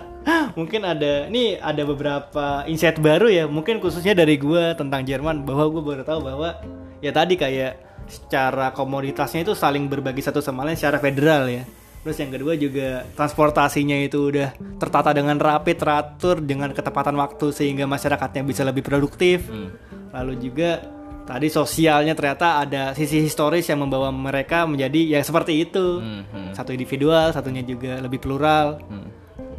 mungkin 0.58 0.84
ada 0.84 1.26
nih 1.26 1.58
ada 1.58 1.82
beberapa 1.82 2.62
insight 2.68 3.00
baru 3.00 3.26
ya 3.26 3.44
mungkin 3.48 3.82
khususnya 3.82 4.14
dari 4.14 4.38
gua 4.38 4.76
tentang 4.78 5.02
Jerman 5.02 5.42
bahwa 5.42 5.66
gue 5.66 5.82
baru 5.82 6.02
tahu 6.06 6.20
bahwa 6.22 6.54
ya 7.00 7.10
tadi 7.10 7.34
kayak 7.34 7.80
secara 8.06 8.70
komoditasnya 8.70 9.42
itu 9.42 9.58
saling 9.58 9.90
berbagi 9.90 10.22
satu 10.22 10.38
sama 10.38 10.62
lain 10.62 10.78
secara 10.78 11.02
federal 11.02 11.50
ya 11.50 11.64
terus 11.98 12.14
yang 12.20 12.30
kedua 12.30 12.54
juga 12.54 13.02
transportasinya 13.18 13.98
itu 13.98 14.30
udah 14.30 14.54
tertata 14.78 15.10
dengan 15.10 15.34
rapi 15.36 15.74
teratur 15.74 16.38
dengan 16.38 16.70
ketepatan 16.70 17.16
waktu 17.18 17.50
sehingga 17.50 17.90
masyarakatnya 17.90 18.46
bisa 18.46 18.62
lebih 18.62 18.86
produktif 18.86 19.50
Hmm. 19.50 19.74
lalu 20.14 20.38
juga 20.38 20.84
tadi 21.28 21.52
sosialnya 21.52 22.16
ternyata 22.16 22.64
ada 22.64 22.96
sisi 22.96 23.20
historis 23.20 23.68
yang 23.68 23.84
membawa 23.84 24.08
mereka 24.08 24.64
menjadi 24.64 25.12
ya 25.12 25.20
seperti 25.20 25.60
itu 25.60 26.00
Hmm, 26.00 26.24
hmm, 26.24 26.50
satu 26.56 26.72
individual 26.72 27.28
satunya 27.30 27.60
juga 27.60 28.00
lebih 28.00 28.16
plural 28.16 28.80
hmm. 28.80 29.08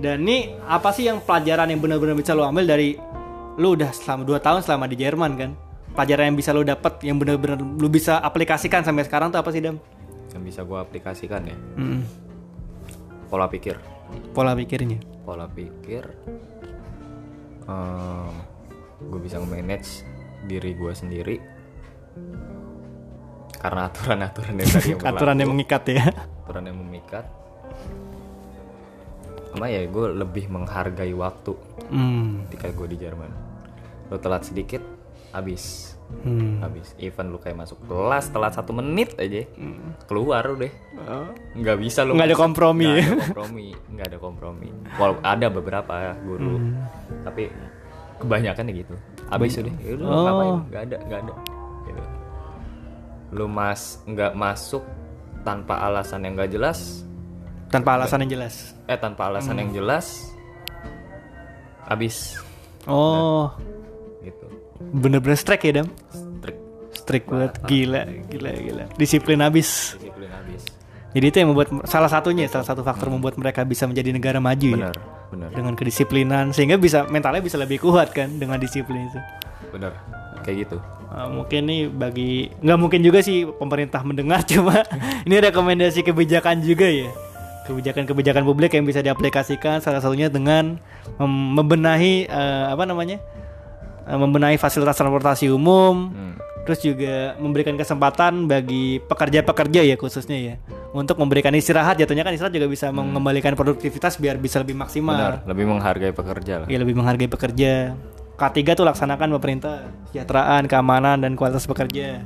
dan 0.01 0.25
ini 0.25 0.57
apa 0.65 0.89
sih 0.89 1.05
yang 1.05 1.21
pelajaran 1.21 1.69
yang 1.69 1.77
benar-benar 1.77 2.17
bisa 2.17 2.33
lo 2.33 2.41
ambil 2.41 2.65
dari 2.65 2.97
lu 3.61 3.77
udah 3.77 3.93
selama 3.93 4.25
2 4.25 4.39
tahun 4.41 4.61
selama 4.65 4.85
di 4.89 4.97
Jerman 4.97 5.31
kan? 5.37 5.51
Pelajaran 5.93 6.31
yang 6.31 6.37
bisa 6.39 6.55
lo 6.55 6.63
dapat 6.63 7.03
yang 7.05 7.21
benar-benar 7.21 7.59
lu 7.59 7.85
bisa 7.85 8.17
aplikasikan 8.17 8.81
sampai 8.81 9.05
sekarang 9.05 9.29
tuh 9.29 9.37
apa 9.37 9.53
sih 9.53 9.61
Dam? 9.61 9.77
yang 10.29 10.41
bisa 10.45 10.61
gua 10.63 10.81
aplikasikan 10.81 11.41
ya 11.45 11.57
Hmm, 11.77 12.01
pola 13.29 13.45
pikir 13.45 13.77
pola 14.33 14.57
pikirnya. 14.57 14.97
pola 15.21 15.45
pikir 15.45 16.01
gue 18.99 19.19
bisa 19.21 19.37
manage 19.39 20.01
diri 20.45 20.73
gue 20.73 20.93
sendiri 20.95 21.35
karena 23.55 23.81
aturan-aturan 23.85 24.53
yang 24.55 24.69
tadi 24.69 24.89
yang 24.89 25.01
Aturan 25.09 25.35
yang 25.35 25.49
mengikat 25.51 25.83
ya. 25.85 26.05
aturan 26.41 26.63
yang 26.65 26.77
memikat 26.77 27.25
sama 29.49 29.65
ya 29.65 29.81
gue 29.83 30.05
lebih 30.15 30.45
menghargai 30.47 31.13
waktu 31.13 31.53
Hmm. 31.89 32.45
ketika 32.47 32.69
gue 32.71 32.87
di 32.87 32.97
Jerman 32.97 33.31
lo 34.07 34.17
telat 34.17 34.45
sedikit 34.45 34.81
habis 35.31 35.93
Hmm. 36.09 36.57
habis 36.59 36.97
even 36.97 37.29
lu 37.29 37.37
kayak 37.37 37.53
masuk 37.59 37.77
kelas 37.83 38.29
telat 38.29 38.49
satu 38.51 38.73
menit 38.73 39.13
aja 39.15 39.45
keluar 40.05 40.41
udah 40.47 40.69
nggak 41.53 41.77
bisa 41.77 42.01
lu 42.01 42.13
Hmm. 42.13 42.17
Nggak 42.17 42.27
ada 42.27 42.37
kompromi 42.39 42.85
nggak 42.87 42.95
ya? 42.95 43.05
ada 43.05 43.17
kompromi 43.19 43.67
nggak 43.87 44.07
ada 44.07 44.17
kompromi 44.19 44.69
walaupun 44.95 45.23
ada 45.23 45.47
beberapa 45.47 45.93
guru 46.19 46.53
Hmm. 46.55 46.73
tapi 47.21 47.43
kebanyakan 48.17 48.63
ya 48.65 48.73
gitu 48.75 48.95
habis 49.27 49.53
udah 49.55 49.73
ya 49.75 49.93
Oh. 49.95 50.23
ngapain 50.23 50.53
nggak 50.67 50.81
ada 50.83 50.97
nggak 51.03 51.19
ada 51.19 51.33
lu 53.29 53.45
mas 53.45 53.81
nggak 54.03 54.33
masuk 54.33 54.81
tanpa 55.41 55.79
alasan 55.79 56.21
yang 56.21 56.33
nggak 56.33 56.51
jelas 56.51 57.05
tanpa 57.67 57.95
alasan 57.95 58.25
yang 58.25 58.31
jelas. 58.35 58.73
eh 58.85 58.97
tanpa 58.97 59.27
alasan 59.27 59.53
Hmm. 59.53 59.61
yang 59.61 59.71
jelas 59.75 60.33
habis 61.83 62.37
Oh, 62.83 63.53
gitu 64.19 64.45
bener-bener 64.89 65.35
strike 65.35 65.61
ya, 65.63 65.73
Dam? 65.75 65.87
Strict 66.09 66.59
Strict 66.95 67.25
banget, 67.27 67.51
gila, 67.63 68.01
gila, 68.25 68.51
gila. 68.55 68.83
Disiplin 68.95 69.39
habis. 69.39 69.93
disiplin 69.93 70.29
habis 70.31 70.63
Jadi 71.09 71.25
itu 71.25 71.37
yang 71.37 71.49
membuat 71.49 71.69
salah 71.85 72.05
satunya, 72.05 72.45
salah 72.45 72.63
satu 72.63 72.81
faktor 72.81 73.09
membuat 73.09 73.33
mereka 73.35 73.61
bisa 73.63 73.85
menjadi 73.85 74.09
negara 74.09 74.37
maju 74.37 74.61
ya. 74.67 74.89
benar 74.89 74.95
benar 75.29 75.49
Dengan 75.51 75.73
kedisiplinan 75.73 76.49
sehingga 76.49 76.77
bisa 76.77 77.05
mentalnya 77.05 77.41
bisa 77.41 77.57
lebih 77.57 77.77
kuat 77.79 78.09
kan 78.09 78.29
dengan 78.31 78.57
disiplin 78.57 79.05
itu. 79.05 79.19
benar 79.69 79.93
kayak 80.41 80.65
gitu 80.65 80.77
Uh, 81.09 81.25
mungkin 81.25 81.65
nih 81.65 81.89
bagi 81.89 82.53
nggak 82.61 82.77
mungkin 82.77 83.01
juga 83.01 83.25
sih 83.25 83.41
pemerintah 83.41 84.05
mendengar 84.05 84.45
cuma 84.51 84.85
ini 85.25 85.41
rekomendasi 85.41 86.05
kebijakan 86.05 86.61
juga 86.61 86.85
ya. 86.85 87.09
Kebijakan-kebijakan 87.65 88.45
publik 88.45 88.73
yang 88.73 88.85
bisa 88.85 89.01
diaplikasikan 89.01 89.77
salah 89.77 89.99
satunya 89.99 90.25
dengan 90.25 90.77
mem- 91.17 91.51
membenahi 91.53 92.25
eh, 92.25 92.65
apa 92.69 92.85
namanya? 92.85 93.17
Eh, 94.05 94.17
membenahi 94.17 94.57
fasilitas 94.57 94.93
transportasi 94.95 95.49
umum 95.49 96.09
Hmm. 96.09 96.33
terus 96.59 96.81
juga 96.81 97.33
memberikan 97.37 97.73
kesempatan 97.73 98.45
bagi 98.45 99.01
pekerja-pekerja 99.01 99.81
ya 99.81 99.97
khususnya 99.97 100.37
ya 100.37 100.55
untuk 100.91 101.17
memberikan 101.17 101.49
istirahat. 101.51 101.97
Jatuhnya 101.97 102.21
kan 102.21 102.33
istirahat 102.33 102.53
juga 102.53 102.69
bisa 102.69 102.89
mengembalikan 102.89 103.53
produktivitas 103.53 104.17
biar 104.17 104.37
bisa 104.37 104.61
lebih 104.61 104.77
maksimal. 104.77 105.17
Benar 105.17 105.33
lebih 105.49 105.65
menghargai 105.65 106.13
pekerja 106.13 106.53
lah. 106.61 106.67
Ya 106.69 106.77
lebih 106.77 106.93
menghargai 106.93 107.25
pekerja. 107.25 107.97
K3 108.39 108.79
tuh 108.79 108.87
laksanakan 108.87 109.35
pemerintah 109.35 109.91
kesejahteraan, 110.09 110.71
keamanan 110.71 111.19
dan 111.19 111.35
kualitas 111.35 111.67
pekerja. 111.67 112.23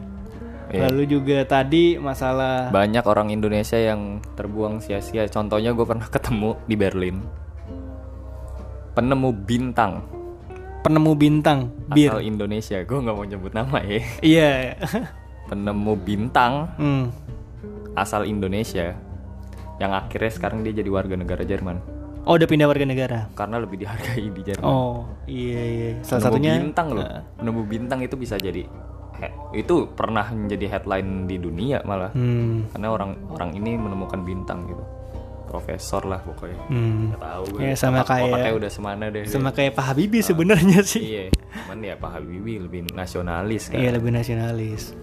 Iya. 0.73 0.89
Lalu 0.89 1.03
juga 1.05 1.45
tadi 1.45 2.01
masalah 2.01 2.73
banyak 2.73 3.05
orang 3.05 3.29
Indonesia 3.29 3.77
yang 3.77 4.21
terbuang 4.33 4.81
sia-sia 4.81 5.29
contohnya 5.29 5.69
gue 5.69 5.85
pernah 5.85 6.09
ketemu 6.09 6.57
di 6.65 6.73
Berlin 6.73 7.21
penemu 8.93 9.29
bintang 9.33 10.01
penemu 10.81 11.11
bintang 11.13 11.69
bir. 11.93 12.09
asal 12.13 12.21
Indonesia 12.25 12.77
gue 12.81 12.97
nggak 12.97 13.15
mau 13.17 13.25
nyebut 13.25 13.53
nama 13.53 13.77
ya 13.85 14.01
Iya. 14.21 14.53
penemu 15.49 15.93
bintang 16.01 16.53
hmm. 16.81 17.05
asal 17.93 18.25
Indonesia 18.25 18.97
yang 19.77 19.91
akhirnya 19.93 20.31
sekarang 20.33 20.65
dia 20.65 20.73
jadi 20.73 20.89
warga 20.89 21.13
negara 21.17 21.45
Jerman 21.45 21.92
Oh 22.23 22.33
udah 22.33 22.45
pindah 22.45 22.65
warga 22.65 22.83
negara. 22.83 23.19
karena 23.33 23.57
lebih 23.57 23.77
dihargai 23.77 24.27
di 24.27 24.41
Jerman. 24.41 24.63
Oh 24.63 25.03
iya 25.25 25.61
iya. 25.61 25.89
Salah 26.01 26.23
Penemu 26.23 26.27
satunya 26.29 26.53
bintang 26.57 26.87
loh. 26.89 27.03
eh, 27.03 27.21
Penemu 27.35 27.61
bintang 27.65 27.99
itu 27.99 28.15
bisa 28.15 28.35
jadi 28.35 28.63
itu 29.53 29.87
pernah 29.89 30.27
menjadi 30.29 30.65
headline 30.69 31.25
di 31.25 31.37
dunia 31.37 31.79
malah. 31.81 32.11
Hmm. 32.11 32.67
Karena 32.69 32.87
orang 32.89 33.11
orang 33.29 33.49
ini 33.53 33.75
menemukan 33.75 34.19
bintang 34.19 34.65
gitu. 34.65 34.83
Profesor 35.45 36.01
lah 36.03 36.19
pokoknya. 36.19 36.59
Hmm. 36.65 37.11
Nggak 37.11 37.21
tahu 37.21 37.43
gue. 37.53 37.59
Ya, 37.61 37.73
sama 37.73 38.01
Otak- 38.01 38.09
kayak- 38.09 38.33
otaknya 38.33 38.53
udah 38.57 38.71
semana 38.71 39.03
deh. 39.07 39.23
Sama 39.23 39.49
kayak 39.51 39.71
Pak 39.73 39.85
Habibie 39.85 40.23
sebenarnya 40.25 40.79
sih. 40.81 41.01
Iya, 41.05 41.23
cuman 41.29 41.77
ya 41.79 41.95
Pak 41.95 42.09
Habibie 42.09 42.57
lebih 42.57 42.89
nasionalis 42.89 43.69
kan. 43.69 43.77
Iya 43.77 43.89
lebih 43.93 44.11
nasionalis. 44.11 44.97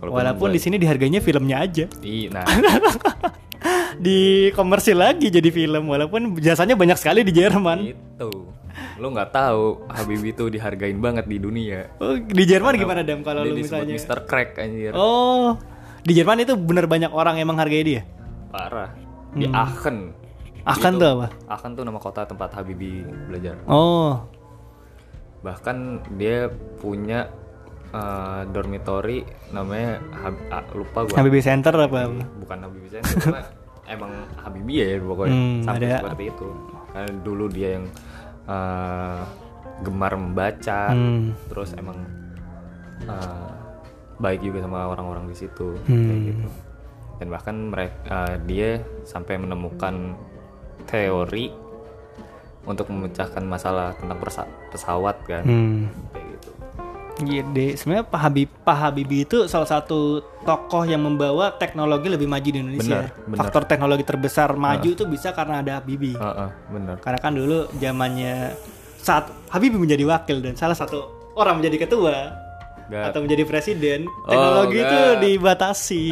Walaupun 0.00 0.16
Walaupun 0.16 0.48
di 0.50 0.58
sini 0.58 0.76
dihargainya 0.76 1.20
filmnya 1.20 1.60
aja. 1.60 1.84
Iya, 2.00 2.28
nah 2.32 2.44
Di 4.00 4.48
komersil 4.50 4.96
lagi 4.96 5.28
jadi 5.28 5.52
film 5.52 5.84
walaupun 5.86 6.40
jasanya 6.40 6.72
banyak 6.72 6.96
sekali 6.96 7.20
di 7.20 7.30
Jerman. 7.30 7.84
itu. 7.84 8.30
Lo 8.96 9.10
nggak 9.10 9.28
tahu 9.28 9.84
Habibie 9.88 10.32
itu 10.32 10.48
dihargain 10.48 10.96
banget 10.96 11.28
di 11.28 11.36
dunia. 11.36 11.92
Oh, 12.00 12.16
di 12.16 12.44
Jerman 12.46 12.80
gimana 12.80 13.04
Dam 13.04 13.20
kalau 13.20 13.44
lu 13.44 13.52
misalnya? 13.52 13.92
Mr. 13.92 14.24
Crack 14.24 14.56
anjir. 14.56 14.96
Oh, 14.96 15.60
di 16.00 16.16
Jerman 16.16 16.40
itu 16.40 16.56
bener 16.56 16.88
banyak 16.88 17.12
orang 17.12 17.36
yang 17.36 17.52
menghargai 17.52 17.84
dia. 17.84 18.02
Parah. 18.48 18.96
Di 19.30 19.44
Hmm. 19.44 19.52
Aachen. 19.54 19.96
Itu- 20.60 20.96
tuh 20.96 21.08
apa? 21.10 21.26
Aachen 21.46 21.72
tuh 21.74 21.84
nama 21.84 21.98
kota 21.98 22.24
tempat 22.24 22.56
Habibie 22.56 23.04
belajar. 23.28 23.60
Oh, 23.68 24.24
Bahkan 25.40 25.76
dia 26.16 26.52
punya 26.76 27.32
eh, 27.90 28.40
dormitory 28.46 29.18
namanya 29.50 29.98
Hab- 30.16 30.46
ah, 30.48 30.64
lupa 30.72 31.04
gua. 31.04 31.16
Habibie 31.16 31.40
Center 31.40 31.74
apa? 31.74 32.06
Bukan 32.38 32.58
Habibie 32.60 32.90
Center, 32.90 33.14
cuma 33.26 33.40
emang 33.84 34.10
Habibie 34.36 34.86
ya 34.86 34.98
pokoknya 34.98 35.34
Hmm, 35.34 35.60
sampai 35.62 35.84
ada. 35.84 35.96
seperti 36.00 36.24
itu. 36.28 36.48
Karena 36.90 37.10
dulu 37.20 37.44
dia 37.46 37.68
yang 37.74 37.86
eh, 38.46 39.20
gemar 39.80 40.12
membaca, 40.14 40.90
Hmm. 40.90 41.32
terus 41.46 41.74
emang 41.74 41.98
eh, 43.02 43.48
baik 44.16 44.40
juga 44.40 44.60
sama 44.60 44.84
orang-orang 44.86 45.24
di 45.26 45.36
situ 45.36 45.72
Hmm. 45.82 46.04
kayak 46.04 46.20
gitu. 46.26 46.48
Dan 47.16 47.26
bahkan 47.28 47.56
mereka 47.68 48.20
dia 48.42 48.76
sampai 49.02 49.36
menemukan 49.36 50.16
teori 50.84 51.52
untuk 52.62 52.88
memecahkan 52.88 53.42
masalah 53.42 53.92
tentang 53.94 54.20
pesawat 54.68 55.16
kan 55.24 55.42
Hmm. 55.42 55.88
Gitu. 57.24 57.50
Iya. 57.56 57.74
Sebenarnya 57.76 58.04
Pak 58.08 58.20
Habib 58.20 58.48
Pak 58.64 58.76
Habibie 58.76 59.22
itu 59.24 59.44
salah 59.46 59.68
satu 59.68 60.24
tokoh 60.44 60.84
yang 60.88 61.04
membawa 61.04 61.52
teknologi 61.56 62.08
lebih 62.08 62.26
maju 62.26 62.48
di 62.48 62.58
Indonesia. 62.58 63.08
Benar, 63.08 63.28
benar. 63.28 63.38
Faktor 63.44 63.62
teknologi 63.68 64.04
terbesar 64.04 64.48
maju 64.56 64.88
itu 64.88 65.04
bisa 65.04 65.32
karena 65.36 65.60
ada 65.60 65.80
Habibie. 65.80 66.16
Heeh, 66.16 66.48
bener. 66.72 66.96
Karena 67.00 67.18
kan 67.20 67.32
dulu 67.36 67.68
zamannya 67.76 68.56
saat 69.00 69.32
Habibie 69.52 69.80
menjadi 69.80 70.04
wakil 70.04 70.44
dan 70.44 70.54
salah 70.56 70.76
satu 70.76 71.32
orang 71.36 71.60
menjadi 71.62 71.88
ketua 71.88 72.36
Nggak. 72.90 73.04
atau 73.12 73.18
menjadi 73.22 73.44
presiden, 73.46 74.00
teknologi 74.26 74.78
itu 74.82 74.98
nggak. 74.98 75.20
dibatasi. 75.22 76.06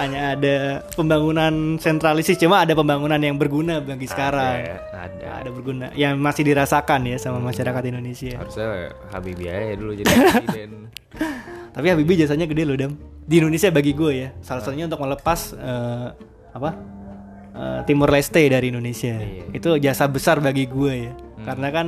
Hanya 0.00 0.32
ada 0.32 0.56
pembangunan 0.96 1.76
sentralisis, 1.76 2.40
cuma 2.40 2.64
ada 2.64 2.72
pembangunan 2.72 3.20
yang 3.20 3.36
berguna 3.36 3.84
bagi 3.84 4.08
sekarang. 4.08 4.64
Ada, 4.64 4.76
ada. 4.96 5.28
Ada 5.44 5.50
berguna 5.52 5.86
yang 5.92 6.16
masih 6.16 6.48
dirasakan 6.48 7.04
ya 7.04 7.20
sama 7.20 7.36
masyarakat 7.44 7.82
Indonesia. 7.92 8.40
Harusnya 8.40 8.96
Habibie 9.12 9.52
aja 9.52 9.76
dulu 9.76 9.92
jadi 9.92 10.08
presiden. 10.40 10.88
Tapi 11.70 11.86
Habibie 11.92 12.16
jasanya 12.16 12.48
gede 12.48 12.64
loh, 12.64 12.76
Dam. 12.80 12.96
Di 13.28 13.44
Indonesia 13.44 13.68
bagi 13.68 13.92
gue 13.92 14.12
ya. 14.16 14.28
Salah 14.40 14.64
satunya 14.64 14.88
untuk 14.88 15.04
melepas 15.04 15.52
eh, 15.52 16.08
apa? 16.56 16.70
Eh, 17.50 17.80
Timur 17.84 18.08
Leste 18.08 18.40
dari 18.48 18.72
Indonesia. 18.72 19.20
Iya. 19.20 19.44
Itu 19.52 19.76
jasa 19.76 20.08
besar 20.08 20.40
bagi 20.40 20.64
gue 20.64 20.92
ya. 20.96 21.12
Karena 21.44 21.68
kan 21.68 21.86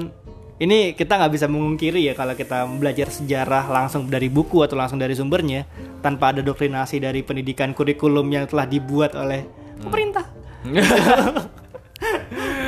ini 0.63 0.95
kita 0.95 1.19
nggak 1.19 1.33
bisa 1.35 1.51
memungkiri 1.51 2.07
ya 2.07 2.15
kalau 2.15 2.39
kita 2.39 2.63
belajar 2.71 3.11
sejarah 3.11 3.67
langsung 3.67 4.07
dari 4.07 4.31
buku 4.31 4.63
atau 4.63 4.79
langsung 4.79 4.95
dari 4.95 5.11
sumbernya 5.13 5.67
tanpa 5.99 6.31
ada 6.31 6.39
doktrinasi 6.39 7.03
dari 7.03 7.27
pendidikan 7.27 7.75
kurikulum 7.75 8.31
yang 8.31 8.47
telah 8.47 8.63
dibuat 8.63 9.19
oleh 9.19 9.43
pemerintah. 9.83 10.23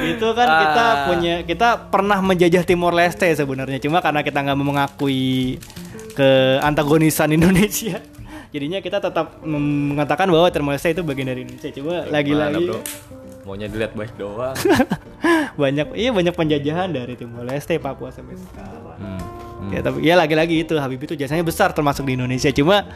itu 0.04 0.28
kan 0.36 0.46
kita 0.46 0.84
Ah. 0.84 0.94
punya 1.08 1.34
kita 1.42 1.68
pernah 1.88 2.18
menjajah 2.20 2.62
Timor 2.62 2.92
Leste 2.92 3.24
sebenarnya 3.32 3.80
cuma 3.80 4.04
karena 4.04 4.20
kita 4.20 4.42
nggak 4.42 4.56
mau 4.58 4.74
mengakui 4.74 5.56
ke 6.12 6.28
antagonisan 6.60 7.32
Indonesia 7.32 7.98
jadinya 8.54 8.78
kita 8.84 9.00
tetap 9.00 9.40
mengatakan 9.42 10.28
bahwa 10.28 10.52
Timor 10.52 10.76
Leste 10.76 10.92
itu 10.92 11.02
bagian 11.02 11.32
dari 11.32 11.48
Indonesia 11.48 11.70
Mana, 11.80 12.10
lagi-lagi? 12.10 12.66
Maunya 13.44 13.68
dilihat 13.68 13.92
baik 13.92 14.16
doang. 14.16 14.56
banyak 15.60 15.94
iya 15.94 16.10
banyak 16.10 16.34
penjajahan 16.34 16.90
dari 16.90 17.14
Timor 17.14 17.46
Leste 17.46 17.78
Papua 17.78 18.10
sampai 18.10 18.36
sekarang 18.36 18.82
Hmm, 18.94 19.18
hmm. 19.18 19.70
ya 19.74 19.80
tapi 19.82 19.98
ya 20.06 20.14
lagi-lagi 20.14 20.62
itu 20.62 20.78
Habibie 20.78 21.10
itu 21.10 21.18
jasanya 21.18 21.42
besar 21.42 21.74
termasuk 21.74 22.06
di 22.06 22.14
Indonesia 22.14 22.46
cuma 22.54 22.86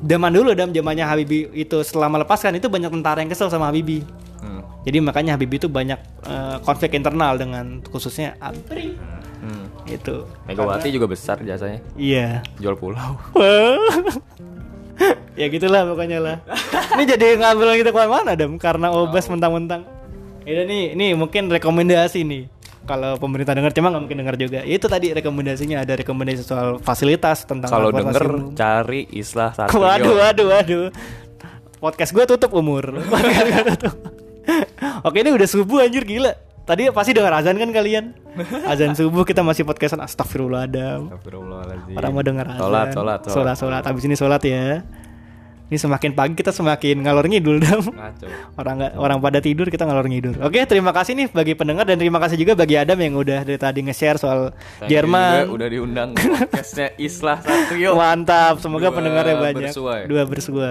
zaman 0.00 0.32
dulu 0.32 0.56
dalam 0.56 0.72
zamannya 0.72 1.04
Habibie 1.04 1.52
itu 1.52 1.84
setelah 1.84 2.08
melepaskan 2.08 2.56
itu 2.56 2.72
banyak 2.72 2.88
tentara 2.88 3.20
yang 3.20 3.28
kesel 3.28 3.52
sama 3.52 3.68
Habibie 3.68 4.00
Hmm, 4.42 4.58
jadi 4.82 4.98
makanya 4.98 5.38
Habibie 5.38 5.62
itu 5.62 5.70
banyak 5.70 6.00
eh, 6.26 6.56
konflik 6.66 6.98
internal 6.98 7.38
dengan 7.38 7.78
khususnya 7.86 8.34
ABRI 8.42 8.90
hmm. 9.38 9.86
itu. 9.86 10.26
Megawati 10.50 10.90
juga 10.90 11.06
besar 11.06 11.38
jasanya. 11.46 11.78
Iya. 11.94 12.42
Jual 12.58 12.74
pulau. 12.74 13.22
ya 15.40 15.46
gitulah 15.48 15.88
pokoknya 15.88 16.18
lah. 16.20 16.36
ini 16.98 17.04
jadi 17.08 17.40
ngambil 17.40 17.80
kita 17.80 17.90
ke 17.90 17.98
mana-mana 17.98 18.32
dam 18.36 18.56
karena 18.60 18.92
obes 18.92 19.26
mentang-mentang. 19.28 19.82
Ini 20.42 20.66
nih, 20.66 20.84
ini 20.98 21.06
mungkin 21.14 21.46
rekomendasi 21.48 22.26
nih. 22.26 22.42
Kalau 22.82 23.14
pemerintah 23.14 23.54
dengar 23.54 23.70
cuma 23.70 23.94
nggak 23.94 24.02
mungkin 24.02 24.18
dengar 24.26 24.34
juga. 24.34 24.66
Ya, 24.66 24.74
Itu 24.74 24.90
tadi 24.90 25.14
rekomendasinya 25.14 25.86
ada 25.86 25.94
rekomendasi 25.94 26.42
soal 26.42 26.82
fasilitas 26.82 27.46
tentang 27.46 27.70
Kalau 27.70 27.94
denger 27.94 28.58
cari 28.58 29.06
Islah 29.14 29.54
satu. 29.54 29.78
Waduh, 29.78 30.18
waduh, 30.18 30.46
waduh. 30.50 30.86
Podcast 31.78 32.10
gue 32.10 32.24
tutup 32.26 32.50
umur. 32.58 32.90
Podcast 33.12 33.46
gua 33.46 33.62
tutup. 33.74 33.94
Oke, 35.06 35.22
ini 35.22 35.30
udah 35.30 35.46
subuh 35.46 35.86
anjir 35.86 36.02
gila. 36.02 36.34
Tadi 36.62 36.86
pasti 36.94 37.10
dengar 37.10 37.34
azan 37.34 37.58
kan 37.58 37.70
kalian? 37.74 38.14
Azan 38.64 38.94
subuh 38.94 39.26
kita 39.26 39.42
masih 39.42 39.66
podcastan 39.66 39.98
astagfirullahaladzim. 39.98 41.10
Astagfirullahaladzim. 41.10 41.94
Orang 41.98 42.10
mau 42.14 42.22
denger 42.22 42.46
azan. 42.48 42.60
Sholat, 42.62 42.86
sholat, 42.94 43.20
sholat, 43.26 43.56
sholat. 43.58 43.82
Abis 43.82 44.02
ini 44.06 44.14
sholat 44.14 44.42
ya. 44.46 44.86
Ini 45.66 45.80
semakin 45.80 46.12
pagi 46.12 46.36
kita 46.36 46.52
semakin 46.52 47.00
ngalor 47.00 47.26
ngidul 47.26 47.56
dong. 47.58 47.96
Ngaco. 47.96 48.26
Orang 48.54 48.74
nggak 48.76 48.92
orang 48.94 49.18
pada 49.18 49.40
tidur 49.40 49.66
kita 49.66 49.88
ngalor 49.88 50.04
ngidul. 50.04 50.36
Oke, 50.44 50.68
terima 50.68 50.92
kasih 50.92 51.16
nih 51.16 51.26
bagi 51.32 51.56
pendengar 51.56 51.88
dan 51.88 51.96
terima 51.96 52.20
kasih 52.20 52.36
juga 52.36 52.52
bagi 52.52 52.76
Adam 52.76 53.00
yang 53.00 53.16
udah 53.16 53.40
dari 53.40 53.56
tadi 53.56 53.80
nge-share 53.80 54.20
soal 54.20 54.52
Thank 54.78 54.92
Jerman. 54.92 55.48
juga 55.48 55.54
udah 55.56 55.68
diundang 55.72 56.08
podcastnya 56.12 56.92
Islah 57.00 57.40
yuk. 57.72 57.96
Mantap, 57.96 58.60
semoga 58.60 58.92
Dua 58.92 58.96
pendengarnya 59.00 59.34
banyak. 59.40 59.72
bersua 59.72 59.92
ya? 59.98 60.06
Dua 60.06 60.22
bersua. 60.28 60.70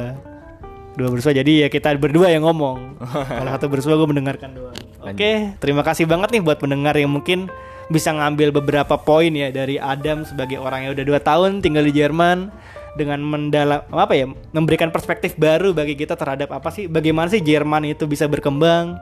Dua 0.95 1.07
bersua 1.07 1.31
jadi 1.31 1.65
ya 1.65 1.67
kita 1.71 1.95
berdua 1.95 2.31
yang 2.31 2.43
ngomong. 2.43 2.99
Kalau 3.39 3.51
satu 3.51 3.67
bersua 3.71 3.95
gue 3.95 4.07
mendengarkan 4.07 4.51
doang. 4.55 4.77
Oke 5.01 5.55
terima 5.57 5.81
kasih 5.81 6.05
banget 6.05 6.35
nih 6.35 6.41
buat 6.43 6.61
pendengar 6.61 6.93
yang 6.95 7.11
mungkin 7.11 7.49
bisa 7.91 8.13
ngambil 8.15 8.55
beberapa 8.55 8.95
poin 8.95 9.33
ya 9.35 9.51
dari 9.51 9.75
Adam 9.75 10.23
sebagai 10.23 10.61
orang 10.61 10.87
yang 10.87 10.91
udah 10.95 11.05
dua 11.05 11.19
tahun 11.19 11.59
tinggal 11.59 11.83
di 11.83 11.91
Jerman 11.91 12.47
dengan 12.95 13.23
mendalam 13.23 13.83
apa 13.91 14.13
ya 14.15 14.27
memberikan 14.51 14.91
perspektif 14.91 15.35
baru 15.35 15.71
bagi 15.71 15.95
kita 15.95 16.15
terhadap 16.15 16.51
apa 16.51 16.71
sih 16.71 16.87
bagaimana 16.87 17.31
sih 17.31 17.43
Jerman 17.43 17.87
itu 17.87 18.07
bisa 18.07 18.27
berkembang 18.27 18.99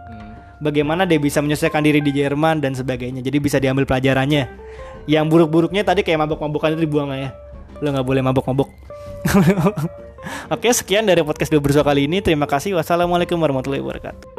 bagaimana 0.64 1.08
dia 1.08 1.18
bisa 1.18 1.40
menyesuaikan 1.40 1.82
diri 1.82 2.04
di 2.04 2.12
Jerman 2.14 2.60
dan 2.60 2.76
sebagainya. 2.76 3.24
Jadi 3.24 3.38
bisa 3.40 3.58
diambil 3.58 3.88
pelajarannya. 3.88 4.46
Yang 5.10 5.26
buruk-buruknya 5.32 5.82
tadi 5.82 6.06
kayak 6.06 6.28
mabok-mabokan 6.28 6.78
itu 6.78 6.86
dibuang 6.86 7.10
ya? 7.16 7.34
Lo 7.80 7.90
nggak 7.96 8.06
boleh 8.06 8.22
mabok-mabok 8.22 8.70
Oke, 10.54 10.72
sekian 10.72 11.06
dari 11.06 11.22
podcast 11.22 11.52
Dua 11.52 11.62
Bersua 11.62 11.84
kali 11.84 12.08
ini. 12.08 12.24
Terima 12.24 12.48
kasih. 12.48 12.78
Wassalamualaikum 12.78 13.36
warahmatullahi 13.38 13.84
wabarakatuh. 13.84 14.39